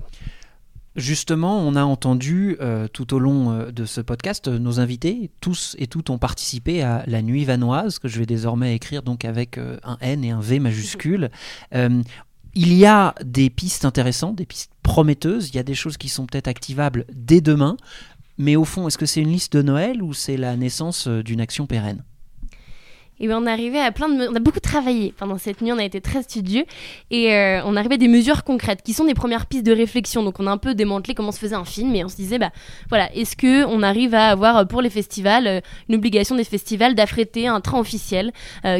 Justement, 0.96 1.60
on 1.60 1.76
a 1.76 1.84
entendu 1.84 2.58
tout 2.94 3.14
au 3.14 3.20
long 3.20 3.68
de 3.70 3.86
ce 3.86 4.00
podcast 4.00 4.48
nos 4.48 4.80
invités, 4.80 5.30
tous 5.42 5.76
et 5.80 5.88
toutes 5.88 6.10
ont 6.12 6.18
participé 6.18 6.82
à 6.82 7.04
la 7.08 7.22
nuit 7.22 7.44
vanoise, 7.44 8.00
que 8.00 8.08
je 8.08 8.20
vais 8.20 8.26
désormais 8.26 8.74
écrire 8.74 9.04
donc 9.04 9.26
avec 9.26 9.58
un 9.58 9.98
N 10.00 10.24
et 10.24 10.32
un 10.32 10.40
V 10.40 10.60
majuscule 10.60 11.30
il 12.58 12.74
y 12.74 12.88
a 12.88 13.14
des 13.24 13.52
pistes 13.52 13.86
intéressantes, 13.86 14.36
des 14.36 14.48
pistes 14.48 14.72
prometteuses, 14.82 15.50
il 15.50 15.56
y 15.58 15.60
a 15.60 15.64
des 15.64 15.76
choses 15.76 15.96
qui 15.96 16.10
sont 16.10 16.26
peut-être 16.26 16.48
activables 16.48 17.06
dès 17.14 17.40
demain, 17.40 17.78
mais 18.40 18.56
au 18.56 18.66
fond, 18.66 18.88
est-ce 18.88 18.98
que 18.98 19.06
c'est 19.06 19.22
une 19.22 19.32
liste 19.32 19.56
de 19.56 19.62
Noël 19.62 20.02
ou 20.02 20.16
c'est 20.16 20.38
la 20.38 20.58
naissance 20.58 21.08
euh, 21.08 21.22
d'une 21.22 21.40
action 21.40 21.68
pérenne? 21.68 22.04
Et 23.20 23.34
on 23.34 23.46
arrivait 23.46 23.80
à 23.80 23.92
plein 23.92 24.10
de. 24.10 24.28
On 24.28 24.36
a 24.36 24.40
beaucoup 24.40 24.60
travaillé 24.60 25.14
pendant 25.18 25.38
cette 25.38 25.62
nuit, 25.62 25.72
on 25.72 25.78
a 25.78 25.84
été 25.84 26.02
très 26.02 26.24
studieux 26.24 26.66
et 27.12 27.34
euh, 27.34 27.62
on 27.66 27.76
arrivait 27.76 27.96
à 27.96 27.98
des 27.98 28.08
mesures 28.08 28.44
concrètes 28.44 28.82
qui 28.84 28.94
sont 28.94 29.06
des 29.06 29.14
premières 29.14 29.46
pistes 29.46 29.66
de 29.66 29.72
réflexion. 29.72 30.24
Donc 30.24 30.40
on 30.40 30.48
a 30.48 30.52
un 30.52 30.58
peu 30.58 30.76
démantelé 30.76 31.16
comment 31.16 31.32
se 31.32 31.40
faisait 31.40 31.56
un 31.56 31.66
film 31.66 31.96
et 31.96 32.04
on 32.04 32.10
se 32.10 32.16
disait, 32.16 32.38
bah 32.38 32.52
voilà, 32.90 33.14
est-ce 33.16 33.36
que 33.36 33.66
on 33.66 33.82
arrive 33.82 34.14
à 34.14 34.28
avoir 34.30 34.58
euh, 34.58 34.66
pour 34.66 34.82
les 34.82 34.90
festivals 34.90 35.48
euh, 35.48 35.62
une 35.90 35.96
obligation 35.96 36.36
des 36.36 36.44
festivals 36.44 36.96
d'affréter 36.96 37.48
un 37.48 37.62
train 37.62 37.80
officiel 37.80 38.32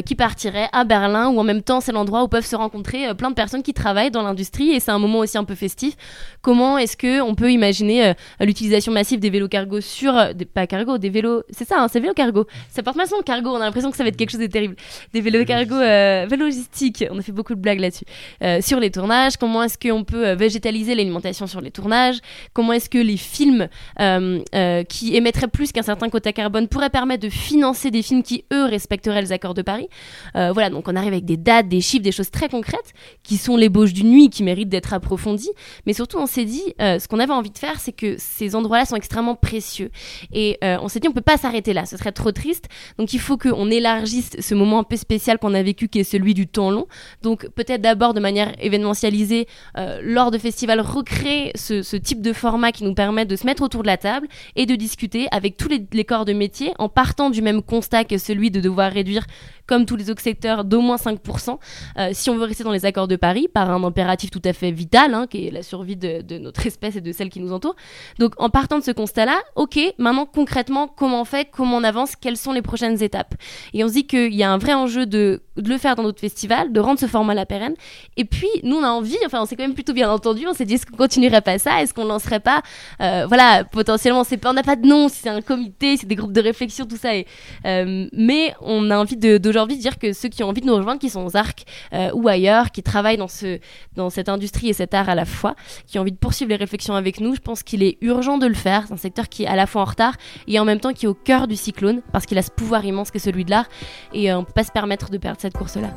qui 0.04 0.14
partirait 0.14 0.68
à 0.72 0.84
Berlin 0.84 1.28
où 1.28 1.38
en 1.38 1.44
même 1.44 1.62
temps 1.62 1.80
c'est 1.80 1.92
l'endroit 1.92 2.22
où 2.22 2.28
peuvent 2.28 2.46
se 2.46 2.56
rencontrer 2.56 3.14
plein 3.14 3.30
de 3.30 3.34
personnes 3.34 3.62
qui 3.62 3.72
travaillent 3.72 4.10
dans 4.10 4.22
l'industrie 4.22 4.70
et 4.70 4.80
c'est 4.80 4.90
un 4.90 4.98
moment 4.98 5.20
aussi 5.20 5.38
un 5.38 5.44
peu 5.44 5.54
festif. 5.54 5.94
Comment 6.42 6.78
est-ce 6.78 6.96
que 6.96 7.20
on 7.20 7.34
peut 7.34 7.50
imaginer 7.50 8.12
l'utilisation 8.40 8.92
massive 8.92 9.20
des 9.20 9.30
vélos 9.30 9.48
cargo 9.48 9.80
sur. 9.80 10.34
Des, 10.34 10.44
pas 10.44 10.66
cargo, 10.66 10.98
des 10.98 11.10
vélos. 11.10 11.42
C'est 11.50 11.66
ça, 11.66 11.80
hein, 11.80 11.88
c'est 11.88 12.00
vélo 12.00 12.14
cargo. 12.14 12.46
Ça 12.70 12.82
porte 12.82 12.96
mal 12.96 13.06
son 13.06 13.22
cargo, 13.22 13.50
on 13.50 13.56
a 13.56 13.64
l'impression 13.64 13.90
que 13.90 13.96
ça 13.96 14.02
va 14.02 14.08
être 14.08 14.16
quelque 14.16 14.27
chose 14.30 14.40
de 14.40 14.46
terrible. 14.46 14.76
Des 15.12 15.20
vélos 15.20 15.44
cargo, 15.44 15.74
euh, 15.74 16.26
logistiques, 16.26 17.04
on 17.10 17.18
a 17.18 17.22
fait 17.22 17.32
beaucoup 17.32 17.54
de 17.54 17.60
blagues 17.60 17.80
là-dessus. 17.80 18.04
Euh, 18.42 18.60
sur 18.60 18.80
les 18.80 18.90
tournages, 18.90 19.36
comment 19.36 19.62
est-ce 19.62 19.78
qu'on 19.78 20.04
peut 20.04 20.28
euh, 20.28 20.34
végétaliser 20.34 20.94
l'alimentation 20.94 21.46
sur 21.46 21.60
les 21.60 21.70
tournages? 21.70 22.18
Comment 22.52 22.72
est-ce 22.72 22.88
que 22.88 22.98
les 22.98 23.16
films 23.16 23.68
euh, 24.00 24.84
qui 24.84 25.16
émettraient 25.16 25.48
plus 25.48 25.72
qu'un 25.72 25.82
certain 25.82 26.08
quota 26.08 26.32
carbone 26.32 26.68
pourraient 26.68 26.90
permettre 26.90 27.22
de 27.24 27.30
financer 27.30 27.90
des 27.90 28.02
films 28.02 28.22
qui, 28.22 28.44
eux, 28.52 28.64
respecteraient 28.64 29.22
les 29.22 29.32
accords 29.32 29.54
de 29.54 29.62
Paris? 29.62 29.88
Voilà, 30.34 30.70
donc 30.70 30.88
on 30.88 30.96
arrive 30.96 31.12
avec 31.12 31.24
des 31.24 31.36
dates, 31.36 31.68
des 31.68 31.80
chiffres, 31.80 32.02
des 32.02 32.12
choses 32.12 32.30
très 32.30 32.48
concrètes 32.48 32.92
qui 33.22 33.36
sont 33.36 33.56
l'ébauche 33.56 33.92
d'une 33.92 34.10
nuit 34.10 34.30
qui 34.30 34.42
méritent 34.42 34.68
d'être 34.68 34.92
approfondies. 34.92 35.50
Mais 35.86 35.92
surtout, 35.92 36.18
on 36.18 36.26
s'est 36.26 36.44
dit, 36.44 36.62
ce 36.78 37.06
qu'on 37.08 37.18
avait 37.18 37.32
envie 37.32 37.50
de 37.50 37.58
faire, 37.58 37.80
c'est 37.80 37.92
que 37.92 38.16
ces 38.18 38.54
endroits-là 38.54 38.84
sont 38.84 38.96
extrêmement 38.96 39.34
précieux. 39.34 39.90
Et 40.32 40.58
on 40.62 40.88
s'est 40.88 41.00
dit, 41.00 41.08
on 41.08 41.12
peut 41.12 41.20
pas 41.20 41.36
s'arrêter 41.36 41.72
là, 41.72 41.86
ce 41.86 41.96
serait 41.96 42.12
trop 42.12 42.32
triste. 42.32 42.66
Donc 42.98 43.12
il 43.12 43.20
faut 43.20 43.36
qu'on 43.36 43.70
élargisse 43.70 44.17
ce 44.22 44.54
moment 44.54 44.78
un 44.80 44.84
peu 44.84 44.96
spécial 44.96 45.38
qu'on 45.38 45.54
a 45.54 45.62
vécu 45.62 45.88
qui 45.88 46.00
est 46.00 46.04
celui 46.04 46.34
du 46.34 46.46
temps 46.46 46.70
long. 46.70 46.86
Donc 47.22 47.48
peut-être 47.50 47.80
d'abord 47.80 48.14
de 48.14 48.20
manière 48.20 48.52
événementialisée 48.60 49.46
euh, 49.76 50.00
lors 50.02 50.30
de 50.30 50.38
festivals 50.38 50.80
recréer 50.80 51.52
ce, 51.54 51.96
type 51.96 52.22
de 52.22 52.32
format 52.32 52.72
qui 52.72 52.84
nous 52.84 52.94
permet 52.94 53.26
de 53.26 53.36
se 53.36 53.46
mettre 53.46 53.62
autour 53.62 53.82
de 53.82 53.88
la 53.88 53.96
table 53.96 54.28
et 54.56 54.66
de 54.66 54.74
discuter 54.74 55.26
avec 55.30 55.56
tous 55.56 55.68
les, 55.68 56.04
corps 56.04 56.24
de 56.24 56.32
métier 56.32 56.72
en 56.78 56.88
partant 56.88 57.30
du 57.30 57.42
même 57.42 57.62
constat 57.62 58.04
que 58.04 58.18
celui 58.18 58.50
de 58.50 58.60
devoir 58.60 58.92
réduire 58.92 59.26
comme 59.68 59.86
tous 59.86 59.96
les 59.96 60.10
autres 60.10 60.22
secteurs, 60.22 60.64
d'au 60.64 60.80
moins 60.80 60.96
5%, 60.96 61.58
euh, 61.98 62.10
si 62.12 62.30
on 62.30 62.36
veut 62.36 62.44
rester 62.44 62.64
dans 62.64 62.72
les 62.72 62.86
accords 62.86 63.06
de 63.06 63.16
Paris, 63.16 63.48
par 63.52 63.70
un 63.70 63.84
impératif 63.84 64.30
tout 64.30 64.42
à 64.44 64.52
fait 64.52 64.70
vital, 64.70 65.14
hein, 65.14 65.26
qui 65.28 65.46
est 65.46 65.50
la 65.50 65.62
survie 65.62 65.96
de, 65.96 66.22
de, 66.22 66.38
notre 66.38 66.66
espèce 66.66 66.96
et 66.96 67.00
de 67.00 67.12
celle 67.12 67.28
qui 67.28 67.38
nous 67.38 67.52
entoure. 67.52 67.76
Donc 68.18 68.32
en 68.38 68.48
partant 68.48 68.78
de 68.78 68.84
ce 68.84 68.90
constat-là, 68.90 69.38
ok, 69.56 69.78
maintenant 69.98 70.26
concrètement, 70.26 70.88
comment 70.88 71.20
on 71.20 71.24
fait, 71.24 71.48
comment 71.50 71.76
on 71.76 71.84
avance, 71.84 72.16
quelles 72.16 72.38
sont 72.38 72.52
les 72.52 72.62
prochaines 72.62 73.02
étapes? 73.02 73.34
Et 73.74 73.84
on 73.84 73.88
se 73.88 73.92
dit 73.92 74.06
qu'il 74.06 74.34
y 74.34 74.42
a 74.42 74.50
un 74.50 74.58
vrai 74.58 74.72
enjeu 74.72 75.04
de, 75.04 75.42
de 75.56 75.68
le 75.68 75.76
faire 75.76 75.96
dans 75.96 76.02
notre 76.02 76.20
festival, 76.20 76.72
de 76.72 76.80
rendre 76.80 76.98
ce 76.98 77.06
format-là 77.06 77.44
pérenne. 77.44 77.74
Et 78.16 78.24
puis, 78.24 78.48
nous, 78.62 78.76
on 78.76 78.82
a 78.82 78.88
envie, 78.88 79.16
enfin, 79.26 79.42
on 79.42 79.46
s'est 79.46 79.56
quand 79.56 79.64
même 79.64 79.74
plutôt 79.74 79.92
bien 79.92 80.10
entendu, 80.10 80.46
on 80.46 80.54
s'est 80.54 80.64
dit, 80.64 80.74
est-ce 80.74 80.86
qu'on 80.86 80.96
continuerait 80.96 81.42
pas 81.42 81.58
ça? 81.58 81.82
Est-ce 81.82 81.92
qu'on 81.92 82.04
lancerait 82.04 82.40
pas, 82.40 82.62
euh, 83.02 83.26
voilà, 83.26 83.64
potentiellement, 83.64 84.24
c'est 84.24 84.38
pas, 84.38 84.50
on 84.50 84.54
n'a 84.54 84.62
pas 84.62 84.76
de 84.76 84.86
nom, 84.86 85.08
c'est 85.08 85.28
un 85.28 85.42
comité, 85.42 85.96
c'est 85.98 86.06
des 86.06 86.14
groupes 86.14 86.32
de 86.32 86.40
réflexion, 86.40 86.86
tout 86.86 86.96
ça. 86.96 87.14
Et, 87.14 87.26
euh, 87.66 88.08
mais 88.12 88.54
on 88.62 88.90
a 88.90 88.96
envie 88.96 89.16
d'aujourd'hui 89.16 89.38
de, 89.40 89.57
dire 89.66 89.98
que 89.98 90.12
ceux 90.12 90.28
qui 90.28 90.42
ont 90.42 90.48
envie 90.48 90.60
de 90.60 90.66
nous 90.66 90.76
rejoindre, 90.76 91.00
qui 91.00 91.10
sont 91.10 91.24
aux 91.24 91.36
arcs 91.36 91.64
euh, 91.92 92.10
ou 92.14 92.28
ailleurs, 92.28 92.70
qui 92.70 92.82
travaillent 92.82 93.16
dans, 93.16 93.28
ce, 93.28 93.58
dans 93.96 94.10
cette 94.10 94.28
industrie 94.28 94.68
et 94.68 94.72
cet 94.72 94.94
art 94.94 95.08
à 95.08 95.14
la 95.14 95.24
fois, 95.24 95.54
qui 95.86 95.98
ont 95.98 96.02
envie 96.02 96.12
de 96.12 96.16
poursuivre 96.16 96.50
les 96.50 96.56
réflexions 96.56 96.94
avec 96.94 97.20
nous, 97.20 97.34
je 97.34 97.40
pense 97.40 97.62
qu'il 97.62 97.82
est 97.82 97.98
urgent 98.00 98.38
de 98.38 98.46
le 98.46 98.54
faire. 98.54 98.84
C'est 98.86 98.94
un 98.94 98.98
secteur 98.98 99.28
qui 99.28 99.44
est 99.44 99.48
à 99.48 99.56
la 99.56 99.66
fois 99.66 99.82
en 99.82 99.86
retard 99.86 100.14
et 100.46 100.58
en 100.58 100.64
même 100.64 100.80
temps 100.80 100.92
qui 100.92 101.06
est 101.06 101.08
au 101.08 101.14
cœur 101.14 101.48
du 101.48 101.56
cyclone, 101.56 102.02
parce 102.12 102.26
qu'il 102.26 102.38
a 102.38 102.42
ce 102.42 102.50
pouvoir 102.50 102.84
immense 102.84 103.10
que 103.10 103.18
celui 103.18 103.44
de 103.44 103.50
l'art. 103.50 103.68
Et 104.12 104.32
on 104.32 104.44
peut 104.44 104.52
pas 104.52 104.64
se 104.64 104.72
permettre 104.72 105.10
de 105.10 105.18
perdre 105.18 105.40
cette 105.40 105.56
course-là. 105.56 105.94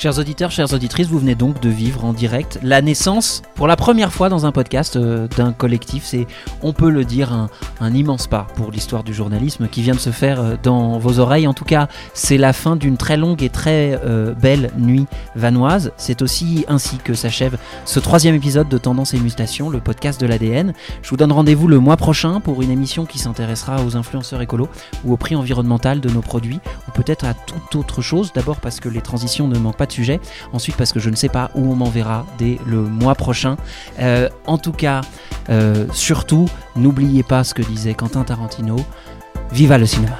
Chers 0.00 0.18
auditeurs, 0.18 0.50
chères 0.50 0.72
auditrices, 0.72 1.08
vous 1.08 1.18
venez 1.18 1.34
donc 1.34 1.60
de 1.60 1.68
vivre 1.68 2.06
en 2.06 2.14
direct 2.14 2.58
la 2.62 2.80
naissance, 2.80 3.42
pour 3.54 3.66
la 3.66 3.76
première 3.76 4.14
fois 4.14 4.30
dans 4.30 4.46
un 4.46 4.50
podcast, 4.50 4.96
euh, 4.96 5.28
d'un 5.36 5.52
collectif. 5.52 6.04
C'est, 6.06 6.26
on 6.62 6.72
peut 6.72 6.88
le 6.88 7.04
dire, 7.04 7.34
un, 7.34 7.92
immense 7.92 8.26
pas 8.26 8.46
pour 8.54 8.70
l'histoire 8.70 9.04
du 9.04 9.12
journalisme 9.12 9.68
qui 9.68 9.82
vient 9.82 9.92
de 9.92 10.00
se 10.00 10.08
faire 10.08 10.40
euh, 10.40 10.56
dans 10.62 10.98
vos 10.98 11.18
oreilles. 11.18 11.46
En 11.46 11.52
tout 11.52 11.66
cas, 11.66 11.86
c'est 12.14 12.38
la 12.38 12.54
fin 12.54 12.76
d'une 12.76 12.96
très 12.96 13.18
longue 13.18 13.42
et 13.42 13.50
très 13.50 14.00
euh, 14.02 14.32
belle 14.32 14.70
nuit 14.78 15.04
vanoise. 15.36 15.92
C'est 15.98 16.22
aussi 16.22 16.64
ainsi 16.66 16.96
que 16.96 17.12
s'achève 17.12 17.58
ce 17.84 18.00
troisième 18.00 18.34
épisode 18.34 18.70
de 18.70 18.78
Tendance 18.78 19.12
et 19.12 19.20
Mutation, 19.20 19.68
le 19.68 19.80
podcast 19.80 20.18
de 20.18 20.26
l'ADN. 20.26 20.72
Je 21.02 21.10
vous 21.10 21.18
donne 21.18 21.32
rendez-vous 21.32 21.68
le 21.68 21.78
mois 21.78 21.98
prochain 21.98 22.40
pour 22.40 22.62
une 22.62 22.70
émission 22.70 23.04
qui 23.04 23.18
s'intéressera 23.18 23.84
aux 23.84 23.98
influenceurs 23.98 24.40
écolos 24.40 24.70
ou 25.04 25.12
au 25.12 25.18
prix 25.18 25.36
environnemental 25.36 26.00
de 26.00 26.08
nos 26.08 26.22
produits, 26.22 26.60
ou 26.88 26.92
peut-être 26.92 27.26
à 27.26 27.34
toute 27.34 27.76
autre 27.76 28.00
chose. 28.00 28.32
D'abord 28.32 28.60
parce 28.62 28.80
que 28.80 28.88
les 28.88 29.02
transitions 29.02 29.46
ne 29.46 29.58
manquent 29.58 29.76
pas 29.76 29.89
sujet. 29.92 30.20
Ensuite, 30.52 30.76
parce 30.76 30.92
que 30.92 31.00
je 31.00 31.10
ne 31.10 31.16
sais 31.16 31.28
pas 31.28 31.50
où 31.54 31.70
on 31.70 31.76
m'enverra 31.76 32.26
dès 32.38 32.58
le 32.66 32.82
mois 32.82 33.14
prochain. 33.14 33.56
Euh, 34.00 34.28
en 34.46 34.58
tout 34.58 34.72
cas, 34.72 35.02
euh, 35.48 35.86
surtout, 35.92 36.48
n'oubliez 36.76 37.22
pas 37.22 37.44
ce 37.44 37.54
que 37.54 37.62
disait 37.62 37.94
Quentin 37.94 38.22
Tarantino. 38.22 38.76
Viva 39.52 39.78
le 39.78 39.86
cinéma 39.86 40.18